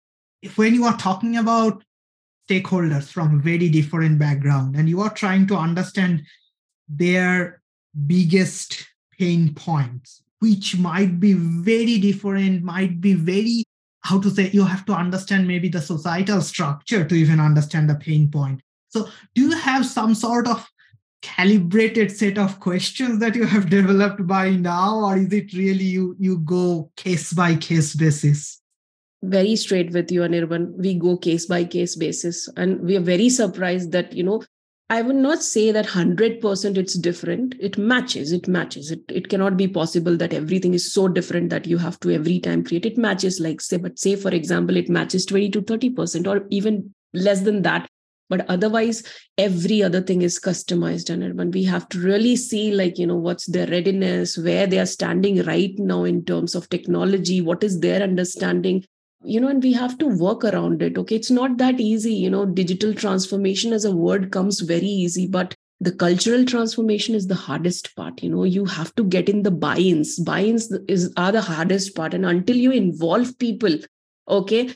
when 0.55 0.75
you 0.75 0.83
are 0.85 0.97
talking 0.97 1.37
about 1.37 1.83
stakeholders 2.47 3.11
from 3.11 3.41
very 3.41 3.69
different 3.69 4.19
background 4.19 4.75
and 4.75 4.87
you 4.87 5.01
are 5.01 5.13
trying 5.13 5.47
to 5.47 5.55
understand 5.55 6.21
their 6.87 7.61
biggest 8.05 8.87
pain 9.17 9.53
points 9.53 10.21
which 10.39 10.77
might 10.77 11.19
be 11.19 11.33
very 11.33 11.97
different, 11.99 12.63
might 12.63 13.01
be 13.01 13.13
very, 13.13 13.63
how 14.01 14.19
to 14.19 14.29
say, 14.29 14.49
you 14.51 14.63
have 14.63 14.85
to 14.85 14.93
understand 14.93 15.47
maybe 15.47 15.69
the 15.69 15.81
societal 15.81 16.41
structure 16.41 17.03
to 17.05 17.15
even 17.15 17.39
understand 17.39 17.89
the 17.89 17.95
pain 17.95 18.29
point. 18.29 18.61
So, 18.89 19.09
do 19.35 19.41
you 19.41 19.51
have 19.51 19.85
some 19.85 20.15
sort 20.15 20.47
of 20.47 20.67
calibrated 21.21 22.11
set 22.11 22.37
of 22.37 22.59
questions 22.59 23.19
that 23.19 23.35
you 23.35 23.45
have 23.45 23.69
developed 23.79 24.25
by 24.27 24.51
now, 24.51 24.99
or 24.99 25.17
is 25.17 25.33
it 25.33 25.53
really 25.53 25.83
you 25.83 26.15
you 26.19 26.39
go 26.39 26.91
case 26.95 27.33
by 27.33 27.55
case 27.55 27.95
basis? 27.95 28.61
Very 29.23 29.55
straight 29.55 29.91
with 29.91 30.11
you, 30.11 30.21
Anirban. 30.21 30.73
We 30.77 30.93
go 30.93 31.17
case 31.17 31.47
by 31.47 31.63
case 31.63 31.95
basis, 31.95 32.47
and 32.55 32.81
we 32.81 32.95
are 32.95 33.01
very 33.01 33.29
surprised 33.29 33.91
that 33.91 34.13
you 34.13 34.23
know 34.23 34.43
I 34.89 35.01
would 35.01 35.17
not 35.17 35.43
say 35.43 35.71
that 35.73 35.87
100% 35.87 36.77
it's 36.77 36.93
different. 36.93 37.55
It 37.59 37.77
matches, 37.77 38.31
it 38.31 38.47
matches. 38.47 38.89
It, 38.89 39.01
it 39.09 39.27
cannot 39.27 39.57
be 39.57 39.67
possible 39.67 40.15
that 40.15 40.33
everything 40.33 40.73
is 40.73 40.93
so 40.93 41.09
different 41.09 41.49
that 41.49 41.67
you 41.67 41.77
have 41.77 41.99
to 42.01 42.11
every 42.11 42.39
time 42.39 42.63
create. 42.63 42.85
It 42.85 42.97
matches 42.97 43.41
like 43.41 43.59
say, 43.59 43.77
but 43.77 43.99
say 43.99 44.15
for 44.15 44.29
example, 44.29 44.77
it 44.77 44.87
matches 44.87 45.25
20 45.25 45.49
to 45.51 45.61
30% 45.61 46.27
or 46.27 46.47
even 46.51 46.93
less 47.13 47.41
than 47.41 47.63
that. 47.63 47.89
But 48.29 48.49
otherwise, 48.49 49.03
every 49.37 49.83
other 49.83 50.01
thing 50.01 50.21
is 50.21 50.39
customized. 50.39 51.09
And 51.09 51.37
when 51.37 51.51
we 51.51 51.63
have 51.65 51.87
to 51.89 51.99
really 51.99 52.35
see 52.37 52.71
like, 52.71 52.97
you 52.97 53.07
know, 53.07 53.15
what's 53.15 53.45
their 53.45 53.67
readiness, 53.67 54.37
where 54.37 54.67
they 54.67 54.79
are 54.79 54.85
standing 54.85 55.43
right 55.43 55.73
now 55.77 56.05
in 56.05 56.23
terms 56.23 56.55
of 56.55 56.69
technology, 56.69 57.41
what 57.41 57.63
is 57.63 57.79
their 57.79 58.01
understanding, 58.01 58.85
you 59.23 59.39
know 59.39 59.47
and 59.47 59.63
we 59.63 59.73
have 59.73 59.97
to 59.97 60.07
work 60.07 60.43
around 60.43 60.81
it 60.81 60.97
okay? 60.97 61.15
It's 61.15 61.31
not 61.31 61.57
that 61.57 61.79
easy 61.79 62.13
you 62.13 62.29
know 62.29 62.45
digital 62.45 62.93
transformation 62.93 63.73
as 63.73 63.85
a 63.85 63.95
word 63.95 64.31
comes 64.31 64.59
very 64.61 64.85
easy 64.85 65.27
but 65.27 65.55
the 65.79 65.91
cultural 65.91 66.43
transformation 66.43 67.13
is 67.13 67.27
the 67.27 67.35
hardest 67.35 67.95
part 67.95 68.23
you 68.23 68.29
know? 68.29 68.43
You 68.43 68.65
have 68.65 68.93
to 68.95 69.03
get 69.03 69.29
in 69.29 69.43
the 69.43 69.51
buy-ins. 69.51 70.19
Buy-ins 70.19 70.71
is 70.87 71.13
are 71.17 71.31
the 71.31 71.41
hardest 71.41 71.95
part 71.95 72.13
and 72.13 72.25
until 72.25 72.55
you 72.55 72.71
involve 72.71 73.37
people 73.39 73.77
okay? 74.27 74.73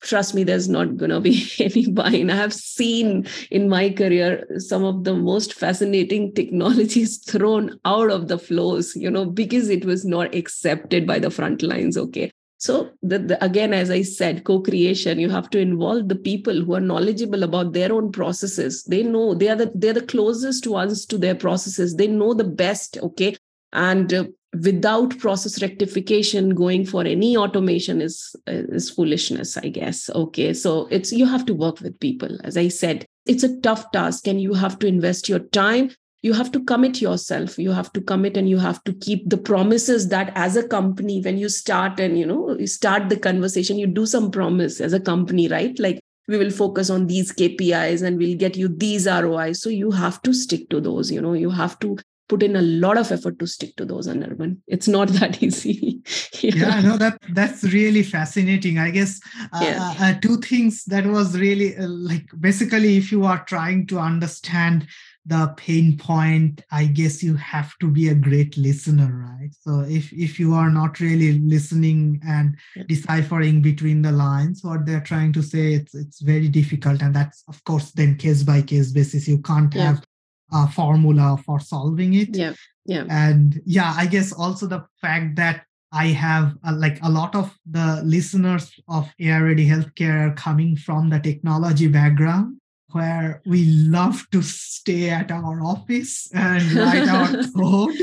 Trust 0.00 0.34
me 0.34 0.44
there's 0.44 0.68
not 0.68 0.96
going 0.96 1.10
to 1.10 1.20
be 1.20 1.44
any 1.58 1.90
buy-in. 1.90 2.30
I 2.30 2.36
have 2.36 2.54
seen 2.54 3.26
in 3.50 3.68
my 3.68 3.90
career 3.90 4.46
some 4.58 4.84
of 4.84 5.04
the 5.04 5.14
most 5.14 5.54
fascinating 5.54 6.34
technologies 6.34 7.18
thrown 7.18 7.78
out 7.84 8.10
of 8.10 8.28
the 8.28 8.38
flows 8.38 8.94
you 8.94 9.10
know 9.10 9.24
because 9.24 9.68
it 9.68 9.84
was 9.84 10.04
not 10.04 10.34
accepted 10.34 11.06
by 11.06 11.18
the 11.18 11.30
front 11.30 11.62
lines 11.62 11.98
okay 11.98 12.30
so, 12.60 12.90
the, 13.02 13.20
the, 13.20 13.44
again, 13.44 13.72
as 13.72 13.88
I 13.88 14.02
said, 14.02 14.42
co 14.42 14.60
creation, 14.60 15.20
you 15.20 15.30
have 15.30 15.48
to 15.50 15.60
involve 15.60 16.08
the 16.08 16.16
people 16.16 16.60
who 16.60 16.74
are 16.74 16.80
knowledgeable 16.80 17.44
about 17.44 17.72
their 17.72 17.92
own 17.92 18.10
processes. 18.10 18.82
They 18.82 19.04
know 19.04 19.34
they 19.34 19.48
are 19.48 19.54
the, 19.54 19.70
they're 19.76 19.92
the 19.92 20.02
closest 20.02 20.66
ones 20.66 21.06
to 21.06 21.18
their 21.18 21.36
processes. 21.36 21.94
They 21.94 22.08
know 22.08 22.34
the 22.34 22.42
best. 22.42 22.98
Okay. 23.00 23.36
And 23.72 24.12
uh, 24.12 24.24
without 24.60 25.16
process 25.20 25.62
rectification, 25.62 26.56
going 26.56 26.84
for 26.84 27.02
any 27.02 27.36
automation 27.36 28.02
is, 28.02 28.34
is 28.48 28.90
foolishness, 28.90 29.56
I 29.56 29.68
guess. 29.68 30.10
Okay. 30.10 30.52
So, 30.52 30.88
it's 30.90 31.12
you 31.12 31.26
have 31.26 31.46
to 31.46 31.54
work 31.54 31.80
with 31.80 32.00
people. 32.00 32.38
As 32.42 32.56
I 32.56 32.68
said, 32.68 33.06
it's 33.24 33.44
a 33.44 33.60
tough 33.60 33.88
task 33.92 34.26
and 34.26 34.42
you 34.42 34.54
have 34.54 34.80
to 34.80 34.88
invest 34.88 35.28
your 35.28 35.40
time 35.40 35.90
you 36.22 36.32
have 36.32 36.50
to 36.52 36.64
commit 36.64 37.00
yourself. 37.00 37.58
You 37.58 37.70
have 37.72 37.92
to 37.92 38.00
commit 38.00 38.36
and 38.36 38.48
you 38.48 38.58
have 38.58 38.82
to 38.84 38.92
keep 38.92 39.28
the 39.28 39.36
promises 39.36 40.08
that 40.08 40.32
as 40.34 40.56
a 40.56 40.66
company 40.66 41.20
when 41.22 41.38
you 41.38 41.48
start 41.48 42.00
and 42.00 42.18
you 42.18 42.26
know 42.26 42.58
you 42.58 42.66
start 42.66 43.08
the 43.08 43.18
conversation 43.18 43.78
you 43.78 43.86
do 43.86 44.06
some 44.06 44.30
promise 44.30 44.80
as 44.80 44.92
a 44.92 45.00
company 45.00 45.48
right? 45.48 45.78
Like 45.78 46.00
we 46.26 46.36
will 46.36 46.50
focus 46.50 46.90
on 46.90 47.06
these 47.06 47.32
kpis 47.32 48.02
and 48.02 48.18
we'll 48.18 48.36
get 48.36 48.56
you 48.56 48.68
these 48.68 49.06
rois 49.06 49.54
so 49.54 49.70
you 49.70 49.90
have 49.90 50.20
to 50.22 50.34
stick 50.34 50.68
to 50.68 50.78
those 50.78 51.10
you 51.10 51.22
know 51.22 51.32
you 51.32 51.48
have 51.48 51.78
to 51.78 51.96
put 52.28 52.42
in 52.42 52.54
a 52.56 52.62
lot 52.62 52.98
of 52.98 53.10
effort 53.10 53.38
to 53.38 53.46
stick 53.46 53.74
to 53.76 53.86
those 53.86 54.06
Anirban. 54.06 54.58
It's 54.66 54.86
not 54.86 55.08
that 55.18 55.42
easy 55.42 56.02
yeah, 56.40 56.54
yeah 56.54 56.80
no 56.80 56.96
that 56.98 57.18
that's 57.30 57.64
really 57.64 58.02
fascinating. 58.02 58.78
I 58.78 58.90
guess 58.90 59.20
uh, 59.52 59.60
yeah. 59.62 59.94
uh, 59.98 60.20
two 60.20 60.36
things 60.38 60.84
that 60.84 61.06
was 61.06 61.38
really 61.38 61.76
uh, 61.76 61.88
like 61.88 62.26
basically 62.38 62.96
if 62.96 63.10
you 63.10 63.24
are 63.24 63.44
trying 63.44 63.86
to 63.88 63.98
understand 63.98 64.86
the 65.28 65.54
pain 65.56 65.96
point 65.96 66.62
i 66.72 66.84
guess 66.84 67.22
you 67.22 67.36
have 67.36 67.76
to 67.78 67.88
be 67.88 68.08
a 68.08 68.14
great 68.14 68.56
listener 68.56 69.28
right? 69.38 69.54
So 69.60 69.80
if 69.80 70.12
if 70.12 70.38
you 70.38 70.54
are 70.54 70.70
not 70.70 71.00
really 71.00 71.38
listening 71.40 72.20
and 72.26 72.56
deciphering 72.86 73.62
between 73.62 74.02
the 74.02 74.12
lines 74.12 74.62
what 74.62 74.86
they're 74.86 75.00
trying 75.00 75.32
to 75.34 75.42
say 75.42 75.74
it's 75.74 75.94
it's 75.94 76.20
very 76.20 76.48
difficult. 76.48 77.02
And 77.02 77.14
that's 77.14 77.44
of 77.48 77.62
course 77.64 77.92
then 77.92 78.16
case 78.16 78.42
by 78.42 78.62
case 78.62 78.90
basis 78.90 79.28
you 79.28 79.38
can't 79.38 79.74
yeah. 79.74 79.82
have 79.82 80.04
a 80.52 80.68
formula 80.68 81.36
for 81.44 81.60
solving 81.60 82.14
it. 82.14 82.36
Yeah. 82.36 82.54
Yeah. 82.86 83.04
And 83.10 83.60
yeah 83.66 83.92
i 83.96 84.06
guess 84.06 84.32
also 84.32 84.66
the 84.66 84.82
fact 85.02 85.36
that 85.36 85.64
i 85.92 86.06
have 86.06 86.54
uh, 86.66 86.74
like 86.74 86.98
a 87.02 87.10
lot 87.10 87.34
of 87.34 87.54
the 87.70 88.00
listeners 88.02 88.72
of 88.88 89.08
AI 89.20 89.40
Ready 89.40 89.68
Healthcare 89.68 90.34
coming 90.36 90.74
from 90.74 91.10
the 91.10 91.20
technology 91.20 91.88
background 91.88 92.56
where 92.92 93.42
we 93.44 93.64
love 93.66 94.26
to 94.30 94.40
stay 94.40 95.10
at 95.10 95.30
our 95.30 95.62
office 95.62 96.30
and 96.32 96.72
write 96.72 97.08
our 97.08 97.28
code. 97.56 97.94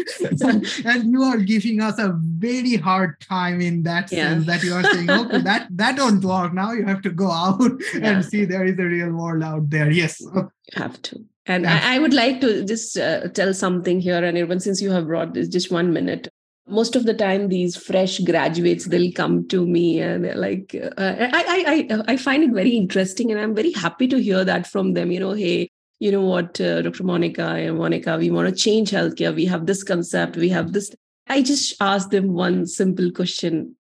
and 0.85 1.11
you 1.11 1.23
are 1.23 1.37
giving 1.37 1.81
us 1.81 1.97
a 1.97 2.13
very 2.15 2.75
hard 2.75 3.19
time 3.21 3.61
in 3.61 3.83
that 3.83 4.11
yeah. 4.11 4.29
sense 4.29 4.45
that 4.45 4.63
you 4.63 4.73
are 4.73 4.83
saying, 4.83 5.09
okay, 5.09 5.41
that 5.41 5.67
that 5.71 5.95
don't 5.95 6.23
work. 6.23 6.53
Now 6.53 6.71
you 6.71 6.85
have 6.85 7.01
to 7.01 7.09
go 7.09 7.31
out 7.31 7.71
yeah. 7.95 8.11
and 8.11 8.25
see 8.25 8.45
there 8.45 8.65
is 8.65 8.77
a 8.77 8.85
real 8.85 9.11
world 9.11 9.43
out 9.43 9.69
there. 9.69 9.89
Yes. 9.89 10.21
You 10.21 10.51
have 10.75 11.01
to. 11.03 11.25
And 11.47 11.67
I, 11.67 11.95
I, 11.95 11.99
would 11.99 12.13
like 12.13 12.41
to 12.41 12.65
just 12.65 12.97
uh, 12.97 13.27
tell 13.27 13.53
something 13.53 13.99
here, 13.99 14.23
and 14.23 14.35
even 14.35 14.59
since 14.59 14.81
you 14.81 14.89
have 14.89 15.05
brought 15.05 15.35
this 15.35 15.47
just 15.47 15.71
one 15.71 15.93
minute, 15.93 16.27
most 16.67 16.95
of 16.95 17.05
the 17.05 17.13
time 17.13 17.49
these 17.49 17.75
fresh 17.75 18.19
graduates 18.19 18.85
they'll 18.85 19.11
come 19.11 19.47
to 19.47 19.65
me 19.67 19.99
and 19.99 20.25
they're 20.25 20.35
like 20.35 20.75
uh, 20.75 20.89
I, 20.97 21.87
I 21.89 22.03
i 22.07 22.17
find 22.17 22.43
it 22.43 22.51
very 22.51 22.71
interesting 22.71 23.31
and 23.31 23.39
i'm 23.39 23.53
very 23.53 23.71
happy 23.71 24.07
to 24.07 24.21
hear 24.21 24.43
that 24.43 24.65
from 24.65 24.93
them 24.93 25.11
you 25.11 25.19
know 25.19 25.33
hey 25.33 25.69
you 25.99 26.11
know 26.11 26.21
what 26.21 26.59
uh, 26.59 26.81
dr 26.81 27.03
monica 27.03 27.45
and 27.45 27.77
monica 27.77 28.17
we 28.17 28.31
want 28.31 28.49
to 28.49 28.55
change 28.55 28.91
healthcare 28.91 29.35
we 29.35 29.45
have 29.45 29.67
this 29.67 29.83
concept 29.83 30.37
we 30.37 30.49
have 30.49 30.73
this 30.73 30.91
i 31.27 31.41
just 31.41 31.75
ask 31.81 32.09
them 32.09 32.33
one 32.33 32.65
simple 32.65 33.11
question 33.11 33.75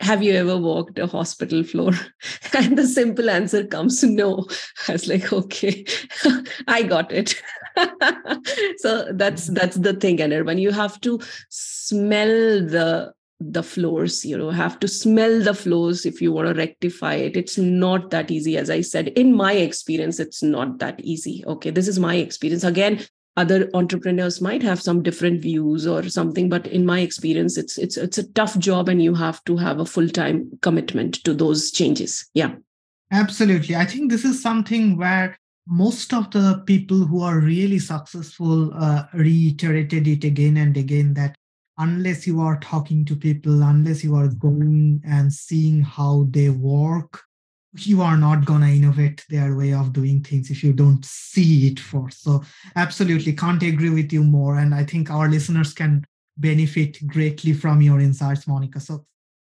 have 0.00 0.22
you 0.22 0.32
ever 0.34 0.56
walked 0.56 0.98
a 0.98 1.06
hospital 1.06 1.64
floor? 1.64 1.92
And 2.54 2.78
the 2.78 2.86
simple 2.86 3.28
answer 3.28 3.66
comes 3.66 4.02
no. 4.04 4.46
I 4.86 4.92
was 4.92 5.08
like, 5.08 5.32
okay, 5.32 5.84
I 6.68 6.82
got 6.82 7.10
it. 7.12 7.34
so 8.78 9.12
that's 9.12 9.48
that's 9.48 9.76
the 9.76 9.94
thing, 9.94 10.20
and 10.20 10.44
when 10.44 10.58
you 10.58 10.72
have 10.72 11.00
to 11.02 11.20
smell 11.88 12.64
the 12.76 13.12
the 13.40 13.62
floors 13.62 14.24
you 14.24 14.36
know 14.36 14.50
have 14.50 14.80
to 14.80 14.88
smell 14.88 15.40
the 15.40 15.54
floors 15.54 16.04
if 16.04 16.20
you 16.20 16.32
want 16.32 16.48
to 16.48 16.54
rectify 16.54 17.14
it. 17.14 17.36
It's 17.36 17.56
not 17.56 18.10
that 18.10 18.30
easy. 18.30 18.56
As 18.56 18.70
i 18.70 18.80
said 18.80 19.08
in 19.08 19.34
my 19.34 19.52
experience 19.52 20.18
it's 20.18 20.42
not 20.42 20.78
that 20.78 21.00
easy 21.00 21.44
okay? 21.46 21.70
This 21.70 21.88
is 21.88 21.98
my 21.98 22.16
experience. 22.16 22.64
Again 22.64 23.04
other 23.36 23.70
entrepreneurs 23.72 24.40
might 24.40 24.64
have 24.64 24.82
some 24.82 25.00
different 25.00 25.40
views 25.40 25.86
or 25.86 26.08
something 26.08 26.48
but 26.48 26.66
in 26.66 26.84
my 26.84 26.98
experience 27.00 27.56
it's 27.56 27.78
it's 27.78 27.96
it's 27.96 28.18
a 28.18 28.28
tough 28.32 28.58
job 28.58 28.88
and 28.88 29.00
you 29.00 29.14
have 29.14 29.42
to 29.44 29.56
have 29.56 29.78
a 29.78 29.86
full 29.86 30.08
time 30.08 30.50
commitment 30.60 31.22
to 31.24 31.32
those 31.32 31.70
changes 31.70 32.28
yeah. 32.34 32.54
Absolutely. 33.10 33.74
I 33.74 33.86
think 33.86 34.10
this 34.10 34.24
is 34.24 34.42
something 34.42 34.98
where 34.98 35.38
most 35.66 36.12
of 36.12 36.30
the 36.30 36.62
people 36.66 37.06
who 37.06 37.22
are 37.22 37.40
really 37.40 37.78
successful 37.78 38.72
uh, 38.74 39.04
reiterated 39.14 40.06
it 40.08 40.24
again 40.24 40.56
and 40.56 40.76
again 40.76 41.14
that 41.14 41.36
unless 41.78 42.26
you 42.26 42.40
are 42.40 42.58
talking 42.60 43.04
to 43.04 43.16
people, 43.16 43.62
unless 43.62 44.02
you 44.02 44.14
are 44.16 44.28
going 44.28 45.02
and 45.06 45.32
seeing 45.32 45.80
how 45.80 46.26
they 46.30 46.50
work, 46.50 47.22
you 47.74 48.02
are 48.02 48.16
not 48.16 48.44
going 48.44 48.62
to 48.62 48.66
innovate 48.66 49.24
their 49.28 49.54
way 49.54 49.72
of 49.72 49.92
doing 49.92 50.22
things 50.22 50.50
if 50.50 50.64
you 50.64 50.72
don't 50.72 51.04
see 51.04 51.68
it 51.68 51.78
first. 51.78 52.22
So, 52.22 52.42
absolutely 52.76 53.32
can't 53.32 53.62
agree 53.62 53.90
with 53.90 54.12
you 54.12 54.24
more. 54.24 54.58
And 54.58 54.74
I 54.74 54.84
think 54.84 55.10
our 55.10 55.28
listeners 55.28 55.72
can 55.72 56.04
benefit 56.36 57.06
greatly 57.06 57.52
from 57.52 57.80
your 57.82 58.00
insights, 58.00 58.46
Monica. 58.46 58.80
So, 58.80 59.04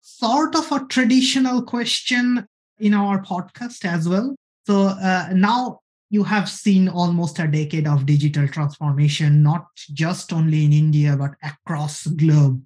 sort 0.02 0.56
of 0.56 0.72
a 0.72 0.86
traditional 0.86 1.62
question 1.62 2.46
in 2.80 2.94
our 2.94 3.22
podcast 3.22 3.86
as 3.86 4.08
well. 4.08 4.36
So, 4.66 4.88
uh, 4.88 5.30
now 5.34 5.82
you 6.16 6.24
have 6.24 6.50
seen 6.50 6.88
almost 6.88 7.40
a 7.40 7.48
decade 7.48 7.88
of 7.88 8.06
digital 8.06 8.48
transformation, 8.48 9.44
not 9.44 9.68
just 9.94 10.32
only 10.32 10.64
in 10.64 10.72
India, 10.72 11.18
but 11.18 11.32
across 11.44 12.06
the 12.06 12.16
globe. 12.16 12.64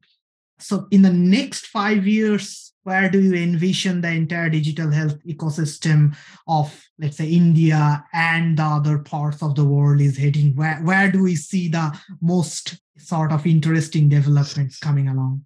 So, 0.59 0.87
in 0.91 1.01
the 1.01 1.11
next 1.11 1.65
five 1.65 2.05
years, 2.05 2.73
where 2.83 3.09
do 3.09 3.19
you 3.19 3.33
envision 3.33 4.01
the 4.01 4.11
entire 4.11 4.51
digital 4.51 4.91
health 4.91 5.17
ecosystem 5.25 6.15
of, 6.47 6.67
let's 6.99 7.17
say, 7.17 7.27
India 7.27 8.05
and 8.13 8.57
the 8.57 8.63
other 8.63 8.99
parts 8.99 9.41
of 9.41 9.55
the 9.55 9.65
world 9.65 9.99
is 9.99 10.15
heading? 10.15 10.55
Where, 10.55 10.77
where 10.83 11.11
do 11.11 11.23
we 11.23 11.35
see 11.35 11.69
the 11.69 11.97
most 12.21 12.79
sort 12.97 13.31
of 13.31 13.47
interesting 13.47 14.09
developments 14.09 14.77
coming 14.77 15.07
along? 15.07 15.43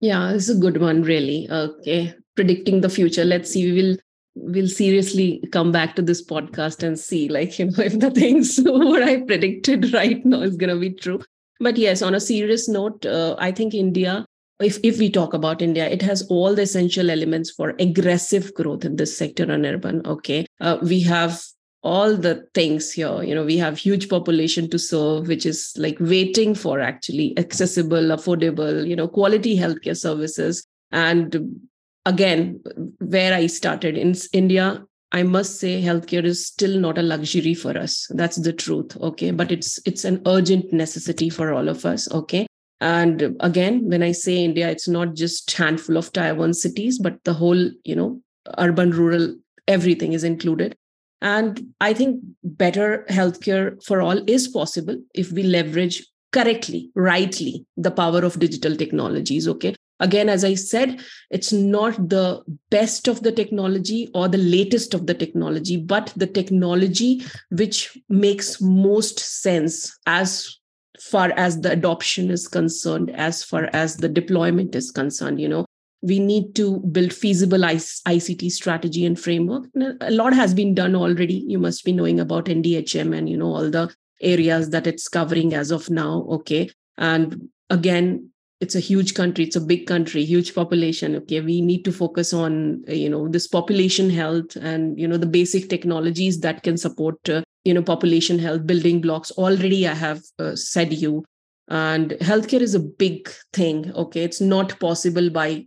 Yeah, 0.00 0.32
it's 0.32 0.50
a 0.50 0.54
good 0.54 0.80
one, 0.80 1.02
really. 1.02 1.48
Okay. 1.50 2.14
Predicting 2.36 2.82
the 2.82 2.90
future. 2.90 3.24
Let's 3.24 3.50
see. 3.50 3.72
We 3.72 3.82
will 3.82 3.96
we'll 4.42 4.68
seriously 4.68 5.42
come 5.52 5.72
back 5.72 5.96
to 5.96 6.02
this 6.02 6.24
podcast 6.24 6.82
and 6.82 6.98
see 6.98 7.28
like 7.28 7.58
you 7.58 7.66
know 7.66 7.82
if 7.90 7.98
the 7.98 8.10
things 8.10 8.58
what 8.64 9.02
i 9.02 9.20
predicted 9.20 9.92
right 9.92 10.24
now 10.24 10.40
is 10.40 10.56
going 10.56 10.74
to 10.74 10.80
be 10.80 10.90
true. 10.90 11.20
But 11.60 11.76
yes 11.76 12.02
on 12.02 12.14
a 12.14 12.20
serious 12.20 12.68
note 12.68 13.04
uh, 13.04 13.34
i 13.38 13.50
think 13.50 13.74
india 13.74 14.24
if, 14.60 14.78
if 14.84 14.98
we 14.98 15.10
talk 15.10 15.34
about 15.34 15.60
india 15.60 15.88
it 15.88 16.02
has 16.02 16.22
all 16.28 16.54
the 16.54 16.62
essential 16.62 17.10
elements 17.10 17.50
for 17.50 17.74
aggressive 17.80 18.54
growth 18.54 18.84
in 18.84 18.96
this 18.96 19.16
sector 19.16 19.46
Anirban 19.46 20.06
okay? 20.06 20.46
Uh, 20.60 20.78
we 20.82 21.00
have 21.00 21.42
all 21.82 22.16
the 22.16 22.44
things 22.54 22.92
here 22.92 23.22
you 23.22 23.34
know 23.34 23.44
we 23.44 23.56
have 23.56 23.78
huge 23.78 24.08
population 24.08 24.68
to 24.70 24.78
serve 24.78 25.28
which 25.28 25.46
is 25.46 25.72
like 25.76 25.96
waiting 26.00 26.54
for 26.54 26.80
actually 26.80 27.36
accessible 27.38 28.16
affordable 28.16 28.86
you 28.86 28.96
know 28.96 29.08
quality 29.08 29.56
healthcare 29.56 29.96
services. 29.96 30.66
And 30.90 31.60
again, 32.04 32.62
where 32.98 33.34
I 33.34 33.46
started 33.46 33.96
in 33.96 34.14
India, 34.32 34.84
I 35.12 35.22
must 35.22 35.58
say 35.58 35.80
healthcare 35.82 36.24
is 36.24 36.46
still 36.46 36.78
not 36.78 36.98
a 36.98 37.02
luxury 37.02 37.54
for 37.54 37.76
us. 37.76 38.06
That's 38.10 38.36
the 38.36 38.52
truth. 38.52 38.96
Okay. 39.00 39.30
But 39.30 39.50
it's 39.50 39.78
it's 39.86 40.04
an 40.04 40.22
urgent 40.26 40.72
necessity 40.72 41.30
for 41.30 41.52
all 41.52 41.68
of 41.68 41.86
us. 41.86 42.10
Okay. 42.12 42.46
And 42.80 43.36
again, 43.40 43.88
when 43.88 44.02
I 44.02 44.12
say 44.12 44.44
India, 44.44 44.68
it's 44.68 44.86
not 44.86 45.14
just 45.14 45.50
handful 45.50 45.96
of 45.96 46.10
one 46.14 46.54
cities, 46.54 46.98
but 46.98 47.24
the 47.24 47.32
whole, 47.32 47.70
you 47.84 47.96
know, 47.96 48.20
urban, 48.56 48.90
rural, 48.90 49.34
everything 49.66 50.12
is 50.12 50.22
included. 50.22 50.76
And 51.20 51.74
I 51.80 51.94
think 51.94 52.20
better 52.44 53.04
healthcare 53.10 53.82
for 53.82 54.00
all 54.00 54.22
is 54.28 54.46
possible 54.46 54.96
if 55.12 55.32
we 55.32 55.42
leverage 55.42 56.06
correctly, 56.30 56.90
rightly, 56.94 57.66
the 57.76 57.90
power 57.90 58.22
of 58.24 58.38
digital 58.38 58.76
technologies. 58.76 59.48
Okay 59.48 59.74
again 60.00 60.28
as 60.28 60.44
i 60.44 60.54
said 60.54 61.00
it's 61.30 61.52
not 61.52 62.08
the 62.08 62.42
best 62.70 63.08
of 63.08 63.22
the 63.22 63.32
technology 63.32 64.08
or 64.14 64.28
the 64.28 64.38
latest 64.38 64.94
of 64.94 65.06
the 65.06 65.14
technology 65.14 65.76
but 65.76 66.12
the 66.16 66.26
technology 66.26 67.22
which 67.50 67.98
makes 68.08 68.60
most 68.60 69.18
sense 69.18 69.98
as 70.06 70.58
far 71.00 71.32
as 71.36 71.60
the 71.60 71.70
adoption 71.70 72.30
is 72.30 72.48
concerned 72.48 73.10
as 73.10 73.42
far 73.42 73.68
as 73.72 73.96
the 73.96 74.08
deployment 74.08 74.74
is 74.74 74.90
concerned 74.90 75.40
you 75.40 75.48
know. 75.48 75.64
We 76.00 76.20
need 76.20 76.54
to 76.54 76.78
build 76.78 77.12
feasible 77.12 77.64
ict 77.64 78.52
strategy 78.52 79.04
and 79.04 79.18
framework. 79.18 79.64
A 80.00 80.12
lot 80.12 80.32
has 80.32 80.54
been 80.54 80.72
done 80.72 80.94
already. 80.94 81.44
You 81.48 81.58
must 81.58 81.84
be 81.84 81.92
knowing 81.92 82.20
about 82.20 82.44
ndhm 82.44 83.16
and 83.18 83.28
you 83.28 83.36
know 83.36 83.52
all 83.52 83.68
the 83.68 83.92
areas 84.20 84.70
that 84.70 84.86
it's 84.86 85.08
covering 85.08 85.54
as 85.54 85.72
of 85.72 85.90
now 85.90 86.24
okay? 86.30 86.70
And 86.96 87.48
again 87.68 88.30
it's 88.60 88.74
a 88.74 88.80
huge 88.80 89.14
country 89.14 89.44
it's 89.44 89.56
a 89.56 89.60
big 89.60 89.86
country 89.86 90.24
huge 90.24 90.54
population 90.54 91.14
okay? 91.16 91.40
We 91.40 91.60
need 91.60 91.84
to 91.84 91.92
focus 91.92 92.32
on 92.32 92.82
you 92.88 93.08
know 93.08 93.28
this 93.28 93.46
population 93.46 94.10
health 94.10 94.56
and 94.56 94.98
you 94.98 95.06
know 95.06 95.16
the 95.16 95.26
basic 95.26 95.68
technologies 95.68 96.40
that 96.40 96.62
can 96.62 96.76
support 96.76 97.16
uh, 97.28 97.42
you 97.64 97.74
know 97.74 97.82
population 97.82 98.38
health 98.38 98.66
building 98.66 99.00
blocks. 99.00 99.30
Already 99.32 99.86
i 99.86 99.94
have 99.94 100.22
uh, 100.38 100.56
said 100.56 100.92
you. 100.92 101.24
And 101.70 102.12
healthcare 102.22 102.62
is 102.62 102.74
a 102.74 102.80
big 102.80 103.30
thing 103.52 103.92
okay? 103.92 104.24
It's 104.24 104.40
not 104.40 104.80
possible 104.80 105.28
by 105.30 105.66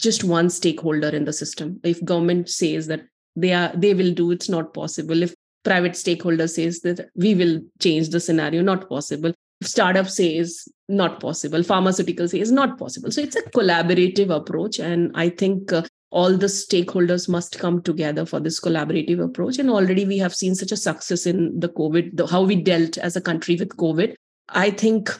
just 0.00 0.24
one 0.24 0.50
stakeholder 0.50 1.08
in 1.08 1.24
the 1.24 1.32
system. 1.32 1.80
If 1.84 2.04
government 2.04 2.48
says 2.50 2.88
that 2.88 3.02
they 3.36 3.52
are 3.52 3.72
they 3.74 3.94
will 3.94 4.12
do 4.12 4.30
it's 4.30 4.48
not 4.48 4.74
possible. 4.74 5.22
If 5.22 5.34
private 5.64 5.96
stakeholder 5.96 6.48
says 6.48 6.80
that 6.80 7.08
we 7.16 7.34
will 7.34 7.60
change 7.80 8.10
the 8.10 8.20
scenario 8.20 8.62
not 8.62 8.88
possible 8.88 9.32
startup 9.66 10.08
says 10.08 10.68
not 10.88 11.20
possible 11.20 11.62
pharmaceutical 11.62 12.28
says 12.28 12.52
not 12.52 12.78
possible. 12.78 13.10
So 13.10 13.20
it's 13.20 13.36
a 13.36 13.42
collaborative 13.42 14.34
approach 14.34 14.78
and 14.78 15.10
i 15.14 15.28
think 15.28 15.72
uh, 15.72 15.82
all 16.10 16.36
the 16.36 16.46
stakeholders 16.46 17.28
must 17.28 17.58
come 17.58 17.82
together 17.82 18.24
for 18.24 18.40
this 18.40 18.60
collaborative 18.60 19.22
approach. 19.22 19.58
And 19.58 19.68
already 19.68 20.04
we 20.04 20.18
have 20.18 20.34
seen 20.34 20.54
such 20.54 20.72
a 20.72 20.76
success 20.76 21.26
in 21.26 21.58
the 21.58 21.68
covid 21.68 22.16
the, 22.16 22.26
how 22.26 22.42
we 22.42 22.56
dealt 22.56 22.98
as 22.98 23.16
a 23.16 23.20
country 23.20 23.56
with 23.56 23.76
covid. 23.76 24.14
I 24.48 24.70
think 24.70 25.10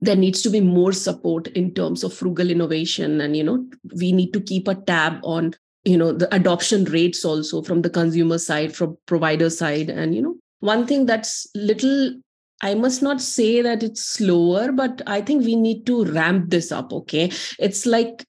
there 0.00 0.16
needs 0.16 0.42
to 0.42 0.50
be 0.50 0.60
more 0.60 0.92
support 0.92 1.48
in 1.48 1.74
terms 1.74 2.02
of 2.02 2.12
frugal 2.12 2.50
innovation 2.50 3.20
and 3.20 3.36
you 3.36 3.44
know 3.44 3.64
we 3.96 4.12
need 4.12 4.32
to 4.32 4.40
keep 4.40 4.68
a 4.68 4.74
tab 4.74 5.20
on 5.22 5.54
you 5.84 5.96
know 5.96 6.12
the 6.12 6.32
adoption 6.34 6.84
rates 6.84 7.24
also 7.24 7.62
from 7.62 7.82
the 7.82 7.90
consumer 7.90 8.38
side 8.38 8.74
from 8.74 8.96
provider 9.06 9.50
side. 9.50 9.90
And 9.90 10.14
you 10.14 10.22
know 10.22 10.36
one 10.60 10.86
thing 10.86 11.06
that's 11.06 11.46
little 11.54 12.14
I 12.62 12.74
must 12.74 13.02
not 13.02 13.20
say 13.20 13.60
that 13.60 13.82
it's 13.82 14.04
slower, 14.04 14.70
but 14.70 15.02
I 15.06 15.20
think 15.20 15.44
we 15.44 15.56
need 15.56 15.84
to 15.86 16.04
ramp 16.04 16.50
this 16.50 16.70
up. 16.70 16.92
Okay. 16.92 17.30
It's 17.58 17.86
like 17.86 18.24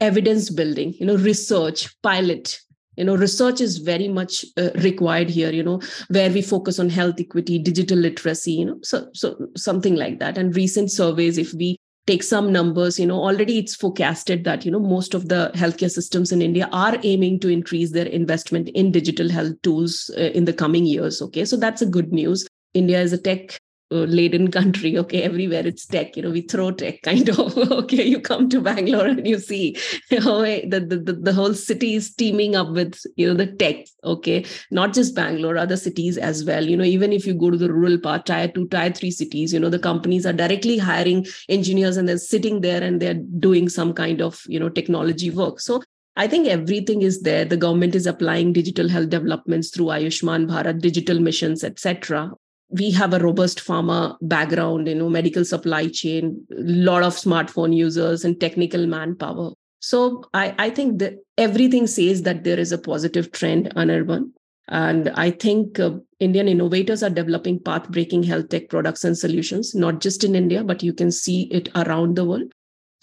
evidence 0.00 0.50
building, 0.50 0.94
you 0.98 1.06
know, 1.06 1.16
research, 1.16 1.94
pilot. 2.02 2.58
You 2.96 3.04
know, 3.04 3.14
research 3.14 3.60
is 3.60 3.78
very 3.78 4.08
much 4.08 4.44
uh, 4.56 4.70
required 4.76 5.28
here, 5.28 5.52
you 5.52 5.62
know, 5.62 5.82
where 6.08 6.30
we 6.30 6.40
focus 6.40 6.78
on 6.78 6.88
health 6.88 7.16
equity, 7.20 7.58
digital 7.58 7.98
literacy, 7.98 8.52
you 8.52 8.64
know, 8.64 8.78
so, 8.82 9.08
so 9.12 9.36
something 9.54 9.96
like 9.96 10.18
that. 10.20 10.38
And 10.38 10.56
recent 10.56 10.90
surveys, 10.90 11.36
if 11.36 11.52
we 11.52 11.76
take 12.06 12.22
some 12.22 12.52
numbers 12.52 13.00
you 13.00 13.06
know 13.06 13.20
already 13.20 13.58
it's 13.58 13.74
forecasted 13.74 14.44
that 14.44 14.64
you 14.64 14.70
know 14.70 14.78
most 14.78 15.12
of 15.12 15.28
the 15.28 15.50
healthcare 15.56 15.90
systems 15.90 16.30
in 16.30 16.40
india 16.40 16.68
are 16.70 16.96
aiming 17.02 17.40
to 17.40 17.48
increase 17.48 17.90
their 17.90 18.06
investment 18.06 18.68
in 18.68 18.92
digital 18.92 19.28
health 19.28 19.60
tools 19.62 20.08
uh, 20.16 20.20
in 20.20 20.44
the 20.44 20.52
coming 20.52 20.86
years 20.86 21.20
okay 21.20 21.44
so 21.44 21.56
that's 21.56 21.82
a 21.82 21.86
good 21.86 22.12
news 22.12 22.46
india 22.74 23.00
is 23.00 23.12
a 23.12 23.18
tech 23.18 23.58
laden 23.90 24.50
country 24.50 24.98
okay 24.98 25.22
everywhere 25.22 25.64
it's 25.64 25.86
tech 25.86 26.16
you 26.16 26.22
know 26.22 26.30
we 26.30 26.40
throw 26.40 26.72
tech 26.72 27.00
kind 27.02 27.28
of 27.28 27.56
okay 27.70 28.04
you 28.04 28.20
come 28.20 28.48
to 28.48 28.60
bangalore 28.60 29.06
and 29.06 29.26
you 29.26 29.38
see 29.38 29.76
you 30.10 30.18
know 30.20 30.40
eh, 30.40 30.62
the, 30.68 30.80
the, 30.80 31.12
the 31.12 31.32
whole 31.32 31.54
city 31.54 31.94
is 31.94 32.12
teaming 32.12 32.56
up 32.56 32.68
with 32.70 33.00
you 33.14 33.28
know 33.28 33.34
the 33.34 33.46
tech 33.46 33.86
okay 34.02 34.44
not 34.72 34.92
just 34.92 35.14
bangalore 35.14 35.56
other 35.56 35.76
cities 35.76 36.18
as 36.18 36.44
well 36.44 36.64
you 36.64 36.76
know 36.76 36.84
even 36.84 37.12
if 37.12 37.26
you 37.26 37.32
go 37.32 37.48
to 37.48 37.56
the 37.56 37.72
rural 37.72 37.96
part 37.98 38.26
tier 38.26 38.48
2 38.48 38.66
tier 38.68 38.90
3 38.90 39.10
cities 39.10 39.52
you 39.52 39.60
know 39.60 39.70
the 39.70 39.78
companies 39.78 40.26
are 40.26 40.32
directly 40.32 40.78
hiring 40.78 41.24
engineers 41.48 41.96
and 41.96 42.08
they're 42.08 42.18
sitting 42.18 42.62
there 42.62 42.82
and 42.82 43.00
they're 43.00 43.22
doing 43.38 43.68
some 43.68 43.92
kind 43.92 44.20
of 44.20 44.42
you 44.48 44.58
know 44.58 44.68
technology 44.68 45.30
work 45.30 45.60
so 45.60 45.82
I 46.18 46.26
think 46.26 46.48
everything 46.48 47.02
is 47.02 47.20
there. 47.20 47.44
The 47.44 47.58
government 47.58 47.94
is 47.94 48.06
applying 48.06 48.54
digital 48.54 48.88
health 48.88 49.10
developments 49.10 49.68
through 49.68 49.88
Ayushman 49.88 50.48
Bharat, 50.48 50.80
digital 50.80 51.20
missions, 51.20 51.62
etc 51.62 52.30
we 52.70 52.90
have 52.90 53.14
a 53.14 53.18
robust 53.18 53.58
pharma 53.58 54.16
background, 54.22 54.88
you 54.88 54.94
know, 54.94 55.08
medical 55.08 55.44
supply 55.44 55.88
chain, 55.88 56.44
a 56.50 56.60
lot 56.60 57.02
of 57.02 57.14
smartphone 57.14 57.74
users 57.74 58.24
and 58.24 58.40
technical 58.40 58.86
manpower. 58.86 59.52
So 59.80 60.24
I, 60.34 60.54
I 60.58 60.70
think 60.70 60.98
that 60.98 61.14
everything 61.38 61.86
says 61.86 62.22
that 62.22 62.44
there 62.44 62.58
is 62.58 62.72
a 62.72 62.78
positive 62.78 63.30
trend 63.30 63.72
on 63.76 63.90
urban. 63.90 64.32
And 64.68 65.10
I 65.10 65.30
think 65.30 65.78
uh, 65.78 65.92
Indian 66.18 66.48
innovators 66.48 67.04
are 67.04 67.10
developing 67.10 67.60
path 67.60 67.88
breaking 67.88 68.24
health 68.24 68.48
tech 68.48 68.68
products 68.68 69.04
and 69.04 69.16
solutions, 69.16 69.74
not 69.74 70.00
just 70.00 70.24
in 70.24 70.34
India, 70.34 70.64
but 70.64 70.82
you 70.82 70.92
can 70.92 71.12
see 71.12 71.42
it 71.52 71.68
around 71.76 72.16
the 72.16 72.24
world. 72.24 72.52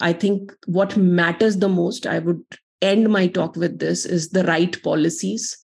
I 0.00 0.12
think 0.12 0.52
what 0.66 0.96
matters 0.96 1.56
the 1.56 1.70
most, 1.70 2.06
I 2.06 2.18
would 2.18 2.42
end 2.82 3.08
my 3.08 3.28
talk 3.28 3.56
with 3.56 3.78
this, 3.78 4.04
is 4.04 4.28
the 4.30 4.44
right 4.44 4.80
policies 4.82 5.63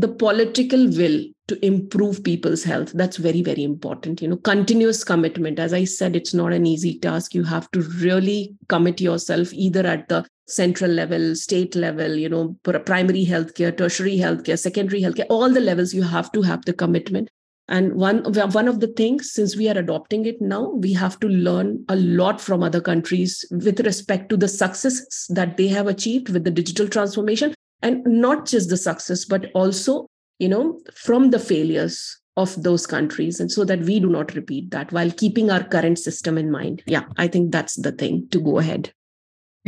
the 0.00 0.08
political 0.22 0.86
will 1.00 1.18
to 1.48 1.58
improve 1.64 2.22
people's 2.22 2.62
health 2.62 2.92
that's 2.94 3.16
very 3.16 3.42
very 3.42 3.64
important 3.64 4.20
you 4.22 4.28
know 4.28 4.36
continuous 4.48 5.02
commitment 5.02 5.58
as 5.58 5.72
i 5.72 5.84
said 5.84 6.14
it's 6.14 6.34
not 6.34 6.52
an 6.52 6.66
easy 6.66 6.98
task 6.98 7.34
you 7.34 7.44
have 7.44 7.70
to 7.70 7.80
really 8.06 8.54
commit 8.68 9.00
yourself 9.00 9.52
either 9.52 9.86
at 9.86 10.08
the 10.08 10.24
central 10.48 10.90
level, 10.90 11.34
state 11.36 11.74
level, 11.74 12.16
you 12.16 12.28
know, 12.28 12.56
primary 12.62 13.24
healthcare, 13.24 13.76
tertiary 13.76 14.16
healthcare, 14.16 14.58
secondary 14.58 15.02
healthcare, 15.02 15.26
all 15.28 15.50
the 15.50 15.60
levels, 15.60 15.94
you 15.94 16.02
have 16.02 16.32
to 16.32 16.42
have 16.42 16.64
the 16.64 16.72
commitment. 16.72 17.28
And 17.70 17.94
one, 17.96 18.24
one 18.32 18.66
of 18.66 18.80
the 18.80 18.86
things, 18.86 19.30
since 19.30 19.54
we 19.54 19.68
are 19.68 19.76
adopting 19.76 20.24
it 20.24 20.40
now, 20.40 20.70
we 20.70 20.94
have 20.94 21.20
to 21.20 21.28
learn 21.28 21.84
a 21.90 21.96
lot 21.96 22.40
from 22.40 22.62
other 22.62 22.80
countries 22.80 23.44
with 23.50 23.80
respect 23.80 24.30
to 24.30 24.38
the 24.38 24.48
successes 24.48 25.26
that 25.28 25.58
they 25.58 25.68
have 25.68 25.86
achieved 25.86 26.30
with 26.30 26.44
the 26.44 26.50
digital 26.50 26.88
transformation. 26.88 27.52
And 27.82 28.04
not 28.04 28.46
just 28.46 28.70
the 28.70 28.76
success, 28.76 29.24
but 29.24 29.50
also, 29.54 30.06
you 30.38 30.48
know, 30.48 30.80
from 30.94 31.30
the 31.30 31.38
failures 31.38 32.18
of 32.36 32.62
those 32.62 32.86
countries. 32.86 33.40
And 33.40 33.50
so 33.50 33.64
that 33.64 33.80
we 33.80 34.00
do 34.00 34.08
not 34.08 34.34
repeat 34.34 34.70
that 34.70 34.92
while 34.92 35.10
keeping 35.10 35.50
our 35.50 35.64
current 35.64 35.98
system 35.98 36.38
in 36.38 36.50
mind. 36.50 36.82
Yeah, 36.86 37.04
I 37.16 37.28
think 37.28 37.52
that's 37.52 37.76
the 37.76 37.92
thing 37.92 38.28
to 38.30 38.40
go 38.40 38.58
ahead 38.58 38.92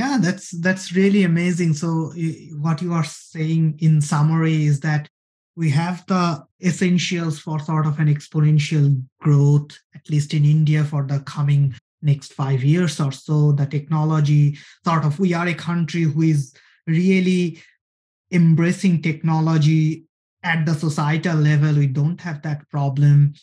yeah 0.01 0.19
that's 0.21 0.51
that's 0.61 0.93
really 0.93 1.25
amazing 1.25 1.75
so 1.75 2.13
what 2.67 2.81
you 2.81 2.93
are 2.93 3.05
saying 3.05 3.77
in 3.81 4.01
summary 4.01 4.65
is 4.65 4.81
that 4.81 5.09
we 5.57 5.69
have 5.69 6.05
the 6.07 6.43
essentials 6.65 7.39
for 7.39 7.59
sort 7.59 7.87
of 7.87 7.99
an 7.99 8.09
exponential 8.15 9.03
growth 9.21 9.79
at 9.95 10.09
least 10.09 10.33
in 10.33 10.45
india 10.45 10.85
for 10.85 11.03
the 11.05 11.21
coming 11.21 11.75
next 12.03 12.33
5 12.33 12.65
years 12.65 13.01
or 13.01 13.13
so 13.13 13.53
the 13.53 13.67
technology 13.67 14.59
sort 14.85 15.05
of 15.05 15.19
we 15.19 15.35
are 15.35 15.49
a 15.49 15.55
country 15.55 16.03
who 16.03 16.23
is 16.23 16.55
really 16.87 17.63
embracing 18.31 19.03
technology 19.03 20.05
at 20.43 20.65
the 20.65 20.75
societal 20.75 21.37
level 21.37 21.75
we 21.75 21.87
don't 21.87 22.21
have 22.21 22.43
that 22.43 22.69
problem. 22.71 23.35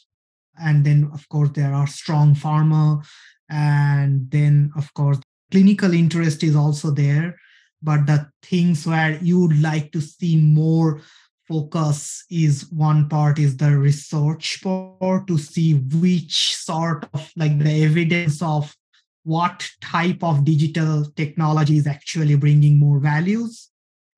And 0.60 0.86
then 0.86 1.10
of 1.14 1.28
course 1.30 1.50
there 1.54 1.74
are 1.74 1.88
strong 1.88 2.34
pharma 2.34 3.06
and 3.50 4.30
then 4.32 4.72
of 4.76 4.94
course 4.94 5.20
clinical 5.52 5.94
interest 5.94 6.44
is 6.44 6.56
also 6.56 6.92
there. 6.92 7.36
But 7.82 8.08
the 8.08 8.28
things 8.42 8.88
where 8.88 9.18
you 9.22 9.40
would 9.42 9.62
like 9.62 9.92
to 9.92 10.02
see 10.02 10.38
more 10.38 11.02
focus 11.48 12.26
is 12.30 12.70
one 12.72 13.08
part 13.08 13.40
is 13.40 13.56
the 13.56 13.78
research 13.78 14.62
part 14.64 15.28
to 15.28 15.38
see 15.38 15.76
which 15.76 16.56
sort 16.56 17.08
of 17.14 17.32
like 17.36 17.58
the 17.60 17.84
evidence 17.84 18.42
of 18.42 18.76
what 19.24 19.70
type 19.82 20.24
of 20.24 20.44
digital 20.44 21.06
technology 21.16 21.78
is 21.78 21.88
actually 21.88 22.36
bringing 22.36 22.80
more 22.80 23.00
values 23.00 23.70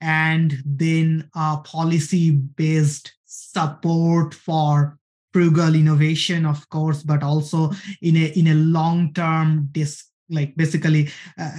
and 0.01 0.61
then 0.65 1.29
a 1.35 1.57
policy 1.57 2.31
based 2.31 3.13
support 3.25 4.33
for 4.33 4.97
frugal 5.33 5.75
innovation 5.75 6.45
of 6.45 6.67
course 6.69 7.03
but 7.03 7.21
also 7.21 7.71
in 8.01 8.15
a 8.15 8.25
in 8.37 8.47
a 8.47 8.53
long 8.55 9.13
term 9.13 9.67
dis- 9.71 10.05
like 10.29 10.55
basically 10.55 11.09
uh, 11.37 11.51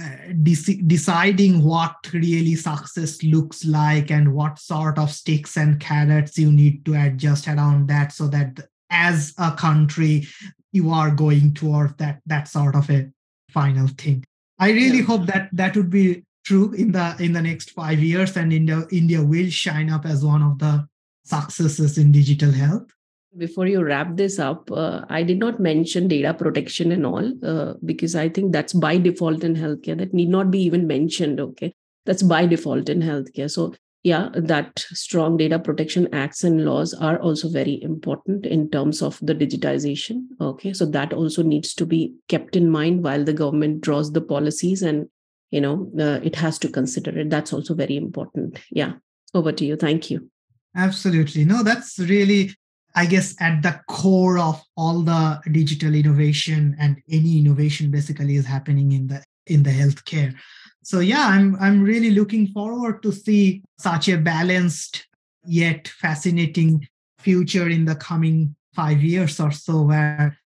de- 0.43 0.81
deciding 0.87 1.63
what 1.63 1.95
really 2.13 2.55
success 2.55 3.21
looks 3.23 3.65
like 3.65 4.09
and 4.11 4.33
what 4.33 4.57
sort 4.59 4.97
of 4.97 5.11
sticks 5.11 5.57
and 5.57 5.79
carrots 5.79 6.37
you 6.37 6.51
need 6.51 6.83
to 6.85 6.93
adjust 6.93 7.47
around 7.47 7.87
that 7.87 8.11
so 8.11 8.27
that 8.27 8.59
as 8.89 9.33
a 9.37 9.51
country 9.51 10.25
you 10.71 10.89
are 10.89 11.11
going 11.11 11.53
towards 11.53 11.95
that 11.97 12.21
that 12.25 12.47
sort 12.47 12.75
of 12.75 12.89
a 12.89 13.09
final 13.49 13.87
thing 13.87 14.23
i 14.59 14.71
really 14.71 14.99
yeah. 14.99 15.05
hope 15.05 15.25
that 15.25 15.49
that 15.51 15.75
would 15.75 15.89
be 15.89 16.23
true 16.43 16.71
in 16.73 16.91
the 16.91 17.15
in 17.19 17.33
the 17.33 17.41
next 17.41 17.71
5 17.71 17.99
years 17.99 18.35
and 18.37 18.53
india 18.53 18.85
india 18.91 19.23
will 19.23 19.49
shine 19.49 19.89
up 19.89 20.05
as 20.05 20.25
one 20.25 20.41
of 20.41 20.57
the 20.59 20.87
successes 21.23 21.97
in 21.97 22.11
digital 22.11 22.51
health 22.51 22.91
before 23.37 23.65
you 23.65 23.83
wrap 23.83 24.17
this 24.17 24.39
up, 24.39 24.69
uh, 24.71 25.05
I 25.09 25.23
did 25.23 25.39
not 25.39 25.59
mention 25.59 26.07
data 26.07 26.33
protection 26.33 26.91
and 26.91 27.05
all 27.05 27.31
uh, 27.45 27.75
because 27.85 28.15
I 28.15 28.27
think 28.29 28.51
that's 28.51 28.73
by 28.73 28.97
default 28.97 29.43
in 29.43 29.55
healthcare. 29.55 29.97
That 29.97 30.13
need 30.13 30.29
not 30.29 30.51
be 30.51 30.61
even 30.61 30.87
mentioned. 30.87 31.39
Okay. 31.39 31.73
That's 32.05 32.23
by 32.23 32.45
default 32.45 32.89
in 32.89 33.01
healthcare. 33.01 33.49
So, 33.49 33.73
yeah, 34.03 34.29
that 34.33 34.79
strong 34.79 35.37
data 35.37 35.59
protection 35.59 36.09
acts 36.13 36.43
and 36.43 36.65
laws 36.65 36.93
are 36.93 37.19
also 37.19 37.47
very 37.47 37.81
important 37.83 38.45
in 38.45 38.69
terms 38.69 39.01
of 39.01 39.19
the 39.21 39.35
digitization. 39.35 40.25
Okay. 40.41 40.73
So, 40.73 40.85
that 40.87 41.13
also 41.13 41.41
needs 41.41 41.73
to 41.75 41.85
be 41.85 42.13
kept 42.27 42.55
in 42.55 42.69
mind 42.69 43.03
while 43.03 43.23
the 43.23 43.33
government 43.33 43.81
draws 43.81 44.11
the 44.11 44.21
policies 44.21 44.81
and, 44.81 45.07
you 45.51 45.61
know, 45.61 45.91
uh, 45.99 46.19
it 46.23 46.35
has 46.37 46.57
to 46.59 46.69
consider 46.69 47.17
it. 47.19 47.29
That's 47.29 47.53
also 47.53 47.73
very 47.73 47.97
important. 47.97 48.59
Yeah. 48.71 48.93
Over 49.33 49.51
to 49.53 49.65
you. 49.65 49.75
Thank 49.77 50.09
you. 50.09 50.29
Absolutely. 50.75 51.45
No, 51.45 51.63
that's 51.63 51.99
really 51.99 52.51
I 52.95 53.05
guess 53.05 53.35
at 53.39 53.61
the 53.61 53.79
core 53.87 54.37
of 54.37 54.61
all 54.75 55.01
the 55.01 55.39
digital 55.51 55.95
innovation 55.95 56.75
and 56.79 57.01
any 57.09 57.39
innovation 57.39 57.91
basically 57.91 58.35
is 58.35 58.45
happening 58.45 58.91
in 58.91 59.07
the 59.07 59.23
in 59.47 59.63
the 59.63 59.69
healthcare. 59.69 60.35
So 60.83 60.99
yeah, 60.99 61.27
I'm 61.27 61.55
I'm 61.59 61.81
really 61.81 62.11
looking 62.11 62.47
forward 62.47 63.01
to 63.03 63.11
see 63.11 63.63
such 63.79 64.09
a 64.09 64.17
balanced 64.17 65.07
yet 65.45 65.87
fascinating 65.87 66.87
future 67.19 67.69
in 67.69 67.85
the 67.85 67.95
coming 67.95 68.55
five 68.73 69.01
years 69.01 69.39
or 69.39 69.51
so, 69.51 69.83
where 69.83 70.37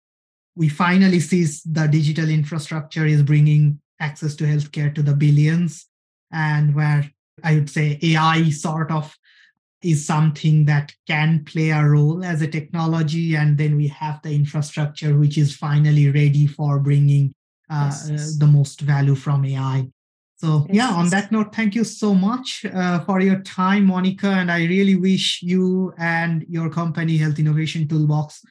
we 0.56 0.68
finally 0.68 1.20
see 1.20 1.44
the 1.66 1.86
digital 1.86 2.28
infrastructure 2.28 3.06
is 3.06 3.22
bringing 3.22 3.80
access 4.00 4.34
to 4.36 4.44
healthcare 4.44 4.94
to 4.94 5.02
the 5.02 5.14
billions, 5.14 5.86
and 6.32 6.74
where 6.74 7.10
I 7.42 7.54
would 7.54 7.70
say 7.70 7.98
AI 8.02 8.50
sort 8.50 8.90
of 8.90 9.16
is 9.84 10.04
something 10.04 10.64
that 10.64 10.92
can 11.06 11.44
play 11.44 11.70
a 11.70 11.84
role 11.84 12.24
as 12.24 12.40
a 12.40 12.48
technology 12.48 13.36
and 13.36 13.58
then 13.58 13.76
we 13.76 13.86
have 13.88 14.20
the 14.22 14.34
infrastructure 14.34 15.16
which 15.16 15.36
is 15.36 15.54
finally 15.54 16.10
ready 16.10 16.46
for 16.46 16.80
bringing 16.80 17.32
uh, 17.70 17.92
yes. 18.08 18.10
uh, 18.10 18.38
the 18.38 18.50
most 18.50 18.80
value 18.80 19.14
from 19.14 19.44
ai 19.44 19.86
so 20.36 20.66
yes. 20.68 20.76
yeah 20.76 20.90
on 20.90 21.08
that 21.10 21.30
note 21.30 21.54
thank 21.54 21.74
you 21.74 21.84
so 21.84 22.14
much 22.14 22.64
uh, 22.64 23.00
for 23.00 23.20
your 23.20 23.40
time 23.40 23.84
monica 23.84 24.28
and 24.28 24.50
i 24.50 24.64
really 24.64 24.96
wish 24.96 25.42
you 25.42 25.92
and 25.98 26.44
your 26.48 26.70
company 26.70 27.16
health 27.18 27.38
innovation 27.38 27.86
toolbox 27.86 28.42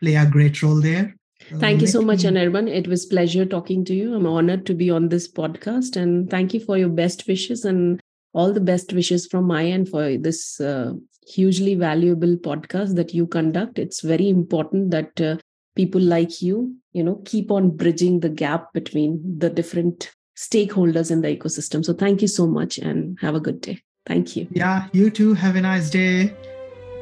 play 0.00 0.16
a 0.16 0.26
great 0.26 0.60
role 0.62 0.80
there 0.80 1.14
Thank 1.58 1.80
you 1.80 1.86
so 1.86 2.02
much, 2.02 2.20
Anirban. 2.20 2.68
It 2.68 2.86
was 2.86 3.06
pleasure 3.06 3.44
talking 3.44 3.84
to 3.86 3.94
you. 3.94 4.14
I'm 4.14 4.26
honored 4.26 4.66
to 4.66 4.74
be 4.74 4.90
on 4.90 5.08
this 5.08 5.30
podcast, 5.30 5.96
and 5.96 6.30
thank 6.30 6.54
you 6.54 6.60
for 6.60 6.78
your 6.78 6.88
best 6.88 7.26
wishes 7.26 7.64
and 7.64 8.00
all 8.32 8.52
the 8.52 8.60
best 8.60 8.92
wishes 8.92 9.26
from 9.26 9.44
my 9.44 9.64
end 9.64 9.88
for 9.88 10.16
this 10.16 10.60
uh, 10.60 10.92
hugely 11.26 11.74
valuable 11.74 12.36
podcast 12.36 12.94
that 12.96 13.12
you 13.14 13.26
conduct. 13.26 13.78
It's 13.78 14.00
very 14.00 14.28
important 14.28 14.90
that 14.92 15.20
uh, 15.20 15.36
people 15.76 16.00
like 16.00 16.42
you 16.42 16.74
you 16.92 17.02
know 17.02 17.20
keep 17.24 17.50
on 17.50 17.76
bridging 17.76 18.20
the 18.20 18.28
gap 18.28 18.72
between 18.72 19.20
the 19.38 19.50
different 19.50 20.12
stakeholders 20.36 21.10
in 21.10 21.20
the 21.20 21.36
ecosystem. 21.36 21.84
So 21.84 21.92
thank 21.92 22.22
you 22.22 22.28
so 22.28 22.46
much 22.46 22.78
and 22.78 23.18
have 23.20 23.34
a 23.34 23.40
good 23.40 23.60
day. 23.60 23.82
Thank 24.06 24.36
you. 24.36 24.48
Yeah 24.50 24.88
you 24.92 25.10
too. 25.10 25.34
Have 25.34 25.56
a 25.56 25.60
nice 25.60 25.90
day. 25.90 26.34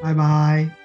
Bye 0.01 0.13
bye 0.13 0.78